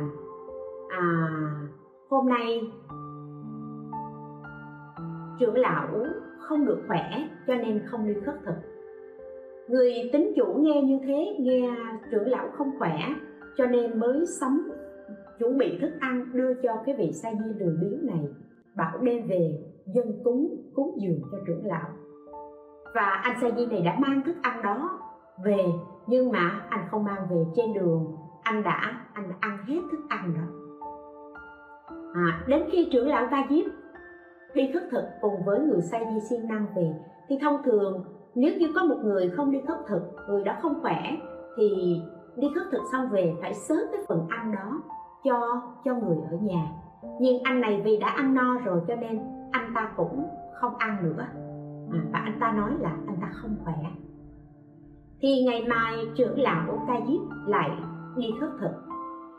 à 0.88 1.28
hôm 2.10 2.28
nay 2.28 2.60
trưởng 5.38 5.56
lão 5.56 5.88
không 6.38 6.66
được 6.66 6.82
khỏe 6.86 7.28
cho 7.46 7.54
nên 7.54 7.82
không 7.86 8.06
đi 8.06 8.14
khất 8.26 8.34
thực. 8.44 8.54
Người 9.68 9.92
tính 10.12 10.32
chủ 10.36 10.44
nghe 10.58 10.82
như 10.82 10.98
thế, 11.06 11.36
nghe 11.38 11.76
trưởng 12.10 12.28
lão 12.28 12.48
không 12.52 12.70
khỏe 12.78 12.98
cho 13.56 13.66
nên 13.66 14.00
mới 14.00 14.26
sắm 14.40 14.70
chuẩn 15.38 15.58
bị 15.58 15.78
thức 15.80 15.90
ăn 16.00 16.24
đưa 16.32 16.54
cho 16.62 16.82
cái 16.86 16.94
vị 16.98 17.12
sa 17.12 17.30
di 17.32 17.64
lười 17.64 17.76
biếng 17.80 18.06
này 18.06 18.28
bảo 18.76 18.98
đem 18.98 19.26
về 19.26 19.58
dân 19.86 20.20
cúng 20.24 20.56
cúng 20.74 20.96
dường 21.00 21.20
cho 21.32 21.38
trưởng 21.46 21.66
lão. 21.66 21.88
Và 22.94 23.20
anh 23.22 23.36
sa 23.40 23.50
di 23.56 23.66
này 23.66 23.82
đã 23.82 23.96
mang 23.98 24.22
thức 24.26 24.36
ăn 24.42 24.62
đó 24.62 25.00
về 25.44 25.64
nhưng 26.06 26.32
mà 26.32 26.66
anh 26.68 26.86
không 26.90 27.04
mang 27.04 27.26
về 27.30 27.44
trên 27.56 27.72
đường. 27.72 28.16
Anh 28.42 28.62
đã 28.62 29.06
anh 29.12 29.28
đã 29.28 29.36
ăn 29.40 29.58
hết 29.66 29.80
thức 29.90 30.00
ăn 30.08 30.34
đó. 30.34 30.64
À, 32.14 32.44
đến 32.48 32.62
khi 32.72 32.88
trưởng 32.92 33.08
lão 33.08 33.28
ta 33.30 33.46
diếp 33.50 33.64
đi 34.54 34.70
khất 34.74 34.82
thực 34.90 35.04
cùng 35.20 35.44
với 35.46 35.60
người 35.60 35.80
say 35.80 36.06
di 36.14 36.20
siêng 36.20 36.48
năng 36.48 36.66
về 36.76 36.94
thì 37.28 37.38
thông 37.42 37.62
thường 37.64 38.04
nếu 38.34 38.52
như 38.58 38.72
có 38.74 38.84
một 38.84 38.96
người 39.04 39.30
không 39.30 39.50
đi 39.50 39.60
khất 39.68 39.78
thực 39.88 40.02
người 40.28 40.44
đó 40.44 40.54
không 40.62 40.82
khỏe 40.82 41.16
thì 41.56 42.00
đi 42.36 42.48
khất 42.54 42.64
thực 42.72 42.82
xong 42.92 43.08
về 43.10 43.34
phải 43.40 43.54
xớt 43.54 43.88
cái 43.92 44.02
phần 44.08 44.26
ăn 44.28 44.52
đó 44.52 44.82
cho 45.24 45.62
cho 45.84 45.94
người 45.94 46.16
ở 46.30 46.36
nhà. 46.40 46.66
Nhưng 47.20 47.42
anh 47.42 47.60
này 47.60 47.82
vì 47.84 47.96
đã 47.96 48.08
ăn 48.08 48.34
no 48.34 48.58
rồi 48.64 48.80
cho 48.88 48.94
nên 48.94 49.20
anh 49.50 49.72
ta 49.74 49.92
cũng 49.96 50.24
không 50.60 50.76
ăn 50.78 50.96
nữa. 51.02 51.26
À, 51.92 51.98
và 52.12 52.18
anh 52.18 52.36
ta 52.40 52.52
nói 52.52 52.70
là 52.80 52.90
anh 53.06 53.16
ta 53.20 53.28
không 53.32 53.56
khỏe. 53.64 53.74
Thì 55.20 55.44
ngày 55.46 55.64
mai 55.68 55.94
trưởng 56.16 56.40
lão 56.40 56.84
ca 56.86 57.00
diếp 57.08 57.20
lại 57.46 57.70
đi 58.16 58.34
khất 58.40 58.50
thực. 58.60 58.72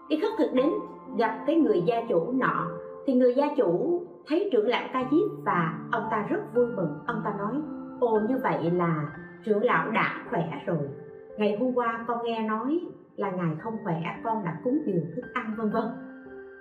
Đi 0.09 0.19
khất 0.21 0.31
thực 0.37 0.53
đến 0.53 0.69
gặp 1.17 1.43
cái 1.47 1.55
người 1.55 1.83
gia 1.85 2.01
chủ 2.09 2.31
nọ. 2.31 2.67
Thì 3.05 3.13
người 3.13 3.35
gia 3.35 3.55
chủ 3.57 4.01
thấy 4.27 4.49
trưởng 4.51 4.67
lão 4.67 4.87
ca 4.93 5.03
diếp 5.11 5.45
và 5.45 5.79
ông 5.91 6.03
ta 6.11 6.25
rất 6.29 6.39
vui 6.55 6.67
mừng. 6.67 6.97
Ông 7.07 7.21
ta 7.25 7.33
nói 7.37 7.61
ồ 7.99 8.19
như 8.29 8.37
vậy 8.43 8.71
là 8.71 9.09
trưởng 9.43 9.63
lão 9.63 9.91
đã 9.91 10.23
khỏe 10.29 10.63
rồi. 10.65 10.89
Ngày 11.37 11.57
hôm 11.59 11.73
qua 11.73 12.05
con 12.07 12.23
nghe 12.23 12.41
nói 12.41 12.79
là 13.15 13.31
ngài 13.31 13.55
không 13.59 13.73
khỏe, 13.83 14.01
con 14.23 14.45
đã 14.45 14.57
cúng 14.63 14.79
dường 14.85 15.05
thức 15.15 15.21
ăn, 15.33 15.55
vân 15.57 15.69
vân. 15.69 15.83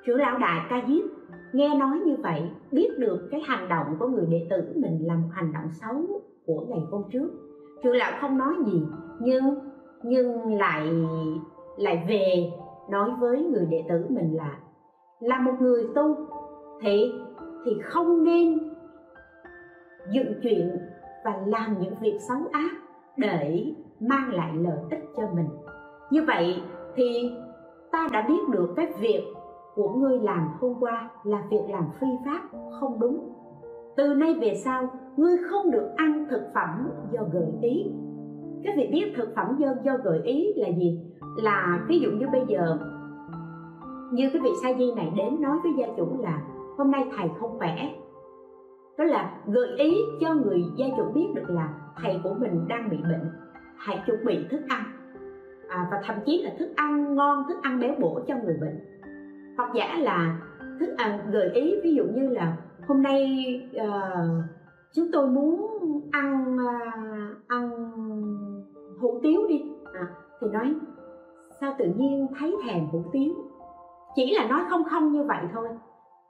Trưởng 0.07 0.17
lão 0.17 0.39
đại 0.39 0.67
ca 0.71 0.83
diếp 0.89 1.05
nghe 1.53 1.75
nói 1.79 2.01
như 2.07 2.17
vậy, 2.23 2.51
biết 2.73 2.89
được 2.99 3.29
cái 3.31 3.41
hành 3.47 3.69
động 3.69 3.97
của 3.99 4.09
người 4.09 4.27
đệ 4.27 4.47
tử 4.51 4.73
mình 4.75 5.07
là 5.07 5.15
một 5.15 5.29
hành 5.33 5.53
động 5.53 5.69
xấu 5.73 6.21
của 6.47 6.67
ngày 6.69 6.81
hôm 6.91 7.03
trước. 7.13 7.31
Trưởng 7.83 7.97
lão 7.97 8.13
không 8.21 8.39
nói 8.39 8.55
gì, 8.67 8.83
nhưng 9.21 9.55
nhưng 10.03 10.59
lại 10.59 10.93
lại 11.77 12.05
về 12.09 12.53
nói 12.91 13.11
với 13.21 13.43
người 13.43 13.67
đệ 13.71 13.85
tử 13.89 14.07
mình 14.09 14.37
là 14.37 14.59
là 15.21 15.41
một 15.41 15.53
người 15.61 15.85
tu, 15.95 16.17
thì 16.83 17.13
thì 17.65 17.73
không 17.83 18.25
nên 18.25 18.59
dựng 20.11 20.35
chuyện 20.43 20.79
và 21.25 21.43
làm 21.47 21.77
những 21.81 21.95
việc 22.01 22.19
xấu 22.29 22.39
ác 22.53 22.71
để 23.17 23.75
mang 24.01 24.33
lại 24.33 24.53
lợi 24.55 24.79
ích 24.91 25.01
cho 25.17 25.23
mình 25.35 25.49
như 26.11 26.25
vậy 26.27 26.63
thì 26.95 27.33
ta 27.93 28.09
đã 28.13 28.25
biết 28.29 28.49
được 28.53 28.73
cái 28.77 28.93
việc 29.01 29.25
của 29.75 29.89
ngươi 29.89 30.19
làm 30.19 30.49
hôm 30.61 30.75
qua 30.81 31.11
là 31.25 31.43
việc 31.51 31.63
làm 31.69 31.85
phi 32.01 32.07
pháp, 32.25 32.43
không 32.81 33.01
đúng. 33.01 33.29
Từ 33.97 34.15
nay 34.15 34.39
về 34.41 34.55
sau, 34.65 34.89
ngươi 35.17 35.37
không 35.51 35.71
được 35.71 35.89
ăn 35.97 36.27
thực 36.31 36.43
phẩm 36.55 36.91
do 37.13 37.21
gợi 37.33 37.53
ý. 37.63 37.87
Các 38.65 38.75
vị 38.77 38.89
biết 38.93 39.13
thực 39.17 39.35
phẩm 39.37 39.57
do 39.59 39.69
do 39.85 39.97
gợi 40.05 40.21
ý 40.25 40.53
là 40.57 40.69
gì? 40.69 41.01
Là 41.37 41.85
ví 41.89 41.99
dụ 41.99 42.11
như 42.11 42.27
bây 42.33 42.45
giờ, 42.49 42.79
như 44.13 44.31
cái 44.33 44.43
vị 44.43 44.51
sa 44.63 44.69
di 44.79 44.93
này 44.93 45.13
đến 45.17 45.43
nói 45.43 45.59
với 45.63 45.73
gia 45.79 45.87
chủ 45.97 46.07
là, 46.23 46.43
hôm 46.79 46.91
nay 46.91 47.07
thầy 47.17 47.29
không 47.41 47.59
khỏe. 47.59 47.77
Đó 48.99 49.05
là 49.05 49.37
gợi 49.47 49.69
ý 49.79 49.97
cho 50.21 50.35
người 50.35 50.65
gia 50.77 50.87
chủ 50.97 51.05
biết 51.15 51.27
được 51.35 51.51
là 51.51 51.75
thầy 52.03 52.21
của 52.25 52.35
mình 52.41 52.69
đang 52.69 52.91
bị 52.91 52.97
bệnh, 52.97 53.31
hãy 53.77 54.03
chuẩn 54.07 54.25
bị 54.25 54.47
thức 54.51 54.61
ăn 54.69 54.85
à, 55.69 55.89
và 55.91 56.01
thậm 56.05 56.17
chí 56.27 56.43
là 56.43 56.51
thức 56.59 56.69
ăn 56.77 57.15
ngon 57.15 57.45
thức 57.49 57.57
ăn 57.63 57.81
béo 57.81 57.95
bổ 58.01 58.21
cho 58.27 58.35
người 58.45 58.57
bệnh. 58.61 58.79
Hoặc 59.57 59.71
giả 59.75 59.99
là 59.99 60.39
thức 60.81 60.95
ăn 60.97 61.31
gợi 61.31 61.51
ý 61.55 61.75
ví 61.85 61.95
dụ 61.95 62.05
như 62.05 62.29
là 62.29 62.57
hôm 62.89 63.03
nay 63.03 63.45
uh, 63.77 64.45
chúng 64.95 65.07
tôi 65.13 65.27
muốn 65.27 65.81
ăn 66.13 66.57
uh, 66.57 67.49
ăn 67.49 67.71
hủ 69.01 69.21
tiếu 69.23 69.47
đi. 69.49 69.63
À, 69.93 70.07
thì 70.41 70.47
nói 70.53 70.75
sao 71.61 71.75
tự 71.79 71.85
nhiên 71.97 72.27
thấy 72.39 72.57
thèm 72.67 72.87
hủ 72.87 73.05
tiếu? 73.13 73.35
Chỉ 74.17 74.35
là 74.35 74.49
nói 74.49 74.61
không 74.71 74.85
không 74.85 75.13
như 75.13 75.25
vậy 75.25 75.45
thôi 75.53 75.69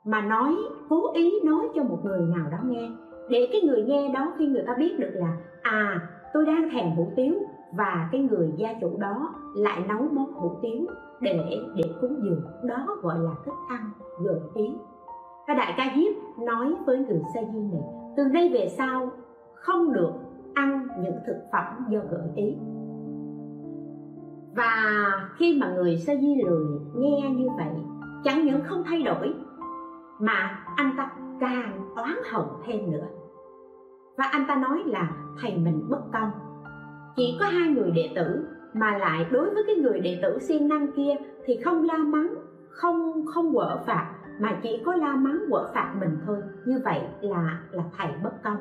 mà 0.05 0.21
nói 0.21 0.55
cố 0.89 1.13
ý 1.13 1.33
nói 1.43 1.69
cho 1.75 1.83
một 1.83 1.99
người 2.03 2.21
nào 2.35 2.49
đó 2.51 2.57
nghe. 2.65 2.89
Để 3.29 3.49
cái 3.51 3.61
người 3.61 3.83
nghe 3.83 4.11
đó 4.13 4.33
khi 4.37 4.47
người 4.47 4.63
ta 4.67 4.75
biết 4.79 4.99
được 4.99 5.11
là 5.13 5.37
à 5.61 6.09
tôi 6.33 6.45
đang 6.45 6.69
thèm 6.69 6.91
hủ 6.95 7.11
tiếu 7.15 7.33
và 7.77 8.09
cái 8.11 8.21
người 8.21 8.53
gia 8.55 8.73
chủ 8.81 8.97
đó 8.97 9.35
lại 9.55 9.83
nấu 9.87 10.01
món 10.11 10.33
hủ 10.33 10.51
tiếu 10.61 10.85
để 11.19 11.39
để 11.75 11.83
cúng 12.01 12.19
dường. 12.23 12.41
Đó 12.63 12.87
gọi 13.01 13.19
là 13.19 13.31
thức 13.45 13.53
ăn 13.69 13.91
gợi 14.23 14.39
ý. 14.53 14.75
Và 15.47 15.53
đại 15.53 15.73
ca 15.77 15.83
diếp 15.95 16.43
nói 16.45 16.75
với 16.85 16.97
người 16.97 17.21
sa 17.33 17.39
di 17.53 17.59
này, 17.59 17.83
từ 18.17 18.23
đây 18.27 18.49
về 18.53 18.69
sau, 18.77 19.09
không 19.53 19.93
được 19.93 20.11
ăn 20.53 20.87
những 21.03 21.15
thực 21.27 21.37
phẩm 21.51 21.65
do 21.89 21.99
gợi 22.09 22.29
ý. 22.35 22.57
Và 24.55 24.75
khi 25.37 25.57
mà 25.61 25.73
người 25.73 25.97
sa 25.97 26.15
di 26.15 26.35
lười 26.43 26.65
nghe 26.95 27.29
như 27.29 27.47
vậy, 27.57 27.73
chẳng 28.23 28.45
những 28.45 28.61
không 28.63 28.83
thay 28.85 29.03
đổi, 29.03 29.33
mà 30.19 30.59
anh 30.75 30.93
ta 30.97 31.11
càng 31.39 31.89
oán 31.95 32.15
hận 32.31 32.45
thêm 32.65 32.91
nữa. 32.91 33.07
Và 34.17 34.23
anh 34.31 34.45
ta 34.47 34.55
nói 34.55 34.83
là, 34.85 35.11
thầy 35.41 35.57
mình 35.57 35.89
bất 35.89 36.01
công 36.13 36.31
chỉ 37.15 37.37
có 37.39 37.45
hai 37.45 37.69
người 37.69 37.91
đệ 37.91 38.09
tử, 38.15 38.45
mà 38.73 38.97
lại 38.97 39.25
đối 39.31 39.53
với 39.53 39.63
cái 39.67 39.75
người 39.75 39.99
đệ 39.99 40.19
tử 40.21 40.39
siêng 40.39 40.67
năng 40.67 40.91
kia 40.91 41.15
thì 41.45 41.57
không 41.57 41.83
la 41.83 41.97
mắng, 41.97 42.35
không 42.69 43.25
không 43.25 43.53
quở 43.53 43.77
phạt, 43.85 44.13
mà 44.39 44.59
chỉ 44.63 44.81
có 44.85 44.95
la 44.95 45.15
mắng 45.15 45.39
quở 45.49 45.71
phạt 45.73 45.95
mình 45.99 46.17
thôi. 46.25 46.37
Như 46.65 46.79
vậy 46.83 46.99
là 47.21 47.61
là 47.71 47.83
thầy 47.97 48.07
bất 48.23 48.43
công. 48.43 48.57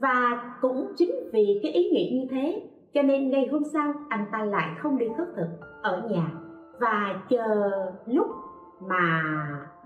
Và 0.00 0.42
cũng 0.60 0.92
chính 0.96 1.10
vì 1.32 1.60
cái 1.62 1.72
ý 1.72 1.90
nghĩ 1.90 2.18
như 2.20 2.26
thế, 2.30 2.62
cho 2.94 3.02
nên 3.02 3.30
ngày 3.30 3.48
hôm 3.52 3.62
sau 3.72 3.94
anh 4.08 4.24
ta 4.32 4.44
lại 4.44 4.74
không 4.78 4.98
đi 4.98 5.06
khất 5.16 5.28
thực 5.36 5.48
ở 5.82 6.08
nhà. 6.10 6.30
Và 6.80 7.20
chờ 7.28 7.70
lúc 8.06 8.26
mà 8.88 9.22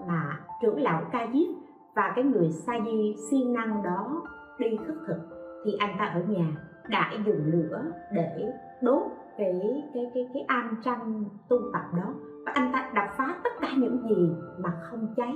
mà 0.09 0.41
trưởng 0.62 0.82
lão 0.82 1.03
ca 1.12 1.26
diếp 1.32 1.55
và 1.97 2.12
cái 2.16 2.24
người 2.24 2.51
sa 2.51 2.72
di 2.85 3.16
siêng 3.30 3.53
năng 3.53 3.82
đó 3.82 4.22
đi 4.59 4.76
khất 4.87 4.97
thực 5.07 5.16
thì 5.64 5.76
anh 5.78 5.97
ta 5.99 6.05
ở 6.05 6.22
nhà 6.28 6.47
đại 6.89 7.18
dùng 7.26 7.43
lửa 7.45 7.82
để 8.12 8.53
đốt 8.82 9.03
cái 9.39 9.82
cái 9.95 10.11
cái 10.14 10.28
cái 10.35 10.45
am 10.49 10.80
tranh 10.85 11.24
tu 11.49 11.59
tập 11.72 11.82
đó. 11.97 12.14
Và 12.47 12.53
anh 12.55 12.70
ta 12.72 12.91
đập 12.95 13.09
phá 13.16 13.41
tất 13.45 13.51
cả 13.61 13.68
những 13.78 14.09
gì 14.09 14.30
mà 14.59 14.70
không 14.82 15.14
cháy 15.16 15.35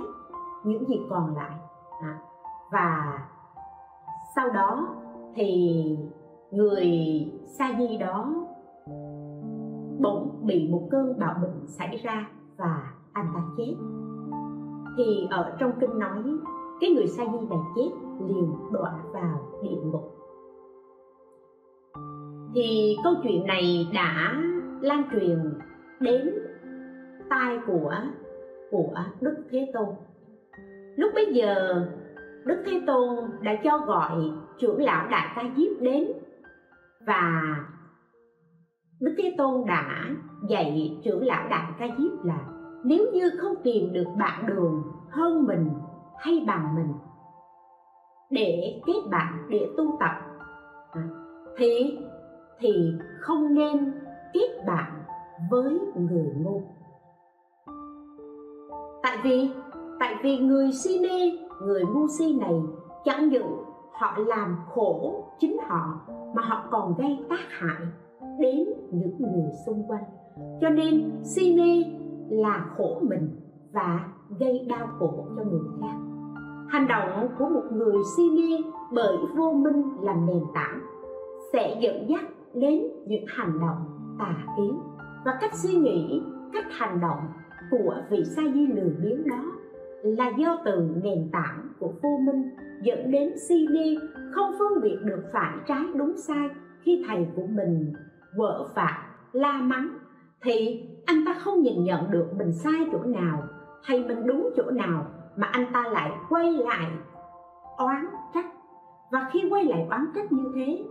những 0.63 0.85
gì 0.89 0.95
còn 1.09 1.35
lại. 1.35 1.57
À, 2.01 2.19
và 2.71 3.19
sau 4.35 4.49
đó 4.49 4.87
thì 5.35 5.97
người 6.51 6.91
sa 7.45 7.69
di 7.79 7.97
đó 7.97 8.33
bỗng 9.99 10.41
bị 10.43 10.69
một 10.71 10.87
cơn 10.91 11.19
bạo 11.19 11.35
bệnh 11.41 11.67
xảy 11.67 11.97
ra 12.03 12.29
và 12.57 12.93
anh 13.13 13.25
ta 13.33 13.41
chết. 13.57 13.75
Thì 14.97 15.27
ở 15.31 15.55
trong 15.59 15.71
kinh 15.79 15.99
nói 15.99 16.23
cái 16.81 16.89
người 16.89 17.07
sa 17.07 17.23
di 17.25 17.47
này 17.47 17.59
chết 17.75 17.89
liền 18.27 18.55
đọa 18.71 18.99
vào 19.13 19.39
địa 19.63 19.77
ngục 19.83 20.18
thì 22.53 22.95
câu 23.03 23.13
chuyện 23.23 23.45
này 23.45 23.87
đã 23.93 24.35
lan 24.81 25.03
truyền 25.11 25.37
đến 25.99 26.29
tai 27.29 27.57
của 27.67 27.93
của 28.71 28.93
Đức 29.21 29.35
Thế 29.51 29.71
Tôn. 29.73 29.89
Lúc 30.95 31.11
bấy 31.15 31.25
giờ, 31.31 31.85
Đức 32.45 32.63
Thế 32.65 32.81
Tôn 32.87 33.31
đã 33.41 33.55
cho 33.63 33.77
gọi 33.77 34.31
trưởng 34.57 34.81
lão 34.81 35.07
Đại 35.07 35.27
Ca 35.35 35.43
Diếp 35.57 35.81
đến 35.81 36.11
và 37.07 37.55
Đức 39.01 39.11
Thế 39.17 39.35
Tôn 39.37 39.65
đã 39.67 40.09
dạy 40.49 40.99
trưởng 41.03 41.25
lão 41.25 41.47
Đại 41.49 41.71
Ca 41.79 41.87
Diếp 41.97 42.25
là 42.25 42.45
nếu 42.83 43.05
như 43.13 43.29
không 43.41 43.55
tìm 43.63 43.93
được 43.93 44.07
bạn 44.19 44.47
đường 44.47 44.83
hơn 45.09 45.45
mình 45.45 45.69
hay 46.19 46.43
bằng 46.47 46.75
mình 46.75 46.93
để 48.31 48.81
kết 48.85 49.09
bạn, 49.11 49.47
để 49.49 49.67
tu 49.77 49.97
tập 49.99 50.11
à, 50.91 51.01
thì 51.57 51.97
thì 52.59 52.93
không 53.19 53.53
nên 53.53 53.93
kết 54.33 54.63
bạn 54.67 55.03
với 55.51 55.79
người 55.95 56.33
ngu 56.37 56.61
tại 59.03 59.17
vì 59.23 59.51
tại 59.99 60.15
vì 60.23 60.37
người 60.37 60.71
si 60.71 60.99
mê, 61.01 61.31
người 61.61 61.83
ngu 61.85 62.07
si 62.07 62.39
này 62.39 62.61
chẳng 63.05 63.29
những 63.29 63.63
họ 63.91 64.17
làm 64.17 64.57
khổ 64.73 65.23
chính 65.39 65.57
họ, 65.67 65.99
mà 66.35 66.41
họ 66.41 66.63
còn 66.71 66.93
gây 66.97 67.25
tác 67.29 67.39
hại 67.49 67.87
đến 68.39 68.67
những 68.91 69.17
người 69.19 69.51
xung 69.65 69.83
quanh. 69.87 70.03
Cho 70.61 70.69
nên 70.69 71.11
si 71.23 71.55
mê 71.57 71.83
là 72.29 72.65
khổ 72.77 72.99
mình 73.01 73.29
và 73.71 74.09
gây 74.39 74.65
đau 74.69 74.87
khổ 74.99 75.25
cho 75.35 75.43
người 75.43 75.61
khác. 75.81 75.97
Hành 76.69 76.87
động 76.87 77.27
của 77.39 77.49
một 77.49 77.63
người 77.71 77.95
si 78.17 78.29
mê 78.29 78.69
bởi 78.93 79.17
vô 79.37 79.51
minh 79.51 79.83
làm 80.01 80.25
nền 80.25 80.43
tảng 80.53 80.81
sẽ 81.53 81.77
dẫn 81.81 82.09
dắt 82.09 82.23
đến 82.53 82.83
những 83.05 83.25
hành 83.27 83.59
động 83.59 83.85
tà 84.19 84.35
kiến 84.57 84.79
và 85.25 85.37
cách 85.41 85.53
suy 85.53 85.73
nghĩ, 85.73 86.21
cách 86.53 86.65
hành 86.69 86.99
động 87.01 87.19
của 87.71 87.95
vị 88.09 88.23
sa 88.25 88.41
di 88.53 88.67
lười 88.67 88.95
biếng 89.03 89.27
đó 89.27 89.43
là 90.03 90.31
do 90.37 90.57
từ 90.65 90.89
nền 91.03 91.29
tảng 91.31 91.67
của 91.79 91.93
vô 92.03 92.09
minh 92.25 92.49
dẫn 92.81 93.11
đến 93.11 93.33
si 93.49 93.67
mê, 93.73 93.95
không 94.31 94.51
phân 94.59 94.81
biệt 94.81 94.97
được 95.03 95.23
phải 95.33 95.53
trái 95.67 95.83
đúng 95.95 96.17
sai. 96.17 96.49
Khi 96.81 97.05
thầy 97.07 97.27
của 97.35 97.47
mình 97.49 97.93
vợ 98.37 98.67
phạt 98.75 99.03
la 99.31 99.51
mắng, 99.51 99.89
thì 100.43 100.83
anh 101.05 101.25
ta 101.25 101.33
không 101.39 101.61
nhìn 101.61 101.83
nhận 101.83 102.11
được 102.11 102.27
mình 102.37 102.51
sai 102.53 102.87
chỗ 102.91 103.03
nào, 103.03 103.43
hay 103.83 104.03
mình 104.07 104.25
đúng 104.25 104.49
chỗ 104.57 104.71
nào, 104.71 105.05
mà 105.35 105.47
anh 105.47 105.65
ta 105.73 105.83
lại 105.91 106.11
quay 106.29 106.53
lại 106.53 106.91
oán 107.77 108.05
trách. 108.33 108.45
Và 109.11 109.29
khi 109.31 109.43
quay 109.49 109.65
lại 109.65 109.87
oán 109.89 110.05
trách 110.15 110.31
như 110.31 110.51
thế, 110.55 110.85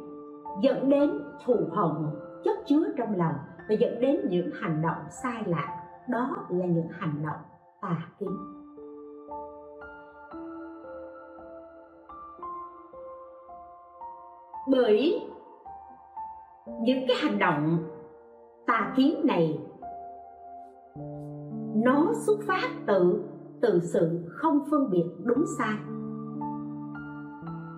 dẫn 0.62 0.90
đến 0.90 1.10
thù 1.44 1.54
hận, 1.72 2.06
chất 2.44 2.58
chứa 2.66 2.84
trong 2.96 3.16
lòng 3.16 3.34
và 3.68 3.74
dẫn 3.74 4.00
đến 4.00 4.20
những 4.30 4.50
hành 4.60 4.82
động 4.82 5.02
sai 5.22 5.42
lạc. 5.46 5.84
Đó 6.08 6.46
là 6.48 6.66
những 6.66 6.88
hành 6.90 7.22
động 7.22 7.40
tà 7.80 7.96
kiến 8.18 8.36
bởi 14.70 15.28
những 16.80 17.04
cái 17.08 17.16
hành 17.20 17.38
động 17.38 17.78
tà 18.66 18.92
kiến 18.96 19.26
này, 19.26 19.60
nó 21.74 22.12
xuất 22.26 22.38
phát 22.46 22.68
từ 22.86 23.24
từ 23.62 23.80
sự 23.80 24.24
không 24.28 24.58
phân 24.70 24.90
biệt 24.90 25.04
đúng 25.24 25.44
sai 25.58 25.76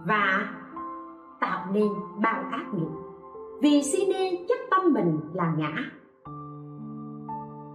và 0.06 0.48
tạo 1.40 1.66
nên 1.72 1.88
bao 2.22 2.42
ác 2.50 2.66
nghiệp 2.74 3.09
vì 3.62 3.82
si 3.82 4.06
mê 4.08 4.30
chắc 4.48 4.58
tâm 4.70 4.92
mình 4.92 5.20
là 5.34 5.54
ngã. 5.58 5.90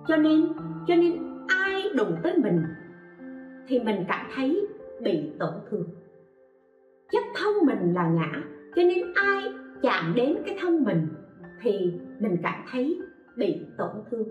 Cho 0.07 0.17
nên 0.17 0.47
cho 0.87 0.95
nên 0.95 1.17
ai 1.47 1.83
đụng 1.95 2.15
tới 2.23 2.37
mình 2.37 2.63
thì 3.67 3.79
mình 3.79 4.05
cảm 4.07 4.25
thấy 4.35 4.67
bị 5.01 5.31
tổn 5.39 5.53
thương. 5.69 5.85
Chất 7.11 7.23
thân 7.35 7.53
mình 7.65 7.93
là 7.93 8.09
ngã, 8.09 8.43
cho 8.75 8.81
nên 8.83 9.13
ai 9.13 9.43
chạm 9.81 10.13
đến 10.15 10.37
cái 10.45 10.57
thân 10.61 10.83
mình 10.83 11.07
thì 11.61 11.91
mình 12.19 12.37
cảm 12.43 12.65
thấy 12.71 12.99
bị 13.37 13.61
tổn 13.77 13.89
thương. 14.11 14.27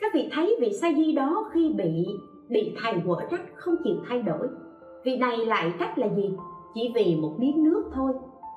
Các 0.00 0.14
vị 0.14 0.28
thấy 0.32 0.56
vị 0.60 0.72
sa 0.80 0.92
di 0.96 1.12
đó 1.12 1.50
khi 1.54 1.74
bị 1.78 2.06
bị 2.48 2.74
thầy 2.82 2.94
quở 3.06 3.16
trách 3.30 3.42
không 3.56 3.74
chịu 3.84 3.96
thay 4.08 4.22
đổi. 4.22 4.48
Vị 5.04 5.16
này 5.16 5.36
lại 5.36 5.72
trách 5.78 5.98
là 5.98 6.08
gì? 6.16 6.36
Chỉ 6.74 6.92
vì 6.94 7.16
một 7.22 7.36
miếng 7.38 7.64
nước 7.64 7.84
thôi 7.94 8.12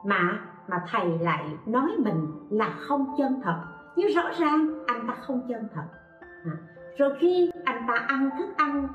mà 0.05 0.50
mà 0.71 0.77
thầy 0.91 1.19
lại 1.19 1.45
nói 1.65 1.91
mình 1.97 2.27
là 2.49 2.69
không 2.69 3.05
chân 3.17 3.41
thật. 3.43 3.55
Nhưng 3.95 4.07
rõ 4.07 4.23
ràng 4.39 4.83
anh 4.87 5.07
ta 5.07 5.13
không 5.13 5.41
chân 5.49 5.67
thật. 5.73 5.83
À, 6.45 6.51
rồi 6.97 7.13
khi 7.19 7.51
anh 7.63 7.85
ta 7.87 7.93
ăn 8.07 8.29
thức 8.37 8.49
ăn 8.57 8.87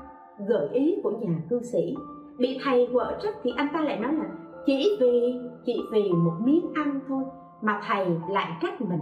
gợi 0.47 0.69
ý 0.71 0.99
của 1.03 1.11
nhà 1.11 1.35
cư 1.49 1.61
sĩ 1.61 1.95
bị 2.37 2.59
thầy 2.63 2.89
quở 2.93 3.17
trách 3.23 3.35
thì 3.43 3.51
anh 3.57 3.67
ta 3.73 3.81
lại 3.81 3.99
nói 3.99 4.13
là 4.13 4.25
chỉ 4.65 4.97
vì 5.01 5.39
chỉ 5.65 5.81
vì 5.91 6.11
một 6.11 6.33
miếng 6.43 6.65
ăn 6.75 6.99
thôi 7.07 7.23
mà 7.61 7.81
thầy 7.87 8.05
lại 8.29 8.51
trách 8.61 8.81
mình. 8.81 8.99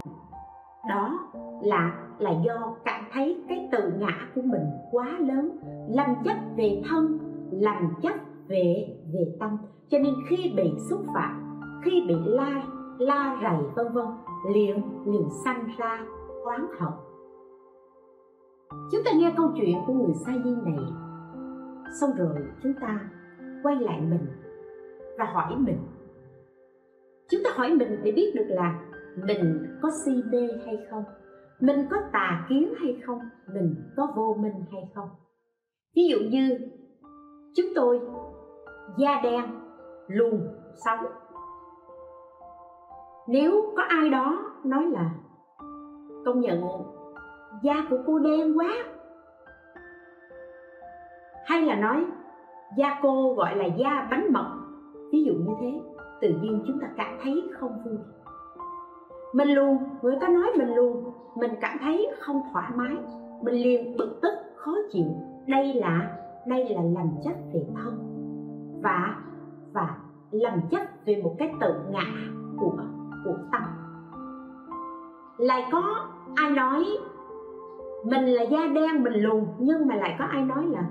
Đó 0.90 1.20
là 1.62 1.94
là 2.20 2.32
do 2.46 2.76
cảm 2.86 3.04
thấy 3.14 3.44
cái 3.50 3.70
tự 3.72 3.92
ngã 4.00 4.28
của 4.36 4.42
mình 4.42 4.64
quá 4.92 5.10
lớn 5.20 5.58
lầm 5.90 6.08
chấp 6.24 6.38
về 6.58 6.82
thân 6.90 7.20
lầm 7.52 7.94
chấp 8.02 8.14
về 8.48 8.88
về 9.14 9.36
tâm. 9.40 9.58
Cho 9.90 10.00
nên 10.00 10.14
khi 10.30 10.54
bị 10.56 10.72
xúc 10.90 11.06
phạm 11.14 11.45
khi 11.86 12.06
bị 12.08 12.16
la 12.26 12.64
la 12.98 13.40
rầy, 13.42 13.68
vân 13.76 13.94
vân, 13.94 14.06
liền 14.54 14.84
liền 15.06 15.30
sanh 15.46 15.68
ra 15.78 16.06
oán 16.46 16.66
hận. 16.80 16.94
Chúng 18.92 19.02
ta 19.06 19.12
nghe 19.16 19.34
câu 19.38 19.52
chuyện 19.56 19.78
của 19.88 19.94
người 19.94 20.14
sa 20.26 20.34
di 20.44 20.56
này, 20.66 20.86
xong 22.02 22.10
rồi 22.18 22.36
chúng 22.64 22.74
ta 22.82 23.10
quay 23.64 23.76
lại 23.76 24.02
mình 24.02 24.28
và 25.18 25.26
hỏi 25.26 25.56
mình. 25.58 25.80
Chúng 27.30 27.42
ta 27.44 27.50
hỏi 27.56 27.70
mình 27.70 28.02
để 28.04 28.12
biết 28.12 28.32
được 28.36 28.46
là 28.48 28.80
mình 29.28 29.68
có 29.82 29.90
si 30.06 30.12
mê 30.32 30.48
hay 30.66 30.78
không, 30.92 31.04
mình 31.60 31.88
có 31.92 31.98
tà 32.14 32.46
kiến 32.50 32.74
hay 32.82 33.02
không, 33.06 33.20
mình 33.54 33.76
có 33.98 34.08
vô 34.16 34.36
minh 34.40 34.66
hay 34.72 34.84
không. 34.96 35.10
Ví 35.96 36.04
dụ 36.08 36.18
như, 36.32 36.58
chúng 37.56 37.66
tôi 37.76 38.00
da 38.98 39.22
đen 39.24 39.44
luôn 40.08 40.48
sống 40.86 41.00
nếu 43.28 43.74
có 43.78 43.84
ai 43.84 44.10
đó 44.10 44.54
nói 44.64 44.86
là, 44.86 45.10
công 46.26 46.42
nhận, 46.42 46.62
da 47.64 47.74
của 47.90 47.98
cô 48.08 48.20
đen 48.20 48.58
quá. 48.58 48.70
Hay 51.46 51.62
là 51.62 51.76
nói, 51.76 52.06
da 52.78 53.00
cô 53.02 53.34
gọi 53.34 53.56
là 53.56 53.66
da 53.66 54.08
bánh 54.12 54.28
mật 54.34 54.56
ví 55.12 55.24
dụ 55.24 55.34
như 55.34 55.54
thế, 55.62 55.82
tự 56.22 56.30
nhiên 56.42 56.64
chúng 56.68 56.80
ta 56.80 56.88
cảm 56.98 57.18
thấy 57.24 57.44
không 57.60 57.84
vui. 57.86 57.98
Mình 59.34 59.50
luôn 59.50 59.78
người 60.02 60.16
ta 60.22 60.28
nói 60.28 60.52
mình 60.58 60.76
luôn 60.76 61.12
mình 61.36 61.52
cảm 61.62 61.78
thấy 61.82 62.08
không 62.20 62.42
thoải 62.54 62.72
mái, 62.76 62.96
mình 63.42 63.56
liền 63.56 63.98
bực 63.98 64.20
tức, 64.22 64.34
khó 64.56 64.76
chịu. 64.92 65.08
Đây 65.48 65.74
là 65.74 66.18
đây 66.48 66.70
là 66.70 66.82
lầm 66.82 67.10
chất 67.24 67.36
về 67.54 67.66
thân 67.76 67.98
và 68.84 69.18
và 69.74 69.98
lầm 70.32 70.62
chất 70.72 71.06
về 71.06 71.22
một 71.24 71.36
cái 71.38 71.54
tự 71.62 71.74
ngã 71.90 72.06
của 72.58 72.72
của 73.26 73.36
tâm 73.52 73.62
lại 75.38 75.70
có 75.72 76.08
ai 76.36 76.52
nói 76.52 76.86
mình 78.06 78.26
là 78.26 78.42
da 78.42 78.68
đen, 78.68 79.04
mình 79.04 79.14
lùn, 79.14 79.46
nhưng 79.60 79.88
mà 79.88 79.96
lại 79.96 80.16
có 80.20 80.26
ai 80.26 80.42
nói 80.42 80.66
là 80.66 80.84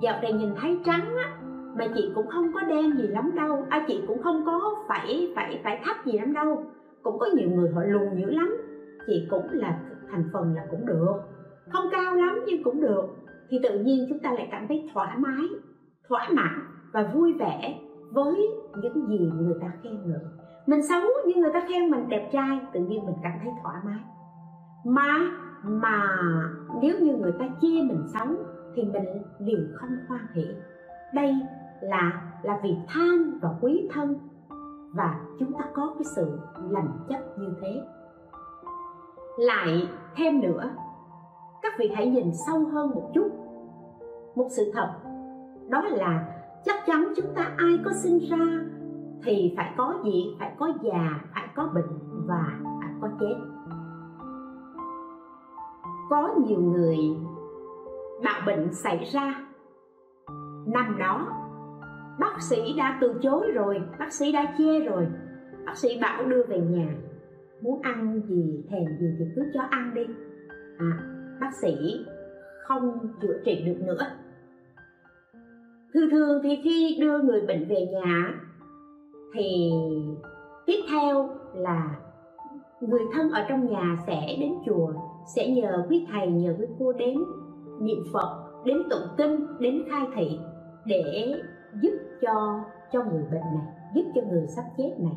dạo 0.00 0.20
này 0.22 0.32
nhìn 0.32 0.54
thấy 0.60 0.80
trắng 0.84 1.16
á, 1.16 1.38
mà 1.78 1.86
chị 1.94 2.10
cũng 2.14 2.26
không 2.26 2.52
có 2.54 2.60
đen 2.60 2.96
gì 2.96 3.08
lắm 3.08 3.30
đâu. 3.34 3.66
À 3.70 3.84
chị 3.88 4.02
cũng 4.06 4.22
không 4.22 4.42
có 4.46 4.74
phải 4.88 5.32
phải 5.36 5.60
phải 5.64 5.80
thấp 5.84 5.96
gì 6.04 6.12
lắm 6.12 6.32
đâu. 6.32 6.64
Cũng 7.02 7.18
có 7.18 7.26
nhiều 7.34 7.50
người 7.50 7.70
họ 7.70 7.82
lùn 7.84 8.16
dữ 8.16 8.30
lắm. 8.30 8.56
Chị 9.06 9.26
cũng 9.30 9.46
là 9.50 9.78
thành 10.10 10.24
phần 10.32 10.54
là 10.54 10.62
cũng 10.70 10.86
được. 10.86 11.14
Không 11.72 11.88
cao 11.90 12.14
lắm 12.14 12.40
nhưng 12.46 12.62
cũng 12.62 12.80
được. 12.80 13.04
Thì 13.50 13.58
tự 13.62 13.78
nhiên 13.78 14.06
chúng 14.08 14.18
ta 14.18 14.32
lại 14.32 14.48
cảm 14.50 14.66
thấy 14.68 14.90
thoải 14.94 15.18
mái, 15.18 15.48
thỏa 16.08 16.28
mãn 16.32 16.60
và 16.92 17.10
vui 17.14 17.32
vẻ 17.32 17.80
với 18.12 18.48
những 18.82 19.08
gì 19.08 19.30
người 19.40 19.56
ta 19.60 19.72
khen 19.82 19.98
ngợi 20.06 20.41
mình 20.66 20.86
xấu 20.88 21.00
nhưng 21.26 21.40
người 21.40 21.52
ta 21.52 21.60
khen 21.68 21.90
mình 21.90 22.08
đẹp 22.08 22.28
trai, 22.32 22.60
tự 22.72 22.80
nhiên 22.80 23.06
mình 23.06 23.16
cảm 23.22 23.32
thấy 23.42 23.52
thoải 23.62 23.76
mái. 23.84 24.00
Mà 24.84 25.18
mà 25.64 26.18
nếu 26.82 26.98
như 27.00 27.16
người 27.16 27.32
ta 27.38 27.44
chê 27.60 27.68
mình 27.68 28.02
xấu 28.14 28.28
thì 28.74 28.82
mình 28.82 29.04
liền 29.38 29.72
không 29.74 29.90
hoan 30.08 30.26
hỷ 30.34 30.44
đây 31.14 31.36
là 31.80 32.22
là 32.42 32.60
vì 32.62 32.76
tham 32.88 33.38
và 33.42 33.48
quý 33.60 33.88
thân 33.92 34.14
và 34.94 35.20
chúng 35.38 35.52
ta 35.52 35.64
có 35.74 35.94
cái 35.94 36.04
sự 36.16 36.38
lành 36.70 36.88
chấp 37.08 37.38
như 37.38 37.48
thế. 37.60 37.82
Lại 39.38 39.88
thêm 40.16 40.40
nữa, 40.40 40.70
các 41.62 41.72
vị 41.78 41.92
hãy 41.94 42.06
nhìn 42.06 42.30
sâu 42.46 42.64
hơn 42.72 42.90
một 42.90 43.10
chút. 43.14 43.30
Một 44.34 44.46
sự 44.50 44.72
thật, 44.74 44.92
đó 45.68 45.82
là 45.82 46.28
chắc 46.64 46.86
chắn 46.86 47.12
chúng 47.16 47.34
ta 47.34 47.52
ai 47.56 47.78
có 47.84 47.90
sinh 48.02 48.18
ra 48.30 48.46
thì 49.24 49.54
phải 49.56 49.74
có 49.76 49.94
gì? 50.04 50.36
Phải 50.38 50.52
có 50.58 50.72
già 50.82 51.20
phải 51.34 51.48
có 51.54 51.70
bệnh 51.74 51.98
và 52.26 52.58
phải 52.80 52.90
có 53.00 53.08
chết. 53.20 53.34
Có 56.10 56.34
nhiều 56.46 56.60
người 56.60 56.96
bạo 58.24 58.40
bệnh 58.46 58.72
xảy 58.72 59.04
ra. 59.12 59.46
Năm 60.66 60.96
đó 60.98 61.28
bác 62.18 62.42
sĩ 62.42 62.74
đã 62.76 62.98
từ 63.00 63.14
chối 63.22 63.50
rồi 63.54 63.82
bác 63.98 64.12
sĩ 64.12 64.32
đã 64.32 64.54
chê 64.58 64.80
rồi. 64.80 65.06
Bác 65.66 65.76
sĩ 65.76 65.88
bảo 66.00 66.24
đưa 66.24 66.42
về 66.42 66.60
nhà. 66.60 66.88
Muốn 67.62 67.82
ăn 67.82 68.20
gì 68.28 68.64
thèm 68.70 68.84
gì 69.00 69.06
thì 69.18 69.24
cứ 69.36 69.42
cho 69.54 69.60
ăn 69.70 69.94
đi. 69.94 70.06
À, 70.78 70.98
bác 71.40 71.54
sĩ 71.54 72.04
không 72.64 72.98
chữa 73.22 73.40
trị 73.44 73.62
được 73.66 73.86
nữa. 73.86 74.06
Thường 75.94 76.10
thường 76.10 76.40
thì 76.42 76.60
khi 76.64 76.98
đưa 77.00 77.18
người 77.18 77.40
bệnh 77.40 77.68
về 77.68 77.86
nhà 77.92 78.40
thì 79.34 79.72
tiếp 80.66 80.78
theo 80.90 81.28
là 81.54 81.96
người 82.80 83.02
thân 83.14 83.30
ở 83.30 83.44
trong 83.48 83.66
nhà 83.70 83.96
sẽ 84.06 84.36
đến 84.40 84.52
chùa 84.66 84.92
sẽ 85.36 85.48
nhờ 85.48 85.86
quý 85.88 86.06
thầy 86.12 86.26
nhờ 86.26 86.54
quý 86.58 86.66
cô 86.78 86.92
đến 86.92 87.18
niệm 87.80 88.04
phật 88.12 88.42
đến 88.64 88.82
tụng 88.90 89.08
kinh 89.16 89.46
đến 89.58 89.82
khai 89.90 90.06
thị 90.14 90.38
để 90.86 91.34
giúp 91.82 91.92
cho 92.22 92.60
cho 92.92 93.02
người 93.04 93.22
bệnh 93.22 93.40
này 93.54 93.66
giúp 93.94 94.02
cho 94.14 94.20
người 94.30 94.46
sắp 94.46 94.64
chết 94.76 94.90
này. 94.98 95.16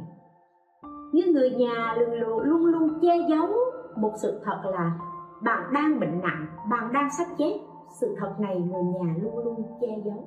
Nhưng 1.13 1.32
người 1.32 1.51
nhà 1.51 1.95
luôn 1.97 2.13
luôn 2.13 2.39
luôn, 2.43 2.66
luôn 2.66 2.89
che 3.01 3.18
giấu 3.30 3.47
một 3.95 4.11
sự 4.22 4.39
thật 4.43 4.61
là 4.72 4.99
bạn 5.43 5.74
đang 5.74 5.99
bệnh 5.99 6.22
nặng 6.22 6.45
bạn 6.70 6.93
đang 6.93 7.09
sắp 7.18 7.28
chết. 7.38 7.53
Sự 7.99 8.16
thật 8.20 8.36
này 8.39 8.55
người 8.55 8.84
nhà 8.84 9.16
luôn 9.22 9.38
luôn 9.38 9.63
che 9.82 9.88
giấu. 10.05 10.24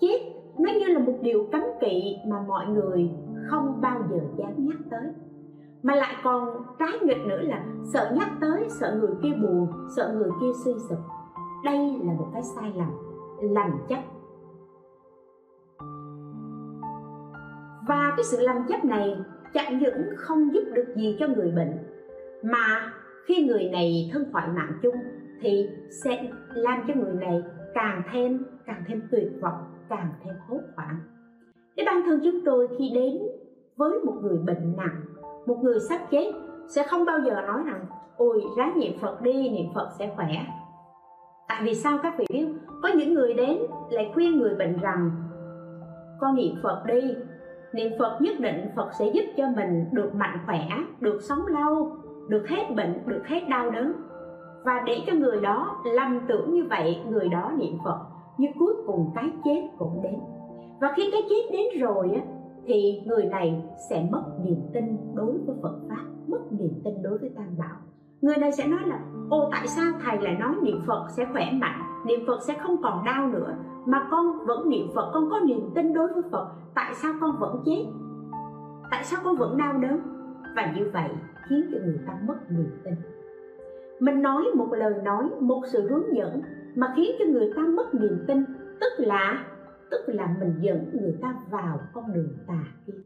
Chết 0.00 0.18
nó 0.58 0.72
như 0.72 0.86
là 0.86 0.98
một 0.98 1.12
điều 1.20 1.46
cấm 1.52 1.62
kỵ 1.80 2.16
mà 2.26 2.44
mọi 2.48 2.66
người 2.66 3.10
không 3.50 3.80
bao 3.80 4.02
giờ 4.10 4.18
dám 4.36 4.52
nhắc 4.56 4.76
tới. 4.90 5.12
Mà 5.82 5.94
lại 5.94 6.14
còn 6.24 6.48
trái 6.78 6.92
nghịch 7.02 7.26
nữa 7.26 7.40
là 7.42 7.64
sợ 7.92 8.12
nhắc 8.18 8.28
tới, 8.40 8.66
sợ 8.68 8.96
người 9.00 9.14
kia 9.22 9.32
buồn, 9.42 9.68
sợ 9.96 10.14
người 10.16 10.30
kia 10.40 10.52
suy 10.64 10.72
sụp. 10.88 10.98
Đây 11.64 12.00
là 12.04 12.12
một 12.12 12.28
cái 12.32 12.42
sai 12.42 12.72
lầm 12.76 12.90
lầm 13.40 13.70
chấp. 13.88 14.00
Và 17.88 18.12
cái 18.16 18.24
sự 18.24 18.40
lầm 18.40 18.56
chấp 18.68 18.84
này 18.84 19.16
chẳng 19.54 19.78
những 19.78 20.16
không 20.16 20.54
giúp 20.54 20.62
được 20.74 20.94
gì 20.96 21.16
cho 21.20 21.28
người 21.28 21.50
bệnh, 21.50 21.78
mà 22.42 22.92
khi 23.26 23.46
người 23.46 23.68
này 23.72 24.10
thân 24.12 24.24
thoại 24.32 24.48
mạng 24.48 24.72
chung 24.82 24.96
thì 25.40 25.68
sẽ 26.04 26.30
làm 26.54 26.80
cho 26.88 26.94
người 26.94 27.14
này 27.14 27.42
càng 27.74 28.02
thêm 28.12 28.44
càng 28.66 28.84
thêm 28.86 29.02
tuyệt 29.10 29.32
vọng, 29.40 29.64
càng 29.88 30.08
thêm 30.24 30.34
hốt 30.48 30.60
hoảng 30.76 30.96
để 31.76 31.84
bản 31.86 32.02
thân 32.06 32.20
chúng 32.24 32.44
tôi 32.44 32.68
khi 32.78 32.90
đến 32.94 33.18
với 33.76 33.98
một 34.04 34.14
người 34.22 34.38
bệnh 34.46 34.76
nặng, 34.76 35.00
một 35.46 35.56
người 35.62 35.78
sắp 35.88 36.00
chết, 36.10 36.32
sẽ 36.68 36.82
không 36.90 37.04
bao 37.04 37.18
giờ 37.20 37.40
nói 37.40 37.62
rằng, 37.66 37.86
ôi, 38.16 38.42
ráng 38.56 38.78
niệm 38.78 38.92
phật 39.00 39.22
đi, 39.22 39.50
niệm 39.50 39.66
phật 39.74 39.88
sẽ 39.98 40.12
khỏe. 40.16 40.46
Tại 41.48 41.62
vì 41.64 41.74
sao 41.74 41.98
các 42.02 42.14
vị 42.18 42.24
biết? 42.32 42.46
Có 42.82 42.88
những 42.96 43.14
người 43.14 43.34
đến 43.34 43.58
lại 43.90 44.10
khuyên 44.14 44.38
người 44.38 44.54
bệnh 44.54 44.78
rằng, 44.80 45.10
con 46.20 46.34
niệm 46.34 46.54
phật 46.62 46.82
đi, 46.86 47.14
niệm 47.72 47.92
phật 47.98 48.18
nhất 48.20 48.40
định 48.40 48.68
phật 48.76 48.90
sẽ 48.98 49.10
giúp 49.14 49.24
cho 49.36 49.44
mình 49.56 49.84
được 49.92 50.14
mạnh 50.14 50.38
khỏe, 50.46 50.68
được 51.00 51.18
sống 51.22 51.46
lâu, 51.46 51.96
được 52.28 52.48
hết 52.48 52.74
bệnh, 52.76 53.02
được 53.06 53.22
hết 53.26 53.40
đau 53.48 53.70
đớn. 53.70 53.92
Và 54.64 54.82
để 54.86 54.98
cho 55.06 55.12
người 55.12 55.40
đó 55.40 55.80
lầm 55.94 56.20
tưởng 56.28 56.54
như 56.54 56.64
vậy, 56.70 57.02
người 57.08 57.28
đó 57.28 57.52
niệm 57.58 57.78
phật, 57.84 57.98
nhưng 58.38 58.52
cuối 58.58 58.74
cùng 58.86 59.10
cái 59.14 59.30
chết 59.44 59.68
cũng 59.78 60.02
đến 60.02 60.20
và 60.80 60.92
khi 60.96 61.08
cái 61.12 61.22
chết 61.28 61.42
đến 61.52 61.80
rồi 61.80 62.10
á, 62.14 62.22
thì 62.66 63.02
người 63.06 63.24
này 63.24 63.64
sẽ 63.90 64.06
mất 64.10 64.22
niềm 64.44 64.60
tin 64.72 64.84
đối 65.14 65.38
với 65.46 65.56
Phật 65.62 65.74
pháp, 65.88 66.04
mất 66.26 66.40
niềm 66.50 66.72
tin 66.84 67.02
đối 67.02 67.18
với 67.18 67.30
tam 67.36 67.58
bảo. 67.58 67.76
Người 68.20 68.36
này 68.36 68.52
sẽ 68.52 68.66
nói 68.66 68.80
là, 68.86 69.00
ô, 69.30 69.48
tại 69.52 69.66
sao 69.66 69.92
thầy 70.04 70.18
lại 70.22 70.36
nói 70.40 70.54
niệm 70.62 70.80
Phật 70.86 71.06
sẽ 71.16 71.26
khỏe 71.32 71.52
mạnh, 71.52 71.80
niệm 72.06 72.20
Phật 72.26 72.38
sẽ 72.46 72.54
không 72.54 72.76
còn 72.82 73.04
đau 73.04 73.28
nữa, 73.28 73.56
mà 73.86 74.08
con 74.10 74.46
vẫn 74.46 74.68
niệm 74.68 74.86
Phật, 74.94 75.10
con 75.14 75.30
có 75.30 75.40
niềm 75.40 75.60
tin 75.74 75.94
đối 75.94 76.08
với 76.08 76.22
Phật, 76.32 76.48
tại 76.74 76.94
sao 76.94 77.12
con 77.20 77.36
vẫn 77.40 77.62
chết? 77.66 77.84
Tại 78.90 79.04
sao 79.04 79.20
con 79.24 79.36
vẫn 79.36 79.56
đau 79.56 79.78
đớn? 79.78 80.00
Và 80.56 80.72
như 80.76 80.90
vậy 80.92 81.08
khiến 81.48 81.68
cho 81.72 81.78
người 81.84 81.98
ta 82.06 82.12
mất 82.26 82.36
niềm 82.50 82.70
tin. 82.84 82.94
Mình 84.00 84.22
nói 84.22 84.44
một 84.54 84.68
lời 84.72 84.94
nói, 85.04 85.28
một 85.40 85.60
sự 85.66 85.88
hướng 85.88 86.16
dẫn 86.16 86.42
mà 86.74 86.92
khiến 86.96 87.10
cho 87.18 87.24
người 87.24 87.52
ta 87.56 87.62
mất 87.62 87.94
niềm 87.94 88.24
tin, 88.26 88.44
tức 88.80 88.92
là 88.98 89.44
tức 89.94 90.12
là 90.14 90.36
mình 90.40 90.54
dẫn 90.60 90.90
người 90.92 91.18
ta 91.22 91.34
vào 91.50 91.78
con 91.92 92.12
đường 92.12 92.28
tà 92.46 92.64
kiến. 92.86 92.96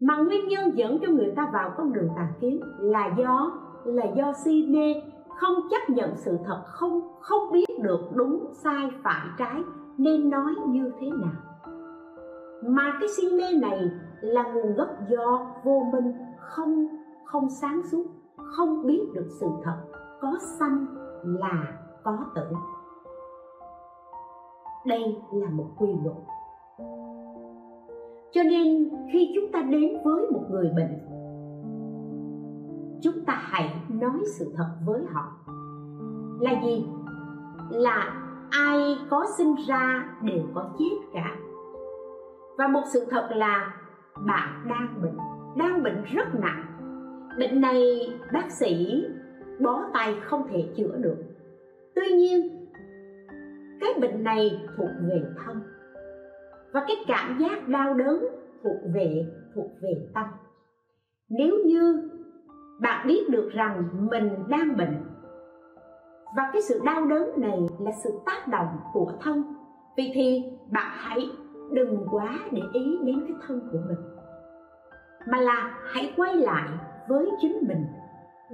Mà 0.00 0.16
nguyên 0.16 0.48
nhân 0.48 0.70
dẫn 0.74 0.98
cho 1.02 1.08
người 1.08 1.32
ta 1.36 1.50
vào 1.52 1.74
con 1.76 1.92
đường 1.92 2.08
tà 2.16 2.28
kiến 2.40 2.60
là 2.78 3.14
do 3.18 3.52
là 3.84 4.06
do 4.16 4.32
si 4.44 4.66
mê 4.70 4.94
không 5.36 5.54
chấp 5.70 5.92
nhận 5.94 6.16
sự 6.16 6.38
thật, 6.44 6.62
không 6.66 7.00
không 7.20 7.52
biết 7.52 7.66
được 7.82 8.00
đúng, 8.14 8.52
sai, 8.52 8.90
phải, 9.02 9.26
trái, 9.38 9.62
nên 9.98 10.30
nói 10.30 10.54
như 10.68 10.92
thế 11.00 11.10
nào. 11.10 11.42
Mà 12.62 12.96
cái 13.00 13.08
si 13.16 13.22
mê 13.36 13.60
này 13.60 13.90
là 14.20 14.42
nguồn 14.42 14.74
gốc 14.74 14.88
do 15.08 15.46
vô 15.64 15.82
minh 15.92 16.12
không 16.38 16.88
không 17.24 17.50
sáng 17.50 17.82
suốt, 17.90 18.06
không 18.36 18.86
biết 18.86 19.02
được 19.14 19.26
sự 19.40 19.46
thật, 19.64 19.76
có 20.20 20.36
sanh 20.58 20.86
là 21.22 21.78
có 22.04 22.18
tử 22.34 22.46
đây 24.86 25.16
là 25.32 25.50
một 25.50 25.66
quy 25.78 25.88
luật. 26.04 26.16
Cho 28.32 28.42
nên, 28.42 28.90
khi 29.12 29.32
chúng 29.34 29.52
ta 29.52 29.62
đến 29.62 29.96
với 30.04 30.26
một 30.30 30.42
người 30.50 30.70
bệnh, 30.76 30.98
chúng 33.02 33.24
ta 33.26 33.34
hãy 33.40 33.74
nói 33.88 34.20
sự 34.38 34.52
thật 34.56 34.70
với 34.86 35.02
họ. 35.12 35.32
Là 36.40 36.62
gì? 36.64 36.86
Là 37.70 38.12
ai 38.50 38.96
có 39.10 39.26
sinh 39.38 39.54
ra 39.68 40.08
đều 40.22 40.42
có 40.54 40.70
chết 40.78 40.96
cả. 41.12 41.36
Và 42.58 42.68
một 42.68 42.82
sự 42.92 43.06
thật 43.10 43.28
là 43.30 43.74
bạn 44.26 44.66
đang 44.68 45.02
bệnh 45.02 45.16
đang 45.56 45.82
bệnh 45.82 46.04
rất 46.04 46.34
nặng. 46.40 46.64
Bệnh 47.38 47.60
này 47.60 48.08
bác 48.32 48.50
sĩ 48.50 49.04
bó 49.60 49.82
tay 49.92 50.16
không 50.22 50.48
thể 50.48 50.68
chữa 50.76 50.96
được. 50.96 51.16
Tuy 51.94 52.08
nhiên 52.08 52.59
cái 53.80 53.90
bệnh 54.00 54.24
này 54.24 54.66
thuộc 54.76 54.90
về 55.08 55.22
thân. 55.44 55.60
Và 56.72 56.84
cái 56.88 56.96
cảm 57.08 57.38
giác 57.38 57.68
đau 57.68 57.94
đớn 57.94 58.24
thuộc 58.62 58.76
về 58.94 59.26
thuộc 59.54 59.70
về 59.82 60.10
tâm. 60.14 60.26
Nếu 61.30 61.54
như 61.64 62.10
bạn 62.80 63.06
biết 63.06 63.28
được 63.30 63.50
rằng 63.52 63.88
mình 64.10 64.30
đang 64.48 64.76
bệnh, 64.76 65.04
và 66.36 66.50
cái 66.52 66.62
sự 66.62 66.80
đau 66.84 67.06
đớn 67.06 67.30
này 67.36 67.58
là 67.80 67.90
sự 68.04 68.10
tác 68.26 68.48
động 68.48 68.76
của 68.92 69.12
thân, 69.20 69.42
vì 69.96 70.10
thì 70.14 70.44
bạn 70.72 70.90
hãy 70.94 71.30
đừng 71.72 72.06
quá 72.10 72.38
để 72.50 72.62
ý 72.72 72.98
đến 73.04 73.24
cái 73.28 73.36
thân 73.46 73.60
của 73.72 73.78
mình, 73.88 73.98
mà 75.26 75.40
là 75.40 75.78
hãy 75.84 76.12
quay 76.16 76.36
lại 76.36 76.68
với 77.08 77.30
chính 77.40 77.58
mình 77.68 77.84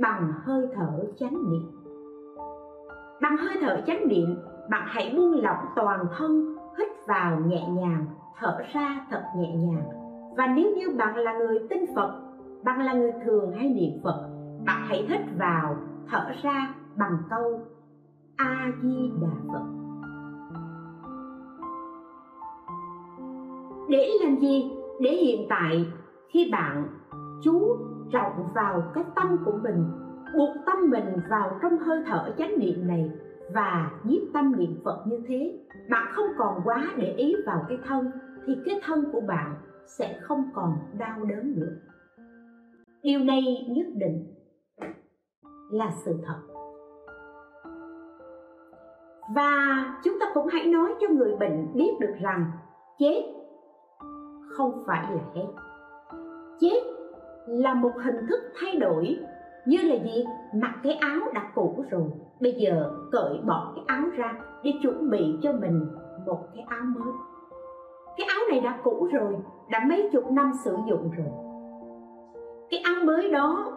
bằng 0.00 0.32
hơi 0.44 0.68
thở 0.74 1.04
chánh 1.18 1.34
niệm. 1.50 1.62
Bằng 3.22 3.36
hơi 3.36 3.56
thở 3.60 3.80
chánh 3.86 4.08
niệm 4.08 4.36
bạn 4.70 4.82
hãy 4.86 5.12
buông 5.16 5.42
lỏng 5.42 5.66
toàn 5.76 6.06
thân, 6.18 6.56
hít 6.78 6.88
vào 7.06 7.40
nhẹ 7.40 7.68
nhàng, 7.68 8.06
thở 8.38 8.58
ra 8.72 9.06
thật 9.10 9.22
nhẹ 9.36 9.54
nhàng. 9.54 9.88
Và 10.36 10.46
nếu 10.46 10.70
như 10.76 10.90
bạn 10.98 11.16
là 11.16 11.38
người 11.38 11.58
tin 11.70 11.80
phật, 11.94 12.20
bạn 12.64 12.80
là 12.80 12.92
người 12.92 13.12
thường 13.24 13.52
hay 13.52 13.68
niệm 13.68 14.00
phật, 14.04 14.28
bạn 14.66 14.82
hãy 14.88 15.06
hít 15.08 15.20
vào, 15.38 15.76
thở 16.10 16.32
ra 16.42 16.74
bằng 16.96 17.18
câu 17.30 17.60
a 18.36 18.72
di 18.82 19.10
đà 19.20 19.52
phật. 19.52 19.64
Để 23.88 24.10
làm 24.22 24.36
gì? 24.36 24.70
Để 25.00 25.10
hiện 25.10 25.46
tại, 25.48 25.86
khi 26.28 26.48
bạn 26.52 26.86
chú 27.42 27.76
trọng 28.12 28.48
vào 28.54 28.82
cái 28.94 29.04
tâm 29.14 29.36
của 29.44 29.58
mình, 29.62 29.84
buộc 30.36 30.56
tâm 30.66 30.90
mình 30.90 31.20
vào 31.30 31.50
trong 31.62 31.78
hơi 31.78 32.02
thở 32.06 32.34
chánh 32.38 32.58
niệm 32.58 32.86
này 32.86 33.10
và 33.54 33.90
nhiếp 34.04 34.22
tâm 34.34 34.56
niệm 34.56 34.80
phật 34.84 35.02
như 35.06 35.20
thế, 35.28 35.58
bạn 35.90 36.06
không 36.12 36.26
còn 36.38 36.60
quá 36.64 36.94
để 36.96 37.14
ý 37.16 37.34
vào 37.46 37.64
cái 37.68 37.78
thân, 37.84 38.10
thì 38.46 38.56
cái 38.64 38.80
thân 38.82 39.04
của 39.12 39.20
bạn 39.20 39.54
sẽ 39.86 40.18
không 40.22 40.50
còn 40.54 40.78
đau 40.98 41.24
đớn 41.24 41.52
nữa. 41.56 41.72
Điều 43.02 43.18
này 43.18 43.66
nhất 43.68 43.86
định 43.94 44.34
là 45.70 45.90
sự 46.04 46.18
thật. 46.26 46.40
Và 49.34 49.50
chúng 50.04 50.18
ta 50.20 50.26
cũng 50.34 50.46
hãy 50.46 50.66
nói 50.66 50.94
cho 51.00 51.08
người 51.08 51.36
bệnh 51.36 51.72
biết 51.74 51.90
được 52.00 52.14
rằng 52.20 52.50
chết 52.98 53.22
không 54.56 54.82
phải 54.86 55.12
là 55.12 55.22
hết. 55.34 55.46
Chết 56.60 56.82
là 57.46 57.74
một 57.74 57.92
hình 58.04 58.26
thức 58.28 58.40
thay 58.60 58.76
đổi 58.76 59.18
như 59.66 59.78
là 59.82 59.94
gì? 59.94 60.24
Mặc 60.54 60.74
cái 60.82 60.92
áo 60.92 61.20
đã 61.34 61.50
cũ 61.54 61.84
rồi. 61.90 62.10
Bây 62.40 62.52
giờ 62.52 62.90
cởi 63.12 63.40
bỏ 63.46 63.72
cái 63.74 63.84
áo 63.86 64.02
ra 64.16 64.32
để 64.62 64.72
chuẩn 64.82 65.10
bị 65.10 65.38
cho 65.42 65.52
mình 65.52 65.86
một 66.26 66.38
cái 66.54 66.64
áo 66.68 66.84
mới. 66.96 67.12
Cái 68.16 68.26
áo 68.26 68.40
này 68.50 68.60
đã 68.60 68.80
cũ 68.82 69.08
rồi, 69.12 69.36
đã 69.70 69.86
mấy 69.88 70.08
chục 70.12 70.30
năm 70.30 70.52
sử 70.64 70.76
dụng 70.88 71.10
rồi. 71.16 71.26
Cái 72.70 72.80
áo 72.84 73.04
mới 73.04 73.30
đó 73.30 73.72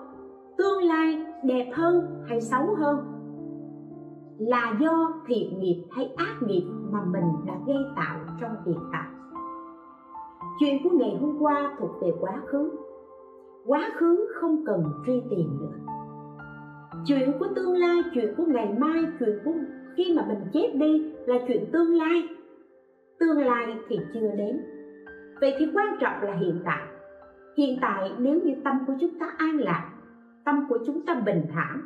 tương 0.58 0.84
lai 0.84 1.26
đẹp 1.44 1.72
hơn 1.74 2.24
hay 2.28 2.42
xấu 2.42 2.76
hơn? 2.78 2.98
Là 4.38 4.78
do 4.80 5.14
thiện 5.28 5.60
nghiệp 5.60 5.84
hay 5.92 6.14
ác 6.18 6.36
nghiệp 6.42 6.68
mà 6.92 7.00
mình 7.06 7.32
đã 7.46 7.54
gây 7.68 7.78
tạo 7.96 8.20
trong 8.42 8.52
hiện 8.66 8.80
tại? 8.92 9.08
Chuyện 10.60 10.84
của 10.84 10.90
ngày 10.90 11.18
hôm 11.22 11.38
qua 11.40 11.76
thuộc 11.80 11.92
về 12.02 12.14
quá 12.22 12.42
khứ. 12.46 12.72
Quá 13.66 13.90
khứ 13.96 14.28
không 14.42 14.66
cần 14.66 14.84
truy 15.06 15.22
tìm 15.30 15.60
nữa 15.60 15.79
chuyện 17.06 17.32
của 17.40 17.48
tương 17.56 17.74
lai, 17.74 18.02
chuyện 18.14 18.34
của 18.38 18.44
ngày 18.48 18.70
mai, 18.78 19.04
chuyện 19.20 19.40
của 19.46 19.52
khi 19.98 20.14
mà 20.16 20.26
mình 20.28 20.40
chết 20.54 20.72
đi 20.76 21.12
là 21.26 21.36
chuyện 21.48 21.66
tương 21.72 21.98
lai. 21.98 22.28
Tương 23.20 23.38
lai 23.38 23.76
thì 23.88 24.00
chưa 24.14 24.32
đến. 24.38 24.62
Vậy 25.42 25.56
thì 25.60 25.66
quan 25.74 25.98
trọng 26.00 26.22
là 26.22 26.36
hiện 26.36 26.62
tại. 26.66 26.84
Hiện 27.58 27.78
tại 27.82 28.12
nếu 28.18 28.40
như 28.44 28.56
tâm 28.64 28.80
của 28.88 28.94
chúng 29.02 29.20
ta 29.20 29.26
an 29.38 29.58
lạc, 29.58 29.90
tâm 30.46 30.66
của 30.70 30.78
chúng 30.88 31.06
ta 31.06 31.14
bình 31.14 31.46
thản, 31.54 31.82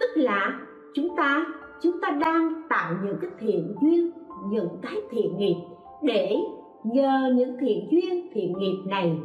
tức 0.00 0.10
là 0.14 0.60
chúng 0.94 1.16
ta 1.16 1.46
chúng 1.82 2.00
ta 2.00 2.10
đang 2.10 2.62
tạo 2.68 2.94
những 3.04 3.16
cái 3.20 3.30
thiện 3.38 3.74
duyên, 3.82 4.10
những 4.50 4.68
cái 4.82 4.96
thiện 5.10 5.36
nghiệp 5.38 5.56
để 6.02 6.36
nhờ 6.84 7.32
những 7.34 7.56
thiện 7.60 7.88
duyên, 7.90 8.30
thiện 8.32 8.58
nghiệp 8.58 8.82
này 8.86 9.18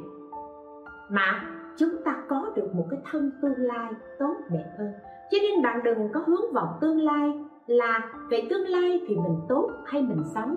mà 1.10 1.55
chúng 1.78 2.04
ta 2.06 2.24
có 2.30 2.52
được 2.56 2.76
một 2.76 2.86
cái 2.90 3.00
thân 3.12 3.32
tương 3.42 3.58
lai 3.58 3.94
tốt 4.20 4.36
đẹp 4.50 4.76
hơn. 4.78 4.92
Cho 5.32 5.38
nên 5.42 5.64
bạn 5.64 5.84
đừng 5.84 6.10
có 6.14 6.20
hướng 6.26 6.54
vọng 6.54 6.78
tương 6.82 7.00
lai 7.00 7.40
là 7.68 8.12
về 8.30 8.48
tương 8.50 8.68
lai 8.68 9.02
thì 9.08 9.16
mình 9.16 9.40
tốt 9.50 9.72
hay 9.86 10.02
mình 10.02 10.24
xấu, 10.34 10.48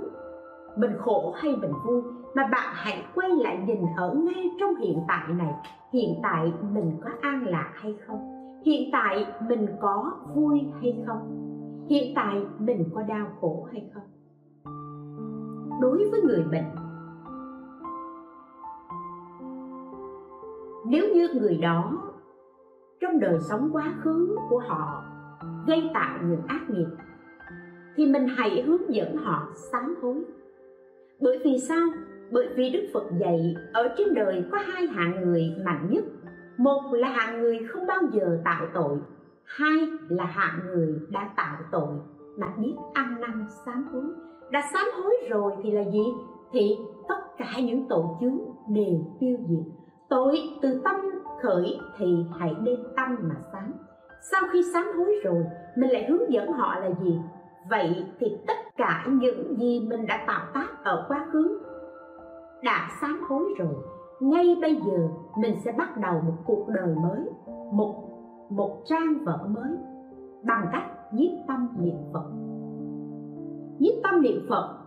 mình 0.76 0.92
khổ 0.98 1.34
hay 1.36 1.56
mình 1.56 1.72
vui, 1.86 2.02
mà 2.34 2.48
bạn 2.52 2.72
hãy 2.74 3.04
quay 3.14 3.30
lại 3.30 3.58
nhìn 3.66 3.80
ở 3.96 4.14
ngay 4.14 4.50
trong 4.60 4.76
hiện 4.76 4.98
tại 5.08 5.28
này, 5.28 5.54
hiện 5.92 6.20
tại 6.22 6.52
mình 6.72 6.92
có 7.04 7.10
an 7.20 7.46
lạc 7.46 7.70
hay 7.74 7.96
không? 8.06 8.18
Hiện 8.64 8.90
tại 8.92 9.26
mình 9.48 9.66
có 9.80 10.12
vui 10.34 10.60
hay 10.82 11.04
không? 11.06 11.44
Hiện 11.88 12.14
tại 12.14 12.42
mình 12.58 12.84
có 12.94 13.02
đau 13.02 13.26
khổ 13.40 13.68
hay 13.72 13.90
không? 13.94 14.02
Đối 15.80 16.10
với 16.10 16.22
người 16.22 16.44
bệnh 16.50 16.88
nếu 20.89 21.14
như 21.14 21.28
người 21.34 21.57
đó 21.57 21.93
trong 23.01 23.20
đời 23.20 23.39
sống 23.41 23.70
quá 23.72 23.95
khứ 24.03 24.36
của 24.51 24.59
họ 24.59 25.05
gây 25.66 25.91
tạo 25.95 26.18
những 26.22 26.43
ác 26.47 26.70
nghiệp, 26.70 26.86
thì 27.97 28.07
mình 28.07 28.26
hãy 28.36 28.62
hướng 28.62 28.95
dẫn 28.95 29.16
họ 29.16 29.49
sám 29.72 29.95
hối. 30.03 30.24
Bởi 31.20 31.39
vì 31.45 31.59
sao? 31.68 31.89
Bởi 32.30 32.49
vì 32.57 32.70
đức 32.70 32.89
phật 32.95 33.05
dạy 33.20 33.55
ở 33.72 33.89
trên 33.99 34.14
đời 34.14 34.45
có 34.53 34.59
hai 34.59 34.86
hạng 34.86 35.20
người 35.20 35.55
mạnh 35.64 35.86
nhất. 35.91 36.05
Một 36.57 36.82
là 36.93 37.09
hạng 37.09 37.41
người 37.41 37.59
không 37.68 37.86
bao 37.86 37.99
giờ 38.12 38.41
tạo 38.45 38.66
tội, 38.74 38.99
hai 39.45 39.89
là 40.09 40.24
hạng 40.24 40.61
người 40.66 40.95
đã 41.11 41.30
tạo 41.36 41.57
tội 41.72 41.97
mà 42.39 42.55
biết 42.59 42.74
ăn 42.95 43.20
năn, 43.20 43.47
sám 43.66 43.84
hối. 43.93 44.05
Đã 44.51 44.62
sám 44.72 44.86
hối 45.03 45.14
rồi 45.30 45.53
thì 45.62 45.70
là 45.70 45.82
gì? 45.91 46.05
Thì 46.53 46.76
tất 47.09 47.20
cả 47.39 47.61
những 47.61 47.89
tội 47.89 48.05
chướng 48.20 48.39
đều 48.68 49.16
tiêu 49.20 49.36
diệt 49.49 49.72
tội 50.09 50.40
từ 50.62 50.80
tâm 50.84 50.96
khởi 51.42 51.80
thì 51.98 52.24
hãy 52.38 52.54
đem 52.64 52.76
tâm 52.96 53.16
mà 53.22 53.34
sám. 53.52 53.72
Sau 54.32 54.40
khi 54.52 54.62
sám 54.74 54.84
hối 54.98 55.14
rồi, 55.24 55.44
mình 55.76 55.90
lại 55.90 56.06
hướng 56.09 56.32
dẫn 56.32 56.52
họ 56.52 56.74
là 56.78 56.90
gì? 57.02 57.20
Vậy 57.70 58.04
thì 58.20 58.36
tất 58.46 58.76
cả 58.76 59.06
những 59.09 59.56
gì 59.59 59.86
mình 59.90 60.06
đã 60.06 60.24
tạo 60.26 60.46
tác 60.54 60.84
ở 60.84 61.04
quá 61.09 61.26
khứ 61.32 61.61
đã 62.62 62.88
sám 63.00 63.20
hối 63.28 63.44
rồi, 63.59 63.74
ngay 64.20 64.56
bây 64.61 64.74
giờ 64.86 65.09
mình 65.38 65.56
sẽ 65.64 65.72
bắt 65.78 65.98
đầu 66.00 66.20
một 66.26 66.36
cuộc 66.46 66.68
đời 66.68 66.94
mới, 67.02 67.20
một 67.72 68.04
một 68.50 68.82
trang 68.84 69.24
vở 69.24 69.38
mới 69.48 69.76
bằng 70.46 70.68
cách 70.72 70.84
nhiếp 71.12 71.30
tâm 71.48 71.68
niệm 71.78 71.96
phật. 72.12 72.30
Nhiếp 73.78 73.94
tâm 74.02 74.22
niệm 74.22 74.46
phật 74.48 74.78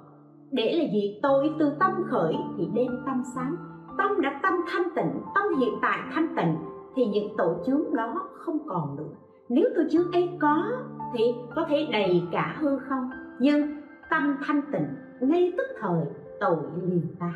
để 0.51 0.71
là 0.77 0.93
gì? 0.93 1.19
Tôi 1.23 1.51
từ 1.59 1.71
tâm 1.79 1.91
khởi 2.09 2.35
thì 2.57 2.69
đem 2.73 3.03
tâm 3.05 3.23
sáng 3.35 3.55
tâm 4.01 4.21
đã 4.21 4.39
tâm 4.43 4.53
thanh 4.67 4.83
tịnh, 4.95 5.21
tâm 5.35 5.43
hiện 5.59 5.73
tại 5.81 5.99
thanh 6.13 6.35
tịnh, 6.35 6.57
thì 6.95 7.05
những 7.05 7.33
tội 7.37 7.55
chướng 7.65 7.95
đó 7.95 8.29
không 8.33 8.67
còn 8.67 8.95
nữa. 8.95 9.09
Nếu 9.49 9.65
tội 9.75 9.85
chướng 9.91 10.11
ấy 10.11 10.29
có, 10.39 10.71
thì 11.13 11.23
có 11.55 11.65
thể 11.69 11.87
đầy 11.91 12.23
cả 12.31 12.55
hư 12.59 12.79
không. 12.79 13.09
Nhưng 13.39 13.81
tâm 14.09 14.37
thanh 14.43 14.61
tịnh, 14.71 14.87
ngay 15.19 15.53
tức 15.57 15.67
thời, 15.79 16.01
tội 16.39 16.57
liền 16.81 17.15
tan 17.19 17.33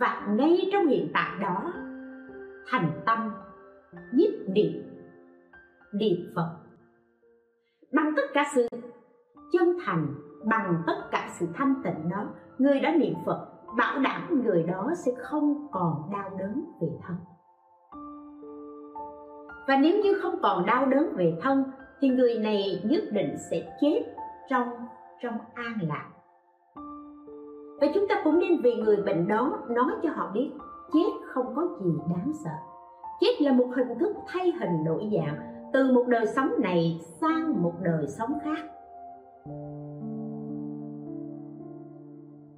và 0.00 0.26
ngay 0.36 0.68
trong 0.72 0.86
hiện 0.86 1.10
tại 1.14 1.30
đó, 1.40 1.72
thành 2.70 2.90
tâm 3.06 3.30
nhiếp 4.12 4.48
niệm 4.48 4.72
niệm 5.92 6.32
phật. 6.34 6.56
Bằng 7.92 8.12
tất 8.16 8.22
cả 8.34 8.44
sự 8.54 8.68
chân 9.52 9.76
thành, 9.84 10.14
bằng 10.44 10.82
tất 10.86 11.08
cả 11.10 11.28
sự 11.38 11.46
thanh 11.54 11.74
tịnh 11.84 12.08
đó, 12.10 12.26
người 12.58 12.80
đã 12.80 12.94
niệm 12.96 13.14
phật 13.26 13.57
bảo 13.76 13.98
đảm 13.98 14.42
người 14.44 14.62
đó 14.62 14.90
sẽ 14.96 15.12
không 15.18 15.66
còn 15.70 16.10
đau 16.12 16.30
đớn 16.38 16.64
về 16.80 16.88
thân. 17.06 17.16
Và 19.68 19.76
nếu 19.76 20.02
như 20.02 20.18
không 20.22 20.34
còn 20.42 20.66
đau 20.66 20.86
đớn 20.86 21.12
về 21.16 21.38
thân, 21.42 21.64
thì 22.00 22.08
người 22.08 22.38
này 22.38 22.82
nhất 22.84 23.02
định 23.12 23.36
sẽ 23.50 23.76
chết 23.80 24.02
trong 24.48 24.68
trong 25.22 25.34
an 25.54 25.78
lạc. 25.82 26.08
Và 27.80 27.86
chúng 27.94 28.08
ta 28.08 28.20
cũng 28.24 28.38
nên 28.38 28.60
vì 28.62 28.74
người 28.74 28.96
bệnh 28.96 29.28
đó 29.28 29.58
nói 29.68 29.90
cho 30.02 30.10
họ 30.14 30.30
biết, 30.34 30.50
chết 30.92 31.10
không 31.26 31.54
có 31.56 31.68
gì 31.80 31.90
đáng 32.10 32.32
sợ. 32.44 32.50
Chết 33.20 33.40
là 33.40 33.52
một 33.52 33.68
hình 33.76 33.98
thức 33.98 34.16
thay 34.26 34.52
hình 34.60 34.84
đổi 34.84 35.10
dạng, 35.16 35.36
từ 35.72 35.92
một 35.92 36.04
đời 36.08 36.26
sống 36.26 36.50
này 36.58 37.00
sang 37.20 37.62
một 37.62 37.72
đời 37.82 38.06
sống 38.06 38.32
khác. 38.44 38.77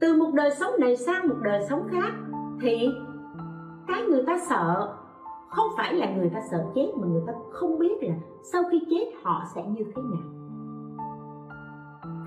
Từ 0.01 0.15
một 0.15 0.31
đời 0.35 0.51
sống 0.51 0.73
này 0.79 0.97
sang 0.97 1.29
một 1.29 1.37
đời 1.43 1.61
sống 1.69 1.89
khác, 1.91 2.13
thì 2.61 2.89
cái 3.87 4.03
người 4.03 4.23
ta 4.27 4.39
sợ 4.49 4.95
không 5.49 5.69
phải 5.77 5.95
là 5.95 6.11
người 6.11 6.31
ta 6.35 6.41
sợ 6.51 6.65
chết, 6.75 6.87
mà 7.01 7.07
người 7.07 7.23
ta 7.27 7.33
không 7.53 7.79
biết 7.79 8.03
là 8.03 8.15
sau 8.53 8.63
khi 8.71 8.81
chết 8.91 9.05
họ 9.23 9.43
sẽ 9.55 9.63
như 9.67 9.85
thế 9.85 10.03
nào. 10.03 10.23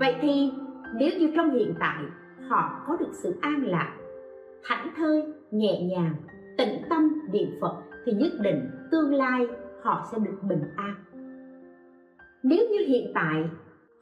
Vậy 0.00 0.14
thì 0.20 0.52
nếu 0.94 1.10
như 1.18 1.32
trong 1.36 1.50
hiện 1.50 1.74
tại 1.80 2.02
họ 2.48 2.84
có 2.86 2.96
được 2.96 3.10
sự 3.12 3.38
an 3.40 3.62
lạc, 3.66 3.92
thảnh 4.64 4.88
thơi, 4.96 5.22
nhẹ 5.50 5.82
nhàng, 5.82 6.14
tĩnh 6.58 6.82
tâm 6.90 7.20
niệm 7.32 7.48
phật, 7.60 7.76
thì 8.06 8.12
nhất 8.12 8.32
định 8.40 8.70
tương 8.90 9.14
lai 9.14 9.46
họ 9.82 10.06
sẽ 10.12 10.18
được 10.18 10.38
bình 10.42 10.62
an. 10.76 10.94
Nếu 12.42 12.66
như 12.72 12.78
hiện 12.86 13.12
tại 13.14 13.44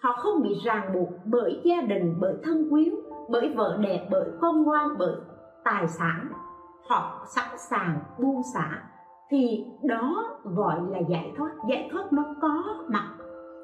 họ 0.01 0.13
không 0.13 0.43
bị 0.43 0.55
ràng 0.65 0.93
buộc 0.95 1.09
bởi 1.25 1.61
gia 1.65 1.81
đình, 1.81 2.15
bởi 2.21 2.35
thân 2.43 2.71
quyến 2.71 2.95
bởi 3.33 3.53
vợ 3.57 3.79
đẹp, 3.81 4.09
bởi 4.11 4.31
con 4.41 4.63
ngoan, 4.63 4.89
bởi 4.99 5.15
tài 5.65 5.89
sản. 5.89 6.29
Họ 6.89 7.27
sẵn 7.27 7.59
sàng 7.59 7.99
buông 8.19 8.43
xả. 8.55 8.83
Thì 9.31 9.67
đó 9.83 10.25
gọi 10.45 10.81
là 10.89 10.99
giải 11.09 11.33
thoát. 11.37 11.51
Giải 11.69 11.89
thoát 11.93 12.13
nó 12.13 12.23
có 12.43 12.65
mặt 12.89 13.09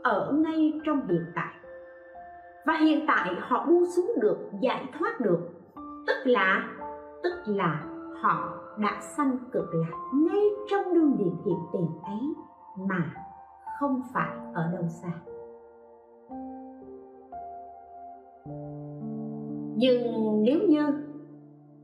ở 0.03 0.33
ngay 0.33 0.81
trong 0.85 1.09
hiện 1.09 1.33
tại. 1.35 1.55
Và 2.67 2.75
hiện 2.75 3.05
tại 3.09 3.35
họ 3.41 3.67
buông 3.67 3.87
xuống 3.97 4.13
được, 4.21 4.39
giải 4.61 4.89
thoát 4.99 5.21
được. 5.21 5.41
Tức 6.07 6.17
là 6.25 6.69
tức 7.23 7.33
là 7.47 7.85
họ 8.23 8.49
đã 8.79 9.01
sanh 9.01 9.39
cực 9.53 9.75
lạc 9.75 9.97
ngay 10.15 10.45
trong 10.71 10.95
đương 10.95 11.17
điểm 11.19 11.37
hiện 11.47 11.59
tiền 11.73 11.89
ấy 12.03 12.35
mà 12.89 13.15
không 13.81 14.03
phải 14.15 14.37
ở 14.55 14.73
đâu 14.73 14.85
xa. 14.89 15.11
Nhưng 19.79 20.03
nếu 20.43 20.59
như 20.69 20.87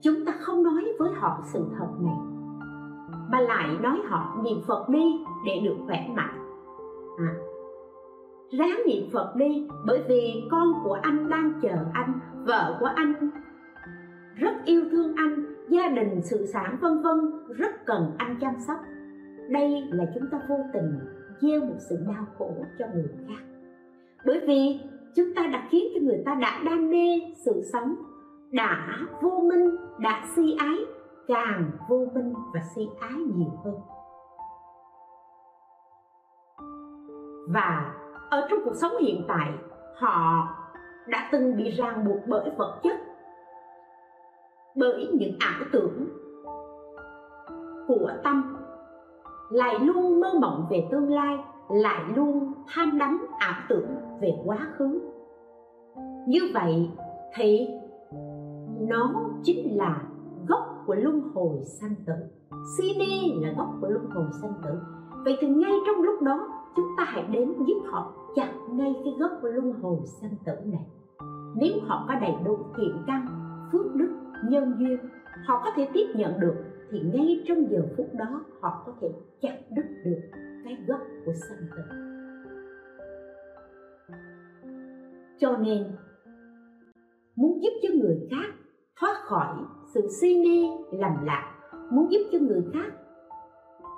chúng 0.02 0.24
ta 0.24 0.32
không 0.40 0.62
nói 0.62 0.84
với 0.98 1.10
họ 1.14 1.40
sự 1.52 1.64
thật 1.78 1.88
này 2.00 2.16
mà 3.30 3.40
lại 3.40 3.76
nói 3.82 3.98
họ 4.04 4.36
niệm 4.44 4.58
phật 4.66 4.88
đi 4.88 5.24
để 5.46 5.60
được 5.64 5.76
khỏe 5.86 6.08
mạnh. 6.14 6.38
À, 7.18 7.34
ráng 8.58 8.80
niệm 8.86 9.10
phật 9.12 9.32
đi 9.36 9.66
bởi 9.86 10.02
vì 10.08 10.42
con 10.50 10.68
của 10.84 10.98
anh 11.02 11.28
đang 11.28 11.52
chờ 11.62 11.76
anh 11.92 12.18
vợ 12.46 12.76
của 12.80 12.90
anh 12.94 13.30
rất 14.36 14.54
yêu 14.64 14.82
thương 14.90 15.14
anh 15.16 15.44
gia 15.68 15.88
đình 15.88 16.20
sự 16.22 16.46
sản 16.46 16.76
vân 16.80 17.02
vân 17.02 17.30
rất 17.48 17.86
cần 17.86 18.12
anh 18.18 18.36
chăm 18.40 18.54
sóc. 18.66 18.78
Đây 19.50 19.82
là 19.90 20.04
chúng 20.14 20.26
ta 20.30 20.40
vô 20.48 20.56
tình 20.72 20.98
gieo 21.40 21.60
một 21.60 21.76
sự 21.78 21.96
đau 22.06 22.26
khổ 22.38 22.50
cho 22.78 22.86
người 22.94 23.08
khác. 23.28 23.44
Bởi 24.26 24.40
vì 24.46 24.80
chúng 25.16 25.34
ta 25.36 25.42
đã 25.52 25.68
khiến 25.70 25.84
cho 25.94 26.00
người 26.02 26.22
ta 26.26 26.34
đã 26.34 26.60
đam 26.64 26.90
mê 26.90 27.20
sự 27.44 27.62
sống 27.72 27.94
đã 28.54 28.98
vô 29.22 29.30
minh, 29.30 29.76
đã 29.98 30.22
si 30.36 30.56
ái, 30.58 30.76
càng 31.28 31.70
vô 31.88 32.06
minh 32.14 32.34
và 32.54 32.60
si 32.74 32.88
ái 33.00 33.12
nhiều 33.12 33.50
hơn. 33.64 33.74
Và 37.48 37.94
ở 38.30 38.46
trong 38.50 38.58
cuộc 38.64 38.74
sống 38.74 38.92
hiện 39.00 39.24
tại, 39.28 39.52
họ 39.96 40.48
đã 41.06 41.28
từng 41.32 41.56
bị 41.56 41.70
ràng 41.70 42.04
buộc 42.06 42.18
bởi 42.26 42.50
vật 42.56 42.80
chất, 42.82 42.96
bởi 44.76 45.08
những 45.12 45.36
ảo 45.40 45.66
tưởng 45.72 46.08
của 47.88 48.10
tâm, 48.24 48.56
lại 49.50 49.78
luôn 49.78 50.20
mơ 50.20 50.28
mộng 50.40 50.66
về 50.70 50.88
tương 50.90 51.12
lai 51.12 51.38
lại 51.70 52.04
luôn 52.16 52.52
tham 52.68 52.98
đắm 52.98 53.26
ảo 53.38 53.54
tưởng 53.68 53.88
về 54.20 54.32
quá 54.44 54.58
khứ. 54.76 55.00
Như 56.26 56.40
vậy 56.54 56.90
thì 57.34 57.68
nó 58.88 59.30
chính 59.42 59.76
là 59.76 60.02
gốc 60.48 60.82
của 60.86 60.94
luân 60.94 61.20
hồi 61.34 61.58
sanh 61.64 61.94
tử. 62.06 62.12
Si 62.78 62.94
là 63.42 63.52
gốc 63.56 63.68
của 63.80 63.88
luân 63.88 64.04
hồi 64.10 64.26
sanh 64.42 64.52
tử. 64.64 64.70
Vậy 65.24 65.36
thì 65.40 65.48
ngay 65.48 65.72
trong 65.86 66.02
lúc 66.02 66.22
đó, 66.22 66.48
chúng 66.76 66.86
ta 66.96 67.04
hãy 67.06 67.24
đến 67.30 67.52
giúp 67.66 67.82
họ 67.90 68.12
chặt 68.34 68.52
ngay 68.70 68.94
cái 69.04 69.14
gốc 69.18 69.30
của 69.42 69.48
luân 69.48 69.72
hồi 69.72 69.98
sanh 70.20 70.34
tử 70.46 70.52
này. 70.64 70.86
Nếu 71.56 71.72
họ 71.82 72.04
có 72.08 72.14
đầy 72.20 72.34
đủ 72.44 72.58
thiện 72.76 73.02
căn, 73.06 73.26
phước 73.72 73.94
đức, 73.94 74.16
nhân 74.48 74.74
duyên, 74.78 74.98
họ 75.46 75.60
có 75.64 75.70
thể 75.76 75.88
tiếp 75.92 76.06
nhận 76.14 76.40
được, 76.40 76.54
thì 76.90 77.00
ngay 77.14 77.44
trong 77.48 77.70
giờ 77.70 77.82
phút 77.96 78.06
đó 78.12 78.44
họ 78.60 78.82
có 78.86 78.92
thể 79.00 79.08
chặt 79.40 79.58
đứt 79.70 79.84
được 80.04 80.20
cái 80.64 80.76
gốc 80.88 81.00
của 81.26 81.32
sanh 81.32 81.68
tử. 81.76 81.82
Cho 85.38 85.56
nên, 85.56 85.96
muốn 87.36 87.62
giúp 87.62 87.70
cho 87.82 87.88
người 87.94 88.28
khác 88.30 88.54
thoát 89.00 89.14
khỏi 89.24 89.56
sự 89.94 90.08
si 90.20 90.42
mê, 90.44 90.68
lầm 90.98 91.24
lạc, 91.24 91.54
muốn 91.90 92.12
giúp 92.12 92.28
cho 92.32 92.38
người 92.38 92.64
khác 92.72 92.92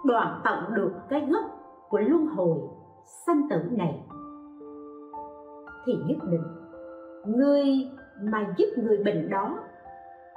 đoạn 0.04 0.40
tận 0.44 0.74
được 0.74 0.92
cái 1.08 1.28
gốc 1.30 1.44
của 1.88 1.98
luân 1.98 2.26
hồi 2.26 2.58
sanh 3.26 3.48
tử 3.50 3.56
này, 3.70 4.06
thì 5.86 5.92
nhất 6.06 6.18
định 6.30 6.44
người 7.26 7.64
mà 8.22 8.54
giúp 8.58 8.66
người 8.76 9.02
bệnh 9.04 9.30
đó 9.30 9.58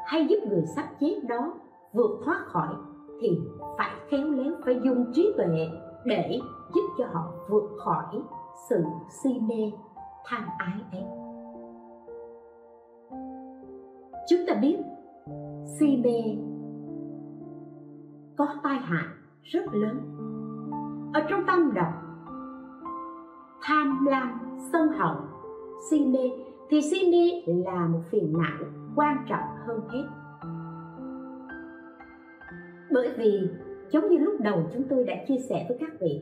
hay 0.05 0.27
giúp 0.29 0.37
người 0.49 0.63
sắp 0.75 0.85
chết 0.99 1.15
đó 1.29 1.53
vượt 1.93 2.21
thoát 2.25 2.43
khỏi 2.45 2.75
thì 3.21 3.39
phải 3.77 3.91
khéo 4.09 4.27
léo 4.27 4.53
phải 4.65 4.81
dùng 4.83 5.11
trí 5.13 5.33
tuệ 5.37 5.69
để 6.09 6.39
giúp 6.73 6.89
cho 6.97 7.05
họ 7.13 7.31
vượt 7.49 7.69
khỏi 7.77 8.21
sự 8.69 8.83
si 9.23 9.29
mê, 9.39 9.71
tham 10.25 10.43
ái 10.57 10.79
ấy. 10.91 11.03
Chúng 14.29 14.39
ta 14.47 14.53
biết, 14.61 14.77
si 15.79 15.97
mê 15.97 16.37
có 18.37 18.47
tai 18.63 18.77
hại 18.77 19.07
rất 19.43 19.65
lớn. 19.73 19.99
Ở 21.13 21.21
trong 21.29 21.43
tâm 21.47 21.73
độc 21.73 21.93
tham 23.61 24.05
lam, 24.05 24.39
sân 24.71 24.87
hận, 24.87 25.17
si 25.89 26.05
mê, 26.05 26.31
thì 26.69 26.81
si 26.81 27.11
mê 27.11 27.53
là 27.63 27.87
một 27.87 28.01
phiền 28.11 28.33
não 28.37 28.67
quan 28.95 29.25
trọng 29.29 29.47
hơn 29.67 29.81
hết. 29.89 30.03
Bởi 32.91 33.09
vì 33.17 33.49
giống 33.91 34.09
như 34.09 34.17
lúc 34.17 34.33
đầu 34.39 34.69
chúng 34.73 34.83
tôi 34.89 35.03
đã 35.03 35.13
chia 35.27 35.37
sẻ 35.49 35.65
với 35.69 35.77
các 35.79 35.89
vị. 35.99 36.21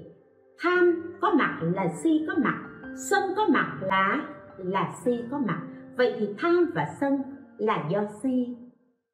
Tham 0.60 1.04
có 1.22 1.32
mặt 1.32 1.60
là 1.62 1.88
si 2.04 2.26
có 2.28 2.34
mặt, 2.44 2.64
sân 3.10 3.24
có 3.36 3.48
mặt 3.50 3.78
là 3.82 4.28
là 4.58 4.94
si 5.06 5.24
có 5.32 5.38
mặt. 5.38 5.62
Vậy 5.98 6.16
thì 6.20 6.36
tham 6.38 6.72
và 6.76 6.88
sân 7.00 7.22
là 7.58 7.86
do 7.90 8.00
si 8.24 8.58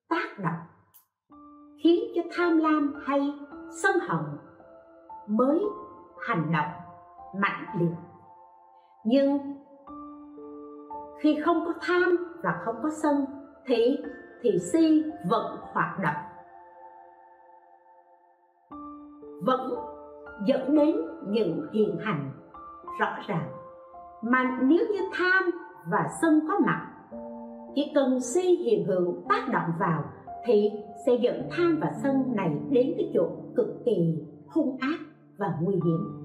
tác 0.10 0.40
động, 0.44 0.60
khiến 1.84 2.04
cho 2.16 2.22
tham 2.36 2.58
lam 2.58 2.94
hay 3.06 3.34
sân 3.84 3.96
hận 4.02 4.26
mới 5.28 5.60
hành 6.28 6.52
động 6.52 6.72
mạnh 7.42 7.66
liệt. 7.80 7.96
Nhưng 9.06 9.40
khi 11.22 11.38
không 11.46 11.66
có 11.66 11.74
tham 11.82 12.18
và 12.44 12.62
không 12.66 12.76
có 12.84 12.90
sân 13.04 13.26
thì 13.66 13.98
thì 14.42 14.60
si 14.60 15.04
vẫn 15.30 15.58
hoạt 15.74 16.00
động. 16.00 16.33
Vẫn 19.46 19.74
dẫn 20.46 20.76
đến 20.76 20.96
những 21.28 21.68
hiện 21.74 21.98
hành 22.00 22.32
rõ 23.00 23.08
ràng. 23.28 23.50
Mà 24.24 24.60
nếu 24.62 24.86
như 24.92 25.00
tham 25.14 25.44
và 25.92 26.08
sân 26.22 26.40
có 26.48 26.60
mặt, 26.66 26.88
chỉ 27.76 27.92
cần 27.96 28.20
si 28.20 28.42
hiện 28.42 28.86
hữu 28.88 29.16
tác 29.30 29.50
động 29.54 29.70
vào 29.80 30.04
thì 30.46 30.72
sẽ 31.06 31.16
dẫn 31.22 31.48
tham 31.52 31.78
và 31.82 31.92
sân 32.04 32.36
này 32.36 32.58
đến 32.70 32.94
cái 32.98 33.12
chỗ 33.14 33.30
cực 33.56 33.68
kỳ 33.86 34.18
hung 34.48 34.78
ác 34.80 35.00
và 35.38 35.58
nguy 35.62 35.76
hiểm. 35.76 36.24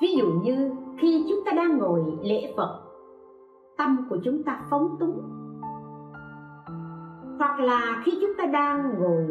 Ví 0.00 0.08
dụ 0.18 0.26
như 0.44 0.70
khi 0.98 1.26
chúng 1.28 1.44
ta 1.46 1.52
đang 1.52 1.78
ngồi 1.78 2.00
lễ 2.22 2.52
phật, 2.56 2.80
tâm 3.78 4.06
của 4.10 4.16
chúng 4.24 4.42
ta 4.42 4.60
phóng 4.70 4.96
túng 5.00 5.43
hoặc 7.38 7.60
là 7.60 8.02
khi 8.04 8.12
chúng 8.20 8.32
ta 8.38 8.46
đang 8.46 8.94
ngồi, 8.98 9.26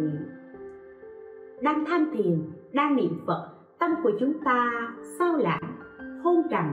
đang 1.62 1.86
tham 1.86 2.12
thiền 2.14 2.52
đang 2.74 2.96
niệm 2.96 3.20
phật, 3.28 3.50
tâm 3.80 3.92
của 4.04 4.12
chúng 4.20 4.34
ta 4.46 4.72
sao 5.20 5.38
lãng 5.38 5.78
hôn 6.24 6.36
trầm, 6.50 6.66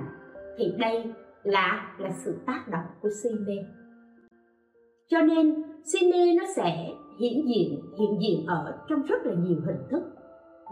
thì 0.58 0.64
đây 0.78 1.14
là 1.42 1.94
là 1.98 2.10
sự 2.10 2.38
tác 2.46 2.64
động 2.68 2.84
của 3.02 3.08
si 3.22 3.28
mê. 3.46 3.54
Cho 5.08 5.22
nên, 5.22 5.62
si 5.84 6.12
mê 6.12 6.34
nó 6.38 6.44
sẽ 6.56 6.88
hiện 7.20 7.48
diện 7.48 7.80
hiện 7.98 8.18
diện 8.20 8.46
ở 8.46 8.78
trong 8.88 9.02
rất 9.02 9.26
là 9.26 9.34
nhiều 9.34 9.58
hình 9.66 9.82
thức. 9.90 10.02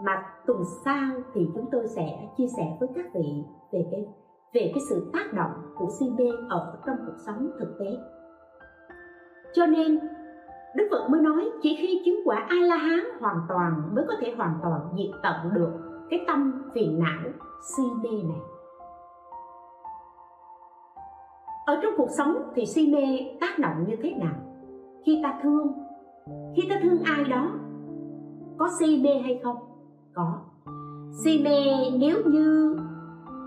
Mà 0.05 0.23
tuần 0.47 0.57
sau 0.85 1.09
thì 1.33 1.41
chúng 1.55 1.65
tôi 1.71 1.87
sẽ 1.87 2.07
chia 2.37 2.47
sẻ 2.57 2.63
với 2.79 2.89
các 2.95 3.05
vị 3.15 3.43
về 3.73 3.85
cái 3.91 4.05
về 4.53 4.71
cái 4.73 4.83
sự 4.89 5.09
tác 5.13 5.33
động 5.33 5.51
của 5.75 5.87
si 5.99 6.05
mê 6.17 6.25
ở 6.49 6.79
trong 6.85 6.95
cuộc 7.05 7.17
sống 7.25 7.51
thực 7.59 7.75
tế. 7.79 7.97
Cho 9.53 9.65
nên 9.65 9.99
Đức 10.75 10.87
Phật 10.91 11.09
mới 11.09 11.21
nói 11.21 11.49
chỉ 11.61 11.77
khi 11.81 12.01
chứng 12.05 12.21
quả 12.25 12.45
A 12.49 12.55
La 12.55 12.75
Hán 12.75 12.99
hoàn 13.19 13.37
toàn 13.49 13.95
mới 13.95 14.05
có 14.07 14.13
thể 14.21 14.33
hoàn 14.37 14.59
toàn 14.63 14.81
diệt 14.97 15.11
tận 15.23 15.53
được 15.53 15.71
cái 16.09 16.23
tâm 16.27 16.63
phiền 16.73 16.99
não 16.99 17.31
si 17.61 17.83
mê 18.03 18.09
này. 18.09 18.39
Ở 21.65 21.79
trong 21.83 21.93
cuộc 21.97 22.09
sống 22.17 22.51
thì 22.55 22.65
si 22.65 22.93
mê 22.93 23.37
tác 23.41 23.59
động 23.59 23.85
như 23.87 23.95
thế 24.03 24.13
nào? 24.19 24.35
Khi 25.05 25.19
ta 25.23 25.39
thương, 25.43 25.73
khi 26.55 26.63
ta 26.69 26.75
thương 26.83 27.03
ai 27.03 27.23
đó, 27.23 27.51
có 28.57 28.69
si 28.79 29.01
mê 29.03 29.21
hay 29.23 29.39
không? 29.43 29.57
Có. 30.13 30.39
Si 31.23 31.43
mê 31.43 31.63
nếu 31.99 32.17
như 32.25 32.77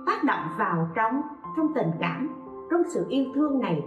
tác 0.06 0.24
động 0.24 0.46
vào 0.58 0.88
trong 0.94 1.20
trong 1.56 1.66
tình 1.74 1.90
cảm 2.00 2.28
trong 2.70 2.82
sự 2.94 3.06
yêu 3.08 3.24
thương 3.34 3.60
này 3.60 3.82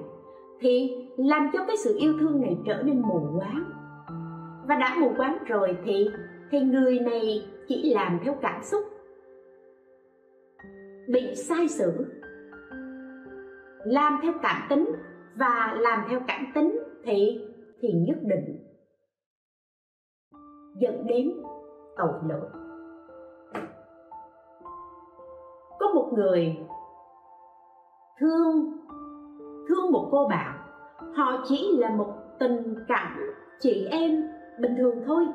thì 0.65 0.95
làm 1.17 1.49
cho 1.53 1.59
cái 1.67 1.77
sự 1.77 1.97
yêu 1.99 2.13
thương 2.19 2.41
này 2.41 2.57
trở 2.65 2.83
nên 2.83 3.01
mù 3.01 3.39
quáng. 3.39 3.63
Và 4.67 4.75
đã 4.75 4.97
mù 4.99 5.11
quáng 5.17 5.37
rồi 5.47 5.77
thì 5.85 6.09
thì 6.51 6.59
người 6.59 6.99
này 6.99 7.47
chỉ 7.67 7.93
làm 7.93 8.19
theo 8.23 8.35
cảm 8.41 8.63
xúc. 8.63 8.83
Bị 11.07 11.35
sai 11.35 11.67
sử. 11.67 12.05
Làm 13.85 14.19
theo 14.21 14.33
cảm 14.41 14.61
tính 14.69 14.85
và 15.35 15.77
làm 15.79 15.99
theo 16.09 16.19
cảm 16.27 16.45
tính 16.55 16.79
thì 17.03 17.39
thì 17.81 17.89
nhất 18.07 18.17
định 18.21 18.57
dẫn 20.81 21.07
đến 21.07 21.31
tội 21.97 22.13
lỗi. 22.29 22.49
Có 25.79 25.93
một 25.93 26.11
người 26.15 26.57
thương 28.19 28.71
thương 29.67 29.91
một 29.91 30.07
cô 30.11 30.27
bạn 30.27 30.54
họ 31.15 31.43
chỉ 31.43 31.77
là 31.77 31.89
một 31.89 32.13
tình 32.39 32.75
cảm 32.87 33.19
chị 33.59 33.87
em 33.91 34.23
bình 34.59 34.75
thường 34.77 35.03
thôi. 35.05 35.27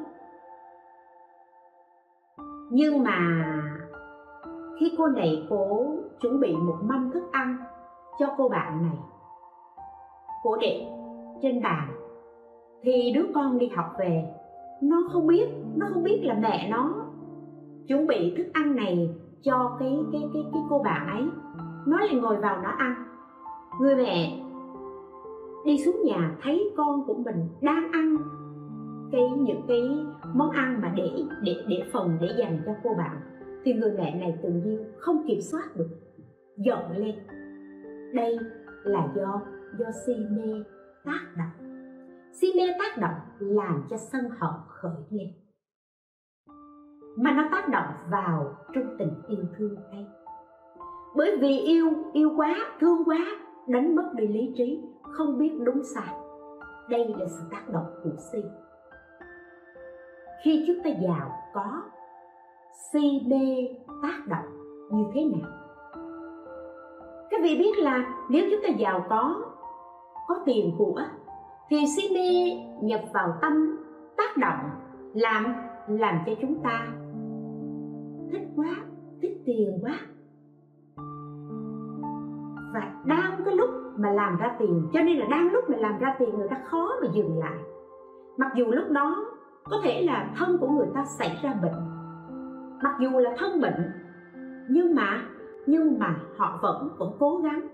Nhưng 2.70 3.02
mà 3.02 3.44
khi 4.80 4.94
cô 4.98 5.06
này 5.06 5.46
cố 5.50 5.86
chuẩn 6.20 6.40
bị 6.40 6.56
một 6.56 6.76
mâm 6.82 7.10
thức 7.10 7.22
ăn 7.32 7.56
cho 8.18 8.26
cô 8.36 8.48
bạn 8.48 8.82
này, 8.82 8.98
cô 10.42 10.56
để 10.56 10.86
trên 11.42 11.62
bàn, 11.62 11.88
thì 12.82 13.12
đứa 13.14 13.26
con 13.34 13.58
đi 13.58 13.68
học 13.68 13.94
về. 13.98 14.24
Nó 14.82 14.96
không 15.12 15.26
biết, 15.26 15.48
nó 15.76 15.86
không 15.94 16.02
biết 16.02 16.20
là 16.24 16.34
mẹ 16.34 16.68
nó 16.70 16.94
chuẩn 17.88 18.06
bị 18.06 18.34
thức 18.36 18.46
ăn 18.52 18.76
này 18.76 19.14
cho 19.42 19.76
cái 19.80 19.98
cái 20.12 20.30
cái 20.34 20.42
cái 20.52 20.62
cô 20.70 20.78
bạn 20.78 21.06
ấy. 21.06 21.24
Nó 21.86 21.98
lại 21.98 22.14
ngồi 22.14 22.36
vào 22.36 22.62
nó 22.62 22.70
ăn. 22.78 22.94
Người 23.80 23.96
mẹ 23.96 24.40
đi 25.64 25.78
xuống 25.84 26.02
nhà 26.04 26.36
thấy 26.42 26.70
con 26.76 27.04
của 27.06 27.14
mình 27.14 27.48
đang 27.60 27.92
ăn 27.92 28.16
cái, 29.12 29.30
những 29.38 29.62
cái 29.68 29.80
món 30.34 30.50
ăn 30.50 30.80
mà 30.82 30.92
để 30.96 31.10
để 31.42 31.64
để 31.68 31.82
phần 31.92 32.18
để 32.20 32.28
dành 32.38 32.62
cho 32.66 32.72
cô 32.82 32.90
bạn. 32.98 33.16
Thì 33.64 33.72
người 33.72 33.92
mẹ 33.98 34.14
này 34.20 34.38
tự 34.42 34.48
nhiên 34.48 34.84
không 34.98 35.24
kiểm 35.26 35.40
soát 35.40 35.76
được, 35.76 35.88
giận 36.56 36.96
lên. 36.96 37.14
Đây 38.14 38.38
là 38.84 39.12
do 39.16 39.42
do 39.78 39.86
si 40.06 40.12
mê 40.30 40.64
tác 41.04 41.20
động. 41.38 41.70
Si 42.32 42.46
mê 42.56 42.66
tác 42.78 42.98
động 43.00 43.20
làm 43.38 43.82
cho 43.90 43.96
sân 43.96 44.24
hận 44.38 44.54
khởi 44.68 44.96
lên. 45.10 45.28
Mà 47.16 47.32
nó 47.32 47.48
tác 47.52 47.68
động 47.68 47.94
vào 48.10 48.56
trong 48.74 48.96
tình 48.98 49.12
yêu 49.28 49.44
thương 49.58 49.74
đây 49.92 50.06
bởi 51.16 51.36
vì 51.40 51.58
yêu 51.58 51.90
yêu 52.12 52.30
quá, 52.36 52.54
thương 52.80 53.04
quá, 53.04 53.18
đánh 53.68 53.96
mất 53.96 54.12
đi 54.14 54.26
lý 54.28 54.52
trí 54.56 54.80
không 55.12 55.38
biết 55.38 55.52
đúng 55.64 55.82
sai. 55.94 56.14
Đây 56.88 57.14
là 57.18 57.26
sự 57.28 57.42
tác 57.50 57.68
động 57.72 57.86
của 58.04 58.10
si. 58.32 58.38
Khi 60.42 60.64
chúng 60.66 60.82
ta 60.84 60.90
giàu 60.90 61.30
có, 61.54 61.82
si 62.92 63.20
mê 63.26 63.68
tác 64.02 64.26
động 64.26 64.46
như 64.90 65.04
thế 65.14 65.24
nào? 65.24 65.50
Các 67.30 67.40
vị 67.42 67.58
biết 67.58 67.78
là 67.78 68.26
nếu 68.28 68.44
chúng 68.50 68.60
ta 68.62 68.68
giàu 68.68 69.06
có 69.08 69.42
có 70.28 70.34
tiền 70.46 70.74
của, 70.78 71.00
thì 71.70 71.76
si 71.96 72.14
mê 72.14 72.60
nhập 72.82 73.00
vào 73.14 73.38
tâm, 73.42 73.76
tác 74.16 74.36
động 74.36 74.70
làm 75.14 75.54
làm 75.88 76.18
cho 76.26 76.32
chúng 76.40 76.62
ta 76.62 76.88
thích 78.32 78.48
quá, 78.56 78.76
thích 79.22 79.42
tiền 79.46 79.78
quá 79.82 80.00
và 82.74 82.92
đang 83.04 83.44
cái 83.44 83.54
lúc 83.56 83.70
mà 83.96 84.10
làm 84.12 84.36
ra 84.36 84.56
tiền, 84.58 84.88
cho 84.92 85.02
nên 85.02 85.18
là 85.18 85.26
đang 85.30 85.52
lúc 85.52 85.70
mà 85.70 85.76
làm 85.76 85.98
ra 85.98 86.14
tiền 86.18 86.38
người 86.38 86.48
ta 86.48 86.56
khó 86.64 86.88
mà 87.02 87.08
dừng 87.14 87.38
lại. 87.38 87.58
Mặc 88.38 88.52
dù 88.56 88.66
lúc 88.66 88.90
đó 88.90 89.26
có 89.64 89.80
thể 89.82 90.02
là 90.02 90.34
thân 90.38 90.58
của 90.60 90.68
người 90.68 90.86
ta 90.94 91.04
xảy 91.18 91.38
ra 91.42 91.54
bệnh, 91.62 91.80
mặc 92.82 92.96
dù 93.00 93.18
là 93.18 93.34
thân 93.38 93.60
bệnh, 93.60 93.92
nhưng 94.68 94.94
mà 94.94 95.22
nhưng 95.66 95.98
mà 95.98 96.16
họ 96.36 96.58
vẫn 96.62 96.88
vẫn 96.98 97.12
cố 97.18 97.36
gắng, 97.36 97.68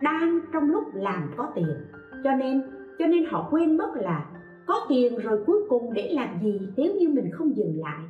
đang 0.00 0.40
trong 0.52 0.70
lúc 0.70 0.84
làm 0.94 1.30
có 1.36 1.48
tiền. 1.54 1.76
Cho 2.24 2.30
nên 2.32 2.62
cho 2.98 3.06
nên 3.06 3.24
họ 3.30 3.48
quên 3.50 3.76
mất 3.76 3.90
là 3.94 4.26
có 4.66 4.74
tiền 4.88 5.18
rồi 5.18 5.44
cuối 5.46 5.58
cùng 5.68 5.92
để 5.92 6.12
làm 6.14 6.28
gì 6.42 6.60
nếu 6.76 6.94
như 6.94 7.08
mình 7.08 7.30
không 7.32 7.56
dừng 7.56 7.80
lại. 7.80 8.04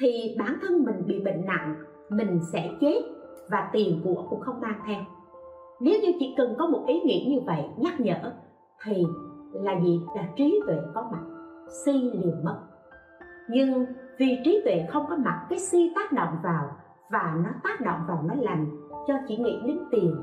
Thì 0.00 0.36
bản 0.38 0.56
thân 0.62 0.84
mình 0.84 1.06
bị 1.06 1.20
bệnh 1.24 1.46
nặng, 1.46 1.74
mình 2.10 2.38
sẽ 2.52 2.70
chết 2.80 3.02
và 3.50 3.68
tiền 3.72 4.00
của 4.04 4.24
cũng 4.30 4.40
không 4.40 4.60
mang 4.60 4.80
theo. 4.86 5.02
Nếu 5.80 6.00
như 6.02 6.12
chỉ 6.18 6.34
cần 6.36 6.54
có 6.58 6.66
một 6.66 6.84
ý 6.86 7.00
nghĩ 7.00 7.26
như 7.30 7.40
vậy, 7.46 7.64
nhắc 7.76 8.00
nhở, 8.00 8.32
thì 8.84 9.04
là 9.52 9.80
gì? 9.80 10.00
Là 10.16 10.28
trí 10.36 10.60
tuệ 10.66 10.76
có 10.94 11.08
mặt, 11.12 11.22
si 11.84 11.92
liền 11.92 12.44
mất. 12.44 12.58
Nhưng 13.48 13.86
vì 14.18 14.38
trí 14.44 14.60
tuệ 14.64 14.86
không 14.88 15.06
có 15.08 15.16
mặt, 15.16 15.46
cái 15.50 15.58
si 15.58 15.92
tác 15.94 16.12
động 16.12 16.36
vào 16.42 16.68
và 17.10 17.36
nó 17.44 17.50
tác 17.62 17.80
động 17.80 18.00
vào 18.08 18.22
nó 18.28 18.34
làm 18.38 18.66
cho 19.06 19.14
chỉ 19.28 19.36
nghĩ 19.36 19.58
đến 19.66 19.78
tiền. 19.90 20.16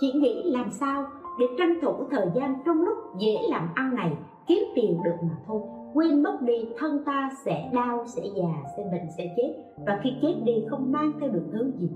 Chỉ 0.00 0.12
nghĩ 0.12 0.42
làm 0.44 0.70
sao 0.70 1.04
để 1.38 1.46
tranh 1.58 1.78
thủ 1.82 1.92
thời 2.10 2.26
gian 2.34 2.54
trong 2.66 2.82
lúc 2.82 2.98
dễ 3.18 3.36
làm 3.50 3.68
ăn 3.74 3.94
này, 3.94 4.16
kiếm 4.46 4.58
tiền 4.74 5.00
được 5.04 5.16
mà 5.22 5.36
thôi. 5.46 5.60
Quên 5.94 6.22
mất 6.22 6.38
đi, 6.40 6.68
thân 6.78 7.04
ta 7.04 7.30
sẽ 7.44 7.70
đau, 7.74 8.04
sẽ 8.06 8.22
già, 8.36 8.70
sẽ 8.76 8.82
bệnh, 8.92 9.06
sẽ 9.16 9.34
chết. 9.36 9.54
Và 9.86 10.00
khi 10.02 10.10
chết 10.22 10.34
đi, 10.44 10.64
không 10.70 10.92
mang 10.92 11.12
theo 11.20 11.30
được 11.30 11.44
thứ 11.52 11.72
gì 11.76 11.88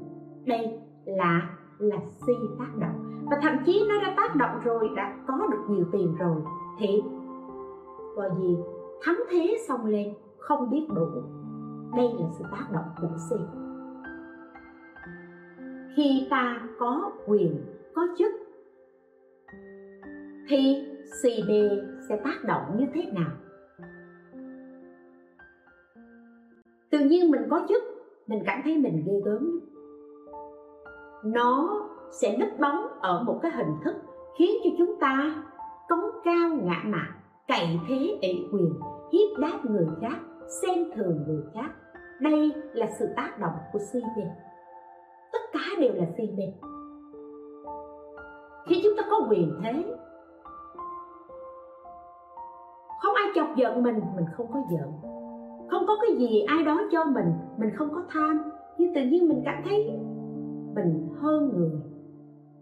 đây 0.47 0.79
là 1.05 1.57
là 1.79 1.97
si 2.27 2.33
tác 2.59 2.77
động. 2.79 3.27
Và 3.31 3.39
thậm 3.43 3.57
chí 3.67 3.87
nó 3.89 4.01
đã 4.01 4.15
tác 4.17 4.37
động 4.37 4.61
rồi, 4.65 4.89
đã 4.97 5.17
có 5.27 5.47
được 5.51 5.65
nhiều 5.69 5.85
tiền 5.93 6.15
rồi. 6.19 6.37
Thì 6.79 7.03
gọi 8.17 8.31
gì 8.39 8.57
thắng 9.03 9.17
thế 9.31 9.57
xong 9.69 9.87
lên, 9.87 10.15
không 10.39 10.71
biết 10.71 10.87
đủ. 10.95 11.07
Đây 11.97 12.09
là 12.19 12.27
sự 12.39 12.45
tác 12.53 12.67
động 12.73 12.85
của 13.01 13.17
si. 13.31 13.37
Khi 15.97 16.27
ta 16.31 16.69
có 16.79 17.13
quyền, 17.27 17.67
có 17.95 18.03
chức, 18.19 18.33
thì 20.49 20.87
si 21.23 21.43
mê 21.49 21.71
sẽ 22.09 22.21
tác 22.25 22.45
động 22.45 22.63
như 22.79 22.87
thế 22.95 23.13
nào? 23.13 23.31
Tự 26.91 26.99
nhiên 26.99 27.31
mình 27.31 27.43
có 27.51 27.67
chức, 27.69 27.83
mình 28.27 28.43
cảm 28.47 28.61
thấy 28.65 28.79
mình 28.79 29.05
ghê 29.07 29.21
gớm 29.25 29.61
nó 31.25 31.81
sẽ 32.11 32.37
núp 32.37 32.49
bóng 32.61 32.87
ở 33.01 33.23
một 33.23 33.39
cái 33.43 33.53
hình 33.55 33.77
thức 33.85 33.97
khiến 34.39 34.51
cho 34.65 34.71
chúng 34.79 35.01
ta 35.01 35.35
cống 35.89 36.11
cao 36.25 36.49
ngã 36.63 36.83
mạn, 36.85 37.13
cậy 37.49 37.81
thế 37.89 38.19
ỷ 38.21 38.47
quyền, 38.53 38.75
hiếp 39.13 39.39
đáp 39.39 39.59
người 39.65 39.87
khác, 40.01 40.17
xem 40.63 40.85
thường 40.95 41.25
người 41.27 41.43
khác. 41.55 41.71
Đây 42.21 42.53
là 42.73 42.87
sự 42.99 43.09
tác 43.17 43.39
động 43.39 43.53
của 43.73 43.79
si 43.93 44.01
mê. 44.17 44.23
Tất 45.33 45.39
cả 45.53 45.61
đều 45.81 45.95
là 45.95 46.05
si 46.17 46.23
mê. 46.37 46.45
Khi 48.67 48.81
chúng 48.83 48.93
ta 48.97 49.03
có 49.11 49.21
quyền 49.31 49.61
thế, 49.63 49.85
không 53.03 53.15
ai 53.15 53.29
chọc 53.35 53.57
giận 53.57 53.83
mình 53.83 54.01
mình 54.17 54.27
không 54.37 54.47
có 54.53 54.63
giận. 54.71 54.93
Không 55.71 55.87
có 55.87 55.97
cái 56.07 56.17
gì 56.17 56.41
ai 56.41 56.65
đó 56.65 56.81
cho 56.93 57.05
mình 57.05 57.33
mình 57.57 57.71
không 57.77 57.89
có 57.95 58.03
tham. 58.09 58.51
Nhưng 58.79 58.95
tự 58.95 59.01
nhiên 59.01 59.29
mình 59.29 59.43
cảm 59.45 59.63
thấy 59.65 59.99
mình 60.75 61.09
hơn 61.21 61.51
người. 61.57 61.71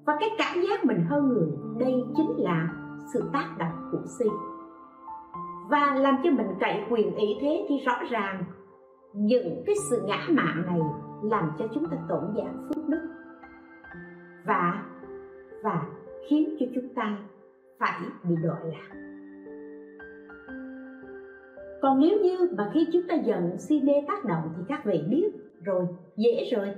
Và 0.06 0.16
cái 0.20 0.28
cảm 0.38 0.62
giác 0.68 0.84
mình 0.84 1.04
hơn 1.08 1.28
người, 1.28 1.48
đây 1.78 1.94
chính 2.16 2.30
là 2.36 2.74
sự 3.12 3.22
tác 3.32 3.56
động 3.58 3.88
của 3.92 4.02
si. 4.18 4.26
Và 5.70 5.94
làm 5.94 6.16
cho 6.24 6.30
mình 6.30 6.46
cậy 6.60 6.84
quyền 6.90 7.16
ý 7.16 7.36
thế 7.40 7.66
thì 7.68 7.78
rõ 7.86 7.94
ràng, 8.10 8.44
những 9.14 9.62
cái 9.66 9.74
sự 9.90 10.02
ngã 10.06 10.26
mạn 10.28 10.62
này 10.66 10.80
làm 11.22 11.50
cho 11.58 11.66
chúng 11.74 11.86
ta 11.86 11.96
tổn 12.08 12.20
giảm 12.36 12.68
phước 12.68 12.88
đức. 12.88 13.08
Và 14.46 14.84
và 15.62 15.86
khiến 16.28 16.56
cho 16.60 16.66
chúng 16.74 16.94
ta 16.94 17.18
phải 17.78 18.00
bị 18.28 18.34
đọa 18.42 18.58
lạc. 18.64 18.98
Còn 21.82 22.00
nếu 22.00 22.18
như 22.22 22.38
mà 22.56 22.70
khi 22.74 22.86
chúng 22.92 23.02
ta 23.08 23.14
giận 23.14 23.58
si 23.58 23.80
mê 23.84 23.92
tác 24.08 24.24
động 24.24 24.52
thì 24.56 24.62
các 24.68 24.84
vị 24.84 25.04
biết 25.10 25.30
rồi, 25.64 25.86
dễ 26.16 26.50
rồi 26.56 26.74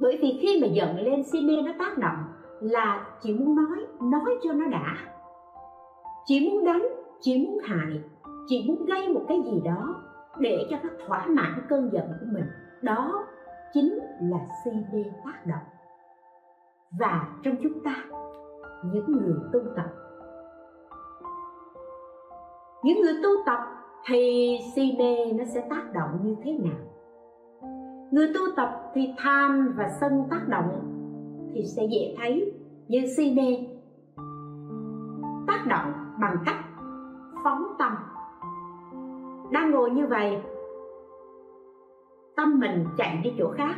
bởi 0.00 0.18
vì 0.22 0.38
khi 0.42 0.58
mà 0.60 0.66
giận 0.66 1.00
lên 1.00 1.24
si 1.24 1.40
mê 1.40 1.62
nó 1.62 1.72
tác 1.78 1.98
động 1.98 2.24
là 2.60 3.06
chỉ 3.22 3.34
muốn 3.34 3.56
nói 3.56 3.86
nói 4.00 4.38
cho 4.42 4.52
nó 4.52 4.66
đã. 4.66 4.96
Chỉ 6.26 6.50
muốn 6.50 6.64
đánh 6.64 6.82
chỉ 7.20 7.46
muốn 7.46 7.58
hại 7.64 8.00
chỉ 8.46 8.64
muốn 8.68 8.86
gây 8.86 9.08
một 9.08 9.22
cái 9.28 9.42
gì 9.42 9.60
đó 9.64 9.94
để 10.38 10.66
cho 10.70 10.76
nó 10.82 10.88
thỏa 11.06 11.26
mãn 11.26 11.66
cơn 11.68 11.90
giận 11.92 12.04
của 12.08 12.26
mình. 12.32 12.44
Đó 12.82 13.26
chính 13.74 13.98
là 14.20 14.38
si 14.64 14.70
mê 14.92 15.04
tác 15.24 15.46
động. 15.46 15.64
Và 17.00 17.28
trong 17.42 17.54
chúng 17.62 17.84
ta, 17.84 18.04
những 18.92 19.12
người 19.12 19.34
tu 19.52 19.60
tập. 19.76 19.86
Những 22.82 23.00
người 23.00 23.14
tu 23.22 23.30
tập 23.46 23.58
thì 24.06 24.58
si 24.74 24.96
mê 24.98 25.32
nó 25.32 25.44
sẽ 25.44 25.66
tác 25.70 25.92
động 25.92 26.18
như 26.22 26.36
thế 26.44 26.52
nào? 26.52 26.89
Người 28.10 28.28
tu 28.34 28.40
tập 28.56 28.90
thì 28.94 29.14
tham 29.18 29.74
và 29.76 29.88
sân 30.00 30.12
tác 30.30 30.48
động 30.48 30.68
thì 31.54 31.62
sẽ 31.76 31.82
dễ 31.90 32.14
thấy 32.18 32.52
như 32.88 33.06
si 33.16 33.34
mê 33.36 33.66
tác 35.46 35.66
động 35.66 35.92
bằng 36.20 36.36
cách 36.46 36.64
phóng 37.44 37.64
tâm. 37.78 37.92
Đang 39.52 39.70
ngồi 39.70 39.90
như 39.90 40.06
vậy, 40.06 40.42
tâm 42.36 42.60
mình 42.60 42.84
chạy 42.98 43.20
đi 43.24 43.32
chỗ 43.38 43.50
khác, 43.56 43.74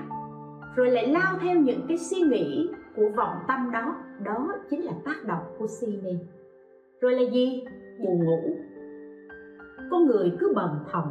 rồi 0.76 0.90
lại 0.90 1.08
lao 1.08 1.38
theo 1.40 1.56
những 1.56 1.80
cái 1.88 1.98
suy 1.98 2.20
nghĩ 2.20 2.70
của 2.96 3.08
vọng 3.16 3.36
tâm 3.48 3.70
đó. 3.72 3.96
Đó 4.24 4.52
chính 4.70 4.84
là 4.84 4.92
tác 5.04 5.24
động 5.26 5.42
của 5.58 5.66
si 5.66 5.98
mê 6.04 6.18
rồi 7.00 7.12
là 7.12 7.30
gì? 7.30 7.64
Buồn 7.98 8.24
ngủ. 8.24 8.56
Con 9.90 10.06
người 10.06 10.32
cứ 10.40 10.52
bần 10.54 10.70
thần 10.92 11.04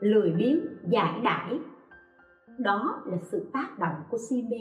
lười 0.00 0.30
biếng, 0.30 0.60
giải 0.88 1.20
đãi 1.24 1.58
đó 2.58 3.02
là 3.06 3.16
sự 3.22 3.50
tác 3.52 3.78
động 3.78 3.94
của 4.10 4.18
si 4.30 4.42
mê. 4.50 4.56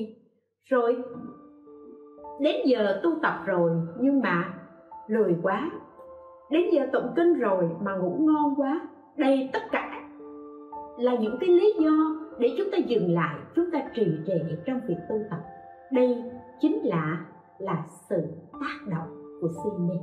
Rồi, 0.64 1.04
đến 2.40 2.56
giờ 2.66 3.00
tu 3.04 3.12
tập 3.22 3.34
rồi 3.46 3.72
nhưng 4.00 4.22
mà 4.22 4.54
lười 5.08 5.36
quá. 5.44 5.72
Đến 6.52 6.64
giờ 6.72 6.88
tụng 6.94 7.14
kinh 7.16 7.34
rồi 7.34 7.70
mà 7.82 7.96
ngủ 7.96 8.18
ngon 8.20 8.56
quá. 8.58 8.88
Đây 9.18 9.50
tất 9.54 9.60
cả 9.72 10.10
là 10.98 11.16
những 11.16 11.38
cái 11.40 11.50
lý 11.50 11.74
do 11.80 11.92
để 12.40 12.56
chúng 12.58 12.68
ta 12.72 12.78
dừng 12.78 13.14
lại, 13.14 13.36
chúng 13.56 13.72
ta 13.72 13.80
trì 13.96 14.06
trệ 14.28 14.40
trong 14.66 14.80
việc 14.88 14.98
tu 15.10 15.16
tập. 15.30 15.40
Đây 15.92 16.24
chính 16.60 16.80
là 16.84 17.26
là 17.60 17.86
sự 18.10 18.22
tác 18.52 18.88
động 18.88 19.24
của 19.42 19.48
si 19.64 19.70
mê. 19.80 19.96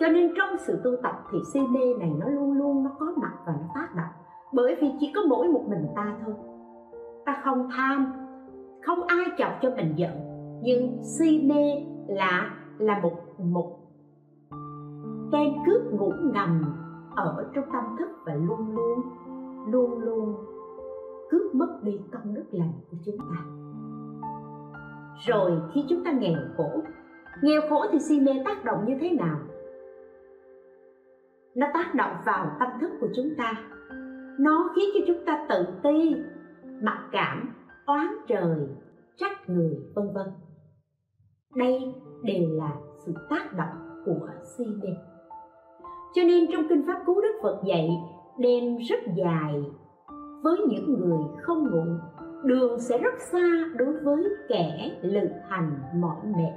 Cho 0.00 0.08
nên 0.08 0.32
trong 0.36 0.56
sự 0.58 0.80
tu 0.84 0.90
tập 1.02 1.24
thì 1.32 1.38
si 1.52 1.60
mê 1.60 1.94
này 1.98 2.12
nó 2.20 2.28
luôn 2.28 2.52
luôn 2.52 2.84
nó 2.84 2.90
có 2.98 3.06
mặt 3.16 3.32
và 3.46 3.52
nó 3.52 3.66
tác 3.74 3.88
động. 3.96 4.12
Bởi 4.52 4.76
vì 4.80 4.92
chỉ 5.00 5.12
có 5.14 5.20
mỗi 5.28 5.48
một 5.48 5.64
mình 5.68 5.86
ta 5.96 6.16
thôi 6.24 6.34
ta 7.26 7.40
không 7.44 7.68
tham. 7.76 8.12
Không 8.86 9.02
ai 9.06 9.24
chọc 9.38 9.52
cho 9.62 9.70
mình 9.70 9.92
giận, 9.96 10.10
nhưng 10.62 11.02
si 11.02 11.42
mê 11.44 11.84
là 12.08 12.50
là 12.78 13.00
một 13.02 13.12
một 13.38 13.78
tên 15.32 15.52
cướp 15.66 15.92
ngủ 15.92 16.12
ngầm 16.22 16.64
ở 17.16 17.50
trong 17.54 17.64
tâm 17.72 17.84
thức 17.98 18.08
và 18.26 18.34
luôn 18.34 18.74
luôn 18.74 19.00
luôn 19.70 19.98
luôn 19.98 20.34
cướp 21.30 21.54
mất 21.54 21.78
đi 21.82 22.00
công 22.12 22.34
đức 22.34 22.44
lành 22.50 22.72
của 22.90 22.96
chúng 23.04 23.18
ta. 23.18 23.44
Rồi 25.26 25.52
khi 25.74 25.84
chúng 25.88 26.04
ta 26.04 26.12
nghèo 26.12 26.38
khổ 26.56 26.82
nghèo 27.42 27.60
khổ 27.70 27.86
thì 27.92 27.98
si 27.98 28.20
mê 28.20 28.32
tác 28.44 28.64
động 28.64 28.84
như 28.86 28.94
thế 29.00 29.10
nào? 29.10 29.38
Nó 31.54 31.66
tác 31.74 31.94
động 31.94 32.16
vào 32.26 32.56
tâm 32.60 32.68
thức 32.80 32.90
của 33.00 33.08
chúng 33.16 33.28
ta. 33.38 33.52
Nó 34.38 34.70
khiến 34.76 34.84
cho 34.94 35.00
chúng 35.06 35.24
ta 35.26 35.46
tự 35.48 35.66
ti 35.82 36.16
mặc 36.84 37.08
cảm, 37.12 37.54
oán 37.86 38.06
trời, 38.28 38.68
trách 39.16 39.48
người, 39.50 39.76
vân 39.94 40.12
vân. 40.14 40.26
Đây 41.56 41.94
đều 42.22 42.48
là 42.48 42.76
sự 43.06 43.12
tác 43.30 43.52
động 43.52 44.02
của 44.04 44.28
si 44.56 44.64
mê 44.82 44.88
cho 46.14 46.22
nên 46.22 46.44
trong 46.52 46.68
kinh 46.68 46.86
pháp 46.86 47.02
cứu 47.06 47.20
đức 47.20 47.38
phật 47.42 47.60
dạy, 47.64 47.88
đêm 48.38 48.76
rất 48.76 49.00
dài. 49.14 49.64
Với 50.42 50.56
những 50.68 51.00
người 51.00 51.24
không 51.42 51.70
ngủ, 51.70 51.84
đường 52.44 52.80
sẽ 52.80 52.98
rất 52.98 53.14
xa 53.32 53.64
đối 53.76 53.92
với 53.92 54.24
kẻ 54.48 54.98
lự 55.02 55.28
hành 55.48 55.78
mỏi 55.94 56.16
mệt. 56.24 56.52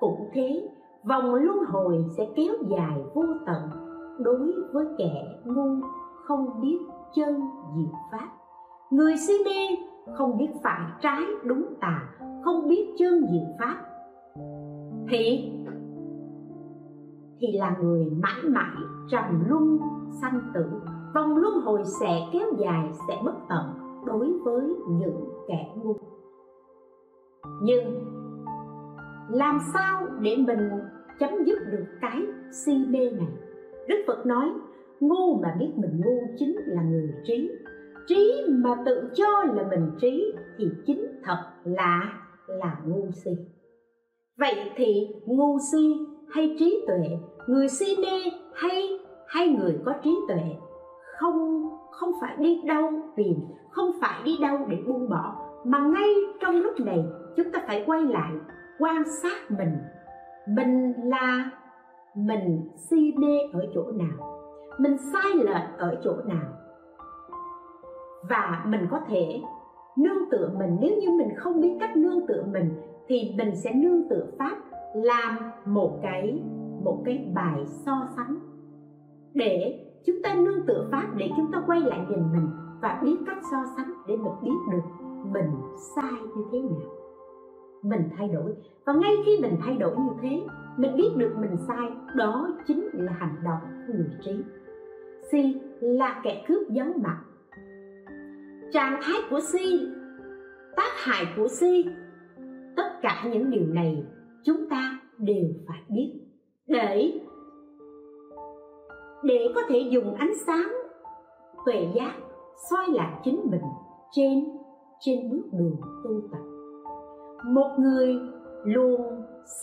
Cũng 0.00 0.28
thế, 0.32 0.68
vòng 1.08 1.34
luân 1.34 1.58
hồi 1.68 2.04
sẽ 2.16 2.26
kéo 2.36 2.54
dài 2.68 3.02
vô 3.14 3.24
tận 3.46 3.62
đối 4.18 4.52
với 4.72 4.86
kẻ 4.98 5.40
ngu 5.44 5.80
không 6.24 6.60
biết 6.60 6.78
chân 7.14 7.40
diệu 7.76 7.92
pháp 8.12 8.28
người 8.90 9.16
si 9.16 9.32
mê 9.44 9.76
không 10.14 10.38
biết 10.38 10.48
phải 10.62 10.80
trái 11.00 11.22
đúng 11.44 11.74
tà, 11.80 12.08
không 12.44 12.68
biết 12.68 12.94
chân 12.98 13.26
diệu 13.32 13.46
pháp. 13.58 13.76
Thì 15.08 15.52
thì 17.40 17.52
là 17.52 17.76
người 17.80 18.10
mãi 18.22 18.42
mãi 18.44 18.76
trầm 19.10 19.44
luân, 19.48 19.78
sanh 20.20 20.40
tử. 20.54 20.64
Vòng 21.14 21.36
luân 21.36 21.54
hồi 21.64 21.82
sẽ 22.00 22.20
kéo 22.32 22.46
dài, 22.58 22.90
sẽ 23.08 23.14
bất 23.24 23.34
tận 23.48 23.64
đối 24.06 24.32
với 24.44 24.62
những 24.88 25.28
kẻ 25.48 25.74
ngu. 25.76 25.96
Nhưng 27.62 28.04
làm 29.28 29.58
sao 29.74 30.06
để 30.20 30.36
mình 30.36 30.70
chấm 31.18 31.30
dứt 31.46 31.58
được 31.72 31.84
cái 32.00 32.22
si 32.52 32.72
mê 32.88 33.10
này? 33.10 33.28
Đức 33.88 34.04
phật 34.06 34.26
nói, 34.26 34.52
ngu 35.00 35.34
mà 35.42 35.56
biết 35.58 35.72
mình 35.76 36.00
ngu 36.04 36.20
chính 36.38 36.56
là 36.66 36.82
người 36.82 37.14
trí 37.24 37.50
trí 38.08 38.44
mà 38.48 38.76
tự 38.86 39.10
cho 39.14 39.44
là 39.54 39.66
mình 39.70 39.90
trí 40.00 40.32
thì 40.58 40.68
chính 40.86 41.06
thật 41.24 41.38
là 41.64 42.12
là 42.46 42.76
ngu 42.86 43.10
si. 43.24 43.30
Vậy 44.38 44.70
thì 44.76 45.08
ngu 45.26 45.58
si 45.72 46.06
hay 46.30 46.56
trí 46.58 46.84
tuệ, 46.86 47.18
người 47.46 47.68
si 47.68 47.96
mê 48.02 48.30
hay 48.54 48.82
hay 49.26 49.48
người 49.48 49.78
có 49.84 49.94
trí 50.04 50.14
tuệ, 50.28 50.42
không 51.18 51.68
không 51.90 52.10
phải 52.20 52.36
đi 52.38 52.60
đâu 52.66 52.90
tìm, 53.16 53.34
không 53.70 53.90
phải 54.00 54.22
đi 54.24 54.38
đâu 54.40 54.58
để 54.68 54.76
buông 54.86 55.08
bỏ, 55.08 55.34
mà 55.64 55.78
ngay 55.78 56.08
trong 56.40 56.56
lúc 56.56 56.80
này 56.80 57.04
chúng 57.36 57.50
ta 57.52 57.64
phải 57.66 57.84
quay 57.86 58.00
lại, 58.04 58.32
quan 58.78 59.02
sát 59.22 59.50
mình. 59.58 59.76
Mình 60.48 60.92
là, 61.04 61.50
mình 62.14 62.68
si 62.76 63.14
mê 63.16 63.38
ở 63.52 63.66
chỗ 63.74 63.84
nào? 63.92 64.40
Mình 64.78 64.96
sai 65.12 65.34
lệch 65.34 65.78
ở 65.78 66.00
chỗ 66.04 66.12
nào? 66.24 66.57
Và 68.28 68.64
mình 68.66 68.86
có 68.90 69.00
thể 69.08 69.40
nương 69.96 70.30
tựa 70.30 70.50
mình. 70.58 70.76
Nếu 70.80 70.96
như 71.00 71.10
mình 71.10 71.36
không 71.36 71.60
biết 71.60 71.76
cách 71.80 71.96
nương 71.96 72.26
tựa 72.26 72.44
mình, 72.52 72.70
thì 73.08 73.34
mình 73.38 73.56
sẽ 73.56 73.72
nương 73.74 74.08
tựa 74.08 74.26
pháp 74.38 74.58
làm 74.94 75.36
một 75.66 75.98
cái 76.02 76.42
một 76.84 77.02
cái 77.04 77.32
bài 77.34 77.64
so 77.66 78.08
sánh. 78.16 78.36
Để 79.34 79.84
chúng 80.06 80.16
ta 80.22 80.34
nương 80.34 80.66
tựa 80.66 80.88
pháp, 80.90 81.06
để 81.16 81.30
chúng 81.36 81.52
ta 81.52 81.62
quay 81.66 81.80
lại 81.80 82.06
nhìn 82.08 82.32
mình 82.32 82.48
và 82.82 83.00
biết 83.02 83.16
cách 83.26 83.38
so 83.50 83.56
sánh 83.76 83.92
để 84.08 84.16
mình 84.16 84.32
biết 84.42 84.58
được 84.72 85.04
mình 85.32 85.50
sai 85.96 86.12
như 86.36 86.44
thế 86.52 86.58
nào. 86.58 86.90
Mình 87.82 88.08
thay 88.16 88.28
đổi. 88.28 88.54
Và 88.84 88.92
ngay 88.92 89.16
khi 89.26 89.38
mình 89.42 89.56
thay 89.64 89.76
đổi 89.76 89.96
như 89.96 90.12
thế, 90.22 90.42
mình 90.76 90.96
biết 90.96 91.10
được 91.16 91.34
mình 91.40 91.56
sai, 91.68 91.90
đó 92.14 92.48
chính 92.66 92.88
là 92.92 93.12
hành 93.12 93.36
động 93.44 93.60
của 93.86 93.92
người 93.92 94.10
trí. 94.24 94.44
Si 95.30 95.60
là 95.80 96.20
kẻ 96.24 96.44
cướp 96.48 96.68
giấu 96.68 96.86
mặt 97.02 97.20
trạng 98.72 99.00
thái 99.02 99.16
của 99.30 99.40
si, 99.40 99.88
tác 100.76 100.90
hại 100.96 101.24
của 101.36 101.48
si, 101.48 101.84
tất 102.76 102.88
cả 103.02 103.24
những 103.32 103.50
điều 103.50 103.66
này 103.66 104.04
chúng 104.44 104.68
ta 104.70 105.00
đều 105.18 105.44
phải 105.68 105.78
biết. 105.88 106.20
Để 106.66 107.20
để 109.22 109.52
có 109.54 109.62
thể 109.68 109.78
dùng 109.90 110.14
ánh 110.14 110.32
sáng 110.46 110.72
tuệ 111.66 111.86
giác 111.94 112.12
soi 112.70 112.86
lại 112.88 113.20
chính 113.24 113.40
mình 113.50 113.62
trên 114.10 114.44
trên 115.00 115.30
bước 115.30 115.44
đường 115.52 115.76
tu 116.04 116.20
tập. 116.32 116.42
Một 117.46 117.76
người 117.78 118.16
luôn 118.64 119.00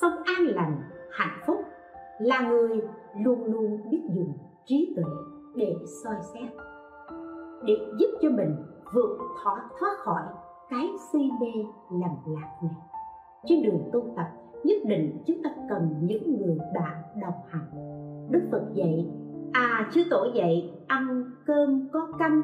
sống 0.02 0.14
an 0.26 0.46
lành, 0.46 0.82
hạnh 1.12 1.40
phúc 1.48 1.58
là 2.20 2.42
người 2.50 2.82
luôn 3.26 3.46
luôn 3.46 3.90
biết 3.92 4.02
dùng 4.16 4.34
trí 4.66 4.94
tuệ 4.96 5.04
để 5.56 5.76
soi 6.04 6.16
xét, 6.34 6.52
để 7.64 7.74
giúp 8.00 8.10
cho 8.22 8.30
mình 8.30 8.56
vượt 8.94 9.18
thoát 9.44 9.62
thoát 9.80 9.98
khỏi 9.98 10.24
cái 10.70 10.90
si 11.12 11.30
mê 11.42 11.66
lầm 11.92 12.12
lạc 12.26 12.50
này. 12.64 12.76
Trên 13.46 13.64
đường 13.64 13.90
tu 13.94 14.14
tập, 14.16 14.28
nhất 14.64 14.78
định 14.86 15.24
chúng 15.28 15.44
ta 15.44 15.50
cần 15.70 16.00
những 16.02 16.40
người 16.40 16.58
bạn 16.76 17.02
đồng 17.22 17.42
hành. 17.48 17.68
Đức 18.32 18.42
phật 18.52 18.64
dạy 18.74 19.12
à 19.54 19.90
chư 19.92 20.04
tổ 20.10 20.28
dạy, 20.34 20.74
ăn 20.88 21.32
cơm 21.46 21.90
có 21.94 22.08
canh, 22.20 22.42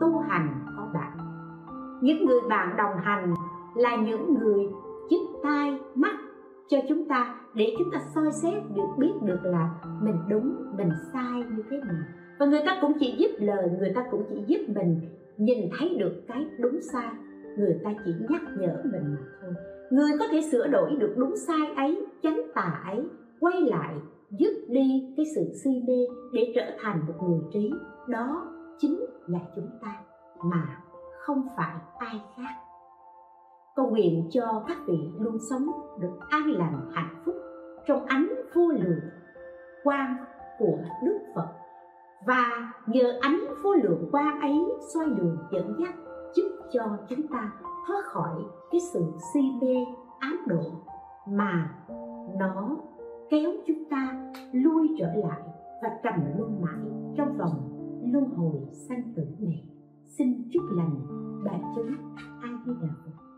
tu 0.00 0.18
hành 0.18 0.64
có 0.76 0.88
bạn. 0.94 1.18
Những 2.02 2.26
người 2.26 2.40
bạn 2.48 2.76
đồng 2.76 2.96
hành 2.96 3.34
là 3.74 3.96
những 3.96 4.34
người 4.34 4.68
giúp 5.10 5.40
tai 5.42 5.78
mắt 5.94 6.16
cho 6.68 6.78
chúng 6.88 7.08
ta 7.08 7.34
để 7.54 7.74
chúng 7.78 7.90
ta 7.92 7.98
soi 8.14 8.32
xét 8.32 8.62
được, 8.74 8.88
biết 8.98 9.12
được 9.22 9.40
là 9.42 9.70
mình 10.02 10.16
đúng, 10.28 10.56
mình 10.76 10.90
sai 11.12 11.42
như 11.50 11.62
thế 11.70 11.76
nào. 11.76 12.02
Và 12.38 12.46
người 12.46 12.60
ta 12.66 12.78
cũng 12.80 12.92
chỉ 13.00 13.16
giúp 13.18 13.30
lời, 13.38 13.70
người 13.78 13.92
ta 13.94 14.04
cũng 14.10 14.24
chỉ 14.28 14.44
giúp 14.46 14.74
mình 14.74 15.00
nhìn 15.38 15.70
thấy 15.78 15.96
được 15.98 16.22
cái 16.28 16.46
đúng 16.58 16.80
sai, 16.92 17.10
người 17.58 17.80
ta 17.84 17.90
chỉ 18.04 18.14
nhắc 18.28 18.42
nhở 18.58 18.82
mình 18.84 19.02
mà 19.04 19.26
thôi. 19.42 19.54
Người 19.90 20.10
có 20.18 20.24
thể 20.30 20.40
sửa 20.42 20.66
đổi 20.66 20.96
được 20.96 21.14
đúng 21.16 21.36
sai 21.36 21.74
ấy, 21.76 22.06
chánh 22.22 22.40
tà 22.54 22.82
ấy, 22.86 23.04
quay 23.40 23.60
lại, 23.60 23.94
dứt 24.30 24.52
đi 24.68 25.14
cái 25.16 25.26
sự 25.34 25.42
si 25.64 25.70
mê 25.86 26.06
để 26.32 26.52
trở 26.54 26.62
thành 26.82 27.00
một 27.06 27.28
người 27.28 27.40
trí. 27.52 27.72
Đó 28.08 28.46
chính 28.78 29.00
là 29.26 29.38
chúng 29.56 29.68
ta, 29.82 30.02
mà 30.44 30.78
không 31.20 31.42
phải 31.56 31.74
ai 31.98 32.20
khác. 32.36 32.54
Cầu 33.76 33.90
nguyện 33.90 34.28
cho 34.30 34.64
các 34.68 34.76
vị 34.86 34.98
luôn 35.18 35.36
sống 35.50 35.66
được 36.00 36.18
an 36.28 36.50
lành, 36.50 36.90
hạnh 36.92 37.22
phúc 37.24 37.34
trong 37.86 38.04
ánh 38.04 38.28
vô 38.54 38.68
lượng 38.68 39.00
quang 39.84 40.16
của 40.58 40.78
đức 41.04 41.18
phật 41.34 41.48
và 42.26 42.72
nhờ 42.86 43.18
ánh 43.20 43.44
vô 43.62 43.74
lượng 43.74 44.08
quang 44.12 44.40
ấy 44.40 44.58
soi 44.94 45.06
đường 45.06 45.36
dẫn 45.52 45.74
dắt, 45.78 45.94
giúp 46.34 46.48
cho 46.72 46.82
chúng 47.08 47.26
ta 47.26 47.52
thoát 47.86 48.04
khỏi 48.04 48.34
cái 48.70 48.80
sự 48.92 49.04
si 49.34 49.40
mê, 49.62 49.74
ám 50.18 50.36
độ 50.46 50.62
mà 51.28 51.74
nó 52.38 52.76
kéo 53.30 53.50
chúng 53.66 53.84
ta 53.90 54.32
lui 54.52 54.88
trở 54.98 55.06
lại 55.06 55.40
và 55.82 55.88
trầm 56.02 56.14
luân 56.38 56.62
mãi 56.62 56.80
trong 57.16 57.38
vòng 57.38 57.70
luân 58.12 58.30
hồi 58.36 58.60
sanh 58.88 59.02
tử 59.16 59.22
này. 59.38 59.64
Xin 60.18 60.48
chúc 60.52 60.62
lành 60.76 61.00
đại 61.44 61.60
chúng. 61.76 61.94
Ai 62.42 62.52
đi 62.66 62.72
đạo 62.82 63.29